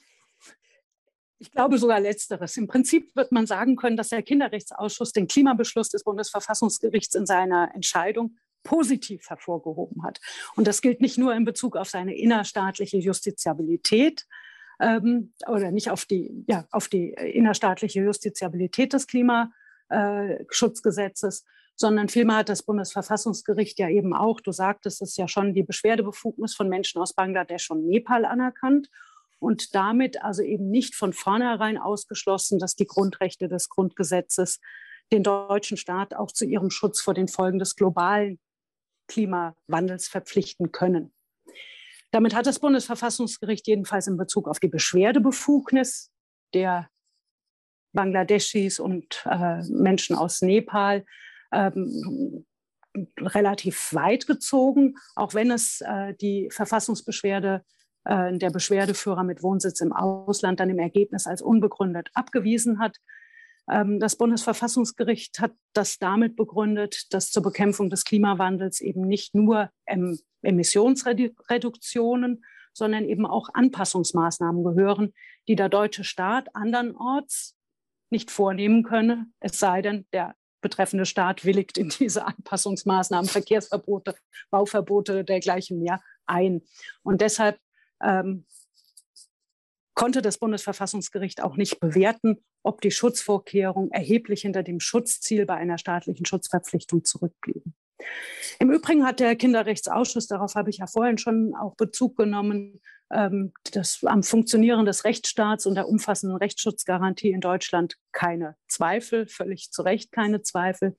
Ich 1.39 1.53
glaube 1.53 1.77
sogar 1.77 2.01
letzteres. 2.01 2.57
Im 2.57 2.67
Prinzip 2.67 3.15
wird 3.15 3.31
man 3.31 3.47
sagen 3.47 3.77
können, 3.77 3.99
dass 3.99 4.09
der 4.09 4.23
Kinderrechtsausschuss 4.23 5.13
den 5.13 5.29
Klimabeschluss 5.29 5.91
des 5.91 6.03
Bundesverfassungsgerichts 6.03 7.15
in 7.15 7.27
seiner 7.27 7.75
Entscheidung 7.75 8.39
positiv 8.67 9.31
hervorgehoben 9.31 10.03
hat. 10.03 10.21
Und 10.57 10.67
das 10.67 10.83
gilt 10.83 11.01
nicht 11.01 11.17
nur 11.19 11.33
in 11.35 11.45
Bezug 11.45 11.77
auf 11.77 11.89
seine 11.89 12.19
innerstaatliche 12.19 12.99
Justiziabilität 12.99 14.27
ähm, 14.81 15.33
oder 15.47 15.71
nicht 15.71 15.91
auf 15.91 16.05
die, 16.05 16.45
ja, 16.49 16.67
auf 16.73 16.89
die 16.89 17.11
innerstaatliche 17.11 18.03
Justiziabilität 18.03 18.93
des 18.93 19.07
Klimaschutzgesetzes, 19.07 21.43
äh, 21.43 21.45
sondern 21.77 22.09
vielmehr 22.09 22.39
hat 22.39 22.49
das 22.49 22.65
Bundesverfassungsgericht 22.65 23.79
ja 23.79 23.89
eben 23.89 24.15
auch, 24.15 24.41
du 24.41 24.51
sagtest 24.51 25.01
es 25.01 25.17
ja 25.17 25.29
schon, 25.29 25.55
die 25.55 25.63
Beschwerdebefugnis 25.63 26.57
von 26.57 26.69
Menschen 26.69 27.01
aus 27.01 27.15
Bangladesch 27.15 27.71
und 27.71 27.87
Nepal 27.87 28.25
anerkannt 28.25 28.91
und 29.39 29.77
damit 29.77 30.25
also 30.25 30.43
eben 30.43 30.71
nicht 30.71 30.97
von 30.97 31.13
vornherein 31.13 31.79
ausgeschlossen, 31.79 32.59
dass 32.59 32.75
die 32.75 32.87
Grundrechte 32.87 33.47
des 33.47 33.69
Grundgesetzes 33.69 34.59
den 35.13 35.23
deutschen 35.23 35.77
Staat 35.77 36.15
auch 36.15 36.33
zu 36.33 36.45
ihrem 36.45 36.71
Schutz 36.71 37.01
vor 37.01 37.15
den 37.15 37.29
Folgen 37.29 37.61
des 37.61 37.77
globalen 37.77 38.41
Klimawandels 39.09 40.09
verpflichten 40.09 40.73
können. 40.73 41.13
Damit 42.11 42.35
hat 42.35 42.47
das 42.47 42.61
Bundesverfassungsgericht 42.61 43.67
jedenfalls 43.67 44.07
in 44.07 44.17
Bezug 44.17 44.49
auf 44.49 44.61
die 44.61 44.69
Beschwerdebefugnis 44.69 46.11
der 46.55 46.89
Bangladeschis 47.93 48.79
und 48.79 49.25
äh, 49.25 49.63
Menschen 49.69 50.17
aus 50.17 50.43
Nepal 50.43 51.05
ähm, 51.53 52.45
relativ 53.21 53.93
weit 53.93 54.27
gezogen, 54.27 54.95
auch 55.15 55.35
wenn 55.35 55.51
es 55.51 55.81
äh, 55.81 56.15
die 56.15 56.49
Verfassungsbeschwerde 56.51 57.65
äh, 58.05 58.37
der 58.39 58.51
Beschwerdeführer 58.51 59.25
mit 59.25 59.43
Wohnsitz 59.43 59.81
im 59.81 59.93
Ausland 59.93 60.61
dann 60.61 60.71
im 60.71 60.79
Ergebnis 60.79 61.27
als 61.27 61.43
unbegründet 61.43 62.11
abgewiesen 62.15 62.79
hat. 62.79 62.97
Ähm, 63.71 64.01
das 64.01 64.17
Bundesverfassungsgericht 64.17 65.41
hat 65.41 65.53
das 65.73 65.99
damit 65.99 66.37
begründet, 66.37 67.13
dass 67.13 67.31
zur 67.31 67.43
Bekämpfung 67.43 67.91
des 67.91 68.05
Klimawandels 68.05 68.81
eben 68.81 69.03
nicht 69.03 69.35
nur 69.35 69.71
Emissionsreduktionen, 70.43 72.45
sondern 72.73 73.05
eben 73.05 73.27
auch 73.27 73.49
Anpassungsmaßnahmen 73.53 74.63
gehören, 74.63 75.13
die 75.49 75.57
der 75.57 75.69
deutsche 75.69 76.05
Staat 76.05 76.55
andernorts 76.55 77.57
nicht 78.11 78.31
vornehmen 78.31 78.85
könne, 78.85 79.27
es 79.41 79.59
sei 79.59 79.83
denn, 79.83 80.07
der 80.13 80.37
betreffende 80.61 81.07
Staat 81.07 81.45
willigt 81.45 81.79
in 81.79 81.89
diese 81.89 82.27
Anpassungsmaßnahmen, 82.27 83.29
Verkehrsverbote, 83.29 84.15
Bauverbote 84.51 85.25
dergleichen 85.25 85.81
mehr 85.81 86.01
ein. 86.27 86.63
Und 87.03 87.21
deshalb 87.21 87.59
ähm, 88.03 88.47
konnte 89.95 90.23
das 90.23 90.39
Bundesverfassungsgericht 90.39 91.43
auch 91.43 91.57
nicht 91.57 91.81
bewerten, 91.81 92.45
ob 92.67 92.81
die 92.81 92.91
Schutzvorkehrungen 92.91 93.91
erheblich 93.91 94.43
hinter 94.43 94.63
dem 94.63 94.81
Schutzziel 94.81 95.47
bei 95.47 95.55
einer 95.55 95.79
staatlichen 95.79 96.27
Schutzverpflichtung 96.27 97.05
zurückblieben. 97.05 97.75
Im 98.59 98.71
Übrigen 98.71 99.07
hat 99.07 99.21
der 99.21 99.37
Kinderrechtsausschuss, 99.37 100.27
darauf 100.27 100.55
habe 100.55 100.71
ich 100.71 100.79
ja 100.79 100.87
vorhin 100.87 101.19
schon 101.19 101.55
auch 101.55 101.77
Bezug 101.77 102.17
genommen, 102.17 102.81
ähm, 103.11 103.53
das, 103.73 104.01
am 104.05 104.23
Funktionieren 104.23 104.85
des 104.85 105.05
Rechtsstaats 105.05 105.67
und 105.67 105.75
der 105.75 105.89
umfassenden 105.89 106.37
Rechtsschutzgarantie 106.37 107.31
in 107.31 107.41
Deutschland 107.41 107.97
keine 108.13 108.57
Zweifel, 108.69 109.27
völlig 109.27 109.71
zu 109.71 109.83
Recht 109.83 110.13
keine 110.13 110.43
Zweifel. 110.43 110.97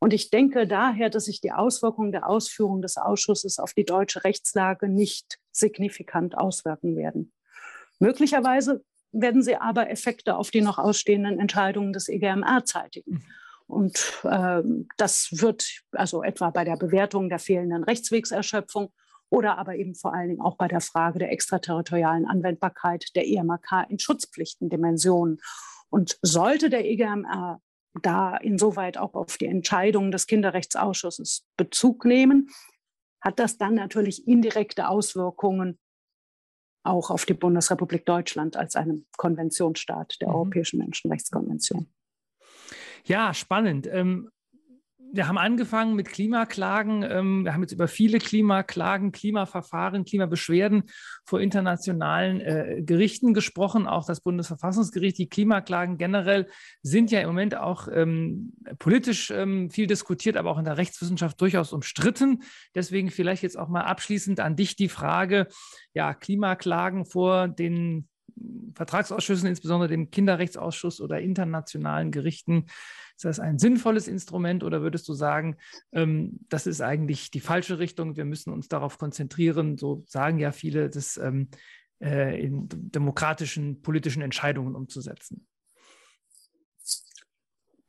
Und 0.00 0.12
ich 0.12 0.30
denke 0.30 0.66
daher, 0.66 1.10
dass 1.10 1.24
sich 1.24 1.40
die 1.40 1.52
Auswirkungen 1.52 2.12
der 2.12 2.28
Ausführung 2.28 2.82
des 2.82 2.96
Ausschusses 2.98 3.58
auf 3.58 3.74
die 3.74 3.84
deutsche 3.84 4.24
Rechtslage 4.24 4.88
nicht 4.88 5.38
signifikant 5.50 6.38
auswirken 6.38 6.96
werden. 6.96 7.32
Möglicherweise 7.98 8.84
werden 9.12 9.42
sie 9.42 9.56
aber 9.56 9.90
Effekte 9.90 10.36
auf 10.36 10.50
die 10.50 10.60
noch 10.60 10.78
ausstehenden 10.78 11.38
Entscheidungen 11.38 11.92
des 11.92 12.08
EGMR 12.08 12.64
zeitigen. 12.64 13.12
Mhm. 13.14 13.22
Und 13.66 14.20
äh, 14.24 14.62
das 14.96 15.28
wird 15.30 15.82
also 15.92 16.22
etwa 16.22 16.50
bei 16.50 16.64
der 16.64 16.76
Bewertung 16.76 17.28
der 17.28 17.38
fehlenden 17.38 17.84
Rechtswegserschöpfung 17.84 18.92
oder 19.30 19.58
aber 19.58 19.76
eben 19.76 19.94
vor 19.94 20.14
allen 20.14 20.28
Dingen 20.28 20.40
auch 20.40 20.56
bei 20.56 20.68
der 20.68 20.80
Frage 20.80 21.18
der 21.18 21.30
extraterritorialen 21.32 22.26
Anwendbarkeit 22.26 23.14
der 23.14 23.28
EMRK 23.28 23.86
in 23.90 23.98
Schutzpflichtendimensionen. 23.98 25.38
Und 25.90 26.18
sollte 26.22 26.70
der 26.70 26.86
EGMR 26.86 27.60
da 28.02 28.36
insoweit 28.36 28.96
auch 28.96 29.14
auf 29.14 29.36
die 29.36 29.46
Entscheidungen 29.46 30.12
des 30.12 30.26
Kinderrechtsausschusses 30.26 31.46
Bezug 31.56 32.04
nehmen, 32.04 32.48
hat 33.20 33.38
das 33.38 33.58
dann 33.58 33.74
natürlich 33.74 34.26
indirekte 34.26 34.88
Auswirkungen 34.88 35.78
auch 36.82 37.10
auf 37.10 37.24
die 37.24 37.34
Bundesrepublik 37.34 38.06
Deutschland 38.06 38.56
als 38.56 38.76
einen 38.76 39.06
Konventionsstaat 39.16 40.20
der 40.20 40.28
mhm. 40.28 40.34
Europäischen 40.34 40.78
Menschenrechtskonvention. 40.78 41.88
Ja, 43.04 43.32
spannend. 43.34 43.88
Ähm, 43.90 44.30
wir 45.12 45.28
haben 45.28 45.38
angefangen 45.38 45.94
mit 45.94 46.08
Klimaklagen. 46.08 47.02
Ähm, 47.02 47.44
wir 47.44 47.54
haben 47.54 47.62
jetzt 47.62 47.72
über 47.72 47.88
viele 47.88 48.18
Klimaklagen, 48.18 49.12
Klimaverfahren, 49.12 50.04
Klimabeschwerden 50.04 50.84
vor 51.24 51.40
internationalen 51.40 52.40
äh, 52.40 52.82
Gerichten 52.82 53.34
gesprochen. 53.34 53.86
Auch 53.86 54.06
das 54.06 54.20
Bundesverfassungsgericht, 54.20 55.18
die 55.18 55.28
Klimaklagen 55.28 55.98
generell 55.98 56.48
sind 56.82 57.10
ja 57.10 57.20
im 57.20 57.28
Moment 57.28 57.56
auch 57.56 57.88
ähm, 57.92 58.52
politisch 58.78 59.30
ähm, 59.30 59.70
viel 59.70 59.86
diskutiert, 59.86 60.36
aber 60.36 60.50
auch 60.50 60.58
in 60.58 60.64
der 60.64 60.78
Rechtswissenschaft 60.78 61.40
durchaus 61.40 61.72
umstritten. 61.72 62.42
Deswegen 62.74 63.10
vielleicht 63.10 63.42
jetzt 63.42 63.58
auch 63.58 63.68
mal 63.68 63.82
abschließend 63.82 64.40
an 64.40 64.56
dich 64.56 64.76
die 64.76 64.88
Frage, 64.88 65.48
ja, 65.94 66.14
Klimaklagen 66.14 67.06
vor 67.06 67.48
den 67.48 68.08
Vertragsausschüssen, 68.74 69.48
insbesondere 69.48 69.88
dem 69.88 70.10
Kinderrechtsausschuss 70.10 71.00
oder 71.00 71.20
internationalen 71.20 72.10
Gerichten, 72.10 72.66
ist 73.16 73.24
das 73.24 73.40
ein 73.40 73.58
sinnvolles 73.58 74.06
Instrument 74.06 74.62
oder 74.62 74.82
würdest 74.82 75.08
du 75.08 75.14
sagen, 75.14 75.56
ähm, 75.92 76.38
das 76.48 76.66
ist 76.66 76.80
eigentlich 76.80 77.30
die 77.30 77.40
falsche 77.40 77.78
Richtung? 77.78 78.16
Wir 78.16 78.24
müssen 78.24 78.52
uns 78.52 78.68
darauf 78.68 78.98
konzentrieren, 78.98 79.76
so 79.76 80.04
sagen 80.06 80.38
ja 80.38 80.52
viele, 80.52 80.88
das 80.88 81.16
ähm, 81.16 81.48
äh, 82.00 82.40
in 82.40 82.68
demokratischen 82.68 83.82
politischen 83.82 84.22
Entscheidungen 84.22 84.76
umzusetzen. 84.76 85.48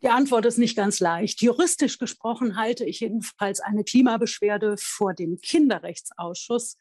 Die 0.02 0.10
Antwort 0.10 0.46
ist 0.46 0.58
nicht 0.58 0.78
ganz 0.78 1.00
leicht. 1.00 1.42
Juristisch 1.42 2.00
gesprochen 2.00 2.56
halte 2.56 2.86
ich 2.86 3.02
jedenfalls 3.02 3.60
eine 3.60 3.84
Klimabeschwerde 3.84 4.78
vor 4.80 5.14
dem 5.14 5.42
Kinderrechtsausschuss 5.42 6.78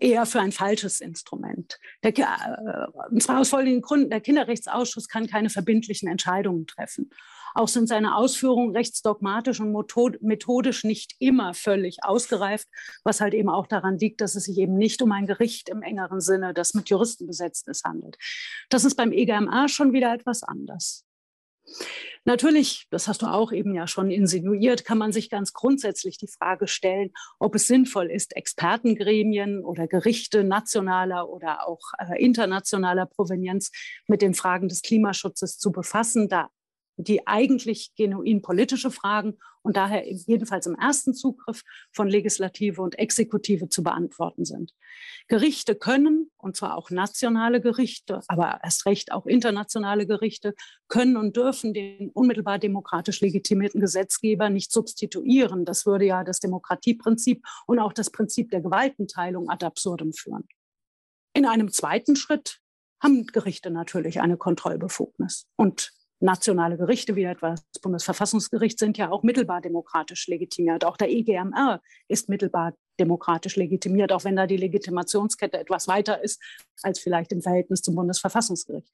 eher 0.00 0.26
für 0.26 0.40
ein 0.40 0.52
falsches 0.52 1.00
Instrument. 1.00 1.78
Der, 2.02 2.12
äh, 2.16 3.10
und 3.10 3.22
zwar 3.22 3.40
aus 3.40 3.50
folgenden 3.50 3.82
Gründen. 3.82 4.10
Der 4.10 4.20
Kinderrechtsausschuss 4.20 5.08
kann 5.08 5.26
keine 5.26 5.50
verbindlichen 5.50 6.08
Entscheidungen 6.08 6.66
treffen. 6.66 7.10
Auch 7.54 7.68
sind 7.68 7.86
seine 7.86 8.16
Ausführungen 8.16 8.74
rechtsdogmatisch 8.74 9.60
und 9.60 9.72
methodisch 10.22 10.84
nicht 10.84 11.16
immer 11.18 11.52
völlig 11.52 11.98
ausgereift, 12.02 12.66
was 13.04 13.20
halt 13.20 13.34
eben 13.34 13.50
auch 13.50 13.66
daran 13.66 13.98
liegt, 13.98 14.22
dass 14.22 14.34
es 14.34 14.44
sich 14.44 14.56
eben 14.56 14.74
nicht 14.74 15.02
um 15.02 15.12
ein 15.12 15.26
Gericht 15.26 15.68
im 15.68 15.82
engeren 15.82 16.20
Sinne, 16.20 16.54
das 16.54 16.72
mit 16.72 16.88
Juristen 16.88 17.26
besetzt 17.26 17.68
ist, 17.68 17.84
handelt. 17.84 18.16
Das 18.70 18.84
ist 18.84 18.94
beim 18.94 19.12
EGMA 19.12 19.68
schon 19.68 19.92
wieder 19.92 20.14
etwas 20.14 20.42
anders. 20.42 21.04
Natürlich, 22.24 22.86
das 22.90 23.08
hast 23.08 23.22
du 23.22 23.26
auch 23.26 23.50
eben 23.50 23.74
ja 23.74 23.86
schon 23.88 24.10
insinuiert, 24.10 24.84
kann 24.84 24.98
man 24.98 25.12
sich 25.12 25.28
ganz 25.28 25.52
grundsätzlich 25.52 26.18
die 26.18 26.28
Frage 26.28 26.68
stellen, 26.68 27.10
ob 27.40 27.54
es 27.56 27.66
sinnvoll 27.66 28.10
ist, 28.10 28.36
Expertengremien 28.36 29.64
oder 29.64 29.88
Gerichte 29.88 30.44
nationaler 30.44 31.28
oder 31.28 31.66
auch 31.66 31.80
äh, 31.98 32.22
internationaler 32.22 33.06
Provenienz 33.06 33.72
mit 34.06 34.22
den 34.22 34.34
Fragen 34.34 34.68
des 34.68 34.82
Klimaschutzes 34.82 35.58
zu 35.58 35.72
befassen. 35.72 36.28
Da 36.28 36.48
die 36.96 37.26
eigentlich 37.26 37.94
genuin 37.96 38.42
politische 38.42 38.90
Fragen 38.90 39.38
und 39.62 39.76
daher 39.76 40.10
jedenfalls 40.10 40.66
im 40.66 40.74
ersten 40.74 41.14
Zugriff 41.14 41.62
von 41.92 42.08
Legislative 42.08 42.82
und 42.82 42.98
Exekutive 42.98 43.68
zu 43.68 43.82
beantworten 43.82 44.44
sind. 44.44 44.72
Gerichte 45.28 45.74
können, 45.74 46.30
und 46.36 46.56
zwar 46.56 46.76
auch 46.76 46.90
nationale 46.90 47.60
Gerichte, 47.60 48.20
aber 48.28 48.60
erst 48.62 48.86
recht 48.86 49.12
auch 49.12 49.26
internationale 49.26 50.06
Gerichte, 50.06 50.54
können 50.88 51.16
und 51.16 51.36
dürfen 51.36 51.72
den 51.72 52.10
unmittelbar 52.10 52.58
demokratisch 52.58 53.20
legitimierten 53.20 53.80
Gesetzgeber 53.80 54.50
nicht 54.50 54.72
substituieren. 54.72 55.64
Das 55.64 55.86
würde 55.86 56.06
ja 56.06 56.24
das 56.24 56.40
Demokratieprinzip 56.40 57.44
und 57.66 57.78
auch 57.78 57.92
das 57.92 58.10
Prinzip 58.10 58.50
der 58.50 58.60
Gewaltenteilung 58.60 59.48
ad 59.48 59.64
absurdum 59.64 60.12
führen. 60.12 60.48
In 61.34 61.46
einem 61.46 61.70
zweiten 61.72 62.16
Schritt 62.16 62.58
haben 63.00 63.26
Gerichte 63.26 63.70
natürlich 63.70 64.20
eine 64.20 64.36
Kontrollbefugnis. 64.36 65.46
Und 65.56 65.92
nationale 66.22 66.76
Gerichte 66.76 67.16
wie 67.16 67.24
etwa 67.24 67.50
das 67.50 67.80
Bundesverfassungsgericht 67.82 68.78
sind 68.78 68.96
ja 68.96 69.10
auch 69.10 69.22
mittelbar 69.22 69.60
demokratisch 69.60 70.28
legitimiert. 70.28 70.84
Auch 70.84 70.96
der 70.96 71.10
EGMR 71.10 71.80
ist 72.08 72.28
mittelbar 72.28 72.74
demokratisch 72.98 73.56
legitimiert, 73.56 74.12
auch 74.12 74.24
wenn 74.24 74.36
da 74.36 74.46
die 74.46 74.56
Legitimationskette 74.56 75.58
etwas 75.58 75.88
weiter 75.88 76.22
ist 76.22 76.40
als 76.82 77.00
vielleicht 77.00 77.32
im 77.32 77.42
Verhältnis 77.42 77.82
zum 77.82 77.96
Bundesverfassungsgericht. 77.96 78.92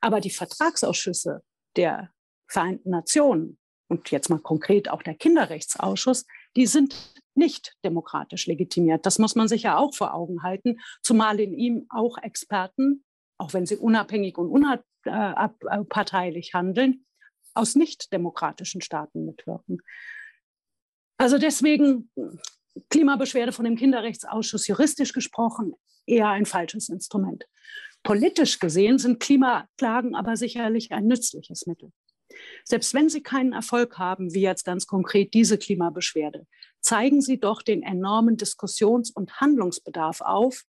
Aber 0.00 0.20
die 0.20 0.30
Vertragsausschüsse 0.30 1.42
der 1.76 2.10
Vereinten 2.48 2.90
Nationen 2.90 3.58
und 3.88 4.10
jetzt 4.10 4.30
mal 4.30 4.38
konkret 4.38 4.88
auch 4.88 5.02
der 5.02 5.14
Kinderrechtsausschuss, 5.14 6.26
die 6.54 6.66
sind 6.66 7.14
nicht 7.34 7.74
demokratisch 7.84 8.46
legitimiert. 8.46 9.04
Das 9.04 9.18
muss 9.18 9.34
man 9.34 9.48
sich 9.48 9.64
ja 9.64 9.76
auch 9.76 9.94
vor 9.94 10.14
Augen 10.14 10.42
halten, 10.42 10.78
zumal 11.02 11.40
in 11.40 11.54
ihm 11.54 11.86
auch 11.88 12.18
Experten, 12.18 13.04
auch 13.38 13.52
wenn 13.52 13.66
sie 13.66 13.76
unabhängig 13.76 14.38
und 14.38 14.48
unparteilich 15.06 16.48
äh, 16.48 16.52
handeln, 16.58 17.06
aus 17.54 17.74
nicht 17.74 18.12
demokratischen 18.12 18.80
Staaten 18.80 19.24
mitwirken. 19.24 19.80
Also 21.18 21.38
deswegen 21.38 22.10
Klimabeschwerde 22.90 23.52
von 23.52 23.64
dem 23.64 23.76
Kinderrechtsausschuss 23.76 24.66
juristisch 24.66 25.12
gesprochen 25.12 25.74
eher 26.06 26.28
ein 26.28 26.46
falsches 26.46 26.88
Instrument. 26.88 27.46
Politisch 28.02 28.58
gesehen 28.58 28.98
sind 28.98 29.18
Klimaklagen 29.18 30.14
aber 30.14 30.36
sicherlich 30.36 30.92
ein 30.92 31.06
nützliches 31.06 31.66
Mittel. 31.66 31.90
Selbst 32.64 32.94
wenn 32.94 33.08
sie 33.08 33.22
keinen 33.22 33.52
Erfolg 33.52 33.98
haben, 33.98 34.34
wie 34.34 34.42
jetzt 34.42 34.64
ganz 34.64 34.86
konkret 34.86 35.34
diese 35.34 35.58
Klimabeschwerde, 35.58 36.46
zeigen 36.80 37.20
sie 37.20 37.40
doch 37.40 37.62
den 37.62 37.82
enormen 37.82 38.36
Diskussions- 38.36 39.10
und 39.10 39.40
Handlungsbedarf 39.40 40.20
auf, 40.20 40.64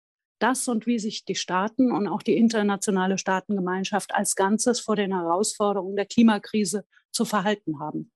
das 0.43 0.67
und 0.67 0.85
wie 0.85 0.99
sich 0.99 1.23
die 1.23 1.35
Staaten 1.35 1.91
und 1.91 2.07
auch 2.07 2.21
die 2.21 2.37
internationale 2.37 3.17
Staatengemeinschaft 3.17 4.13
als 4.13 4.35
Ganzes 4.35 4.81
vor 4.81 4.95
den 4.97 5.13
Herausforderungen 5.13 5.95
der 5.95 6.05
Klimakrise 6.05 6.85
zu 7.11 7.23
verhalten 7.23 7.79
haben. 7.79 8.11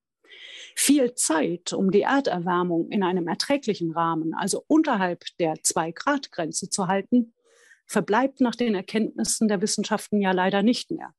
Viel 0.75 1.15
Zeit, 1.15 1.71
um 1.71 1.89
die 1.89 2.01
Erderwärmung 2.01 2.89
in 2.89 3.01
einem 3.01 3.27
erträglichen 3.27 3.91
Rahmen, 3.91 4.33
also 4.33 4.63
unterhalb 4.67 5.23
der 5.39 5.55
2-Grad-Grenze 5.55 6.69
zu 6.69 6.87
halten, 6.87 7.33
verbleibt 7.85 8.41
nach 8.41 8.55
den 8.55 8.75
Erkenntnissen 8.75 9.47
der 9.47 9.61
Wissenschaften 9.61 10.19
ja 10.19 10.33
leider 10.33 10.61
nicht 10.61 10.91
mehr. 10.91 11.13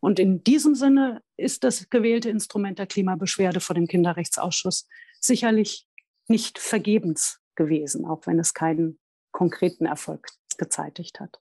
Und 0.00 0.20
in 0.20 0.44
diesem 0.44 0.74
Sinne 0.74 1.22
ist 1.36 1.64
das 1.64 1.88
gewählte 1.90 2.28
Instrument 2.28 2.78
der 2.78 2.86
Klimabeschwerde 2.86 3.60
vor 3.60 3.74
dem 3.74 3.86
Kinderrechtsausschuss 3.86 4.86
sicherlich 5.20 5.88
nicht 6.28 6.58
vergebens 6.58 7.40
gewesen, 7.56 8.04
auch 8.04 8.26
wenn 8.26 8.38
es 8.38 8.54
keinen 8.54 9.00
konkreten 9.32 9.86
Erfolg 9.86 10.28
gezeitigt 10.56 11.20
hat. 11.20 11.38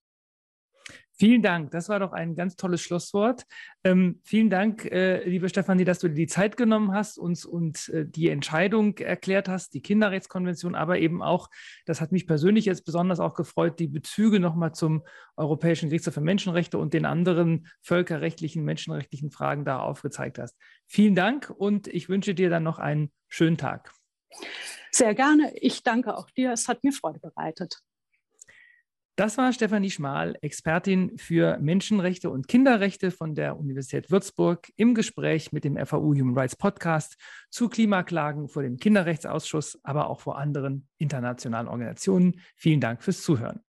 Vielen 1.20 1.42
Dank. 1.42 1.72
Das 1.72 1.90
war 1.90 2.00
doch 2.00 2.14
ein 2.14 2.36
ganz 2.36 2.56
tolles 2.58 2.80
Schlusswort. 2.80 3.44
Ähm, 3.84 4.22
vielen 4.24 4.52
Dank, 4.52 4.86
äh, 4.86 5.28
liebe 5.28 5.50
Stefanie, 5.50 5.84
dass 5.84 5.98
du 5.98 6.10
dir 6.10 6.14
die 6.14 6.28
Zeit 6.28 6.58
genommen 6.58 6.94
hast, 6.94 7.18
uns 7.18 7.44
und 7.44 7.90
äh, 7.90 8.06
die 8.06 8.30
Entscheidung 8.30 8.96
erklärt 9.00 9.50
hast, 9.50 9.74
die 9.74 9.82
Kinderrechtskonvention, 9.82 10.76
aber 10.76 11.00
eben 11.00 11.24
auch, 11.24 11.50
das 11.88 12.02
hat 12.02 12.12
mich 12.12 12.28
persönlich 12.28 12.66
jetzt 12.66 12.86
besonders 12.86 13.20
auch 13.20 13.34
gefreut, 13.34 13.80
die 13.80 13.88
Bezüge 13.88 14.40
nochmal 14.40 14.74
zum 14.74 15.04
Europäischen 15.36 15.90
Gerichtshof 15.90 16.14
für 16.14 16.22
Menschenrechte 16.22 16.78
und 16.78 16.94
den 16.94 17.06
anderen 17.06 17.68
völkerrechtlichen, 17.82 18.64
menschenrechtlichen 18.64 19.32
Fragen 19.32 19.66
da 19.66 19.80
aufgezeigt 19.80 20.38
hast. 20.38 20.56
Vielen 20.86 21.16
Dank 21.16 21.50
und 21.50 21.88
ich 21.88 22.10
wünsche 22.10 22.36
dir 22.36 22.52
dann 22.52 22.64
noch 22.64 22.78
einen 22.78 23.12
schönen 23.28 23.58
Tag. 23.58 23.92
Sehr 24.92 25.16
gerne. 25.16 25.54
Ich 25.56 25.84
danke 25.84 26.18
auch 26.18 26.30
dir. 26.32 26.52
Es 26.52 26.68
hat 26.68 26.84
mir 26.84 26.92
Freude 26.92 27.20
bereitet. 27.20 27.82
Das 29.20 29.36
war 29.40 29.52
Stefanie 29.52 29.90
Schmal, 29.90 30.38
Expertin 30.42 31.18
für 31.18 31.58
Menschenrechte 31.58 32.30
und 32.30 32.48
Kinderrechte 32.48 33.10
von 33.10 33.34
der 33.34 33.58
Universität 33.58 34.12
Würzburg 34.12 34.72
im 34.76 34.94
Gespräch 34.94 35.52
mit 35.52 35.64
dem 35.64 35.76
FAU 35.84 36.14
Human 36.14 36.38
Rights 36.38 36.56
Podcast 36.56 37.18
zu 37.50 37.68
Klimaklagen 37.68 38.48
vor 38.48 38.62
dem 38.62 38.78
Kinderrechtsausschuss, 38.78 39.80
aber 39.82 40.12
auch 40.12 40.20
vor 40.20 40.38
anderen 40.38 40.88
internationalen 41.00 41.68
Organisationen. 41.68 42.42
Vielen 42.56 42.80
Dank 42.80 43.02
fürs 43.02 43.24
Zuhören. 43.24 43.62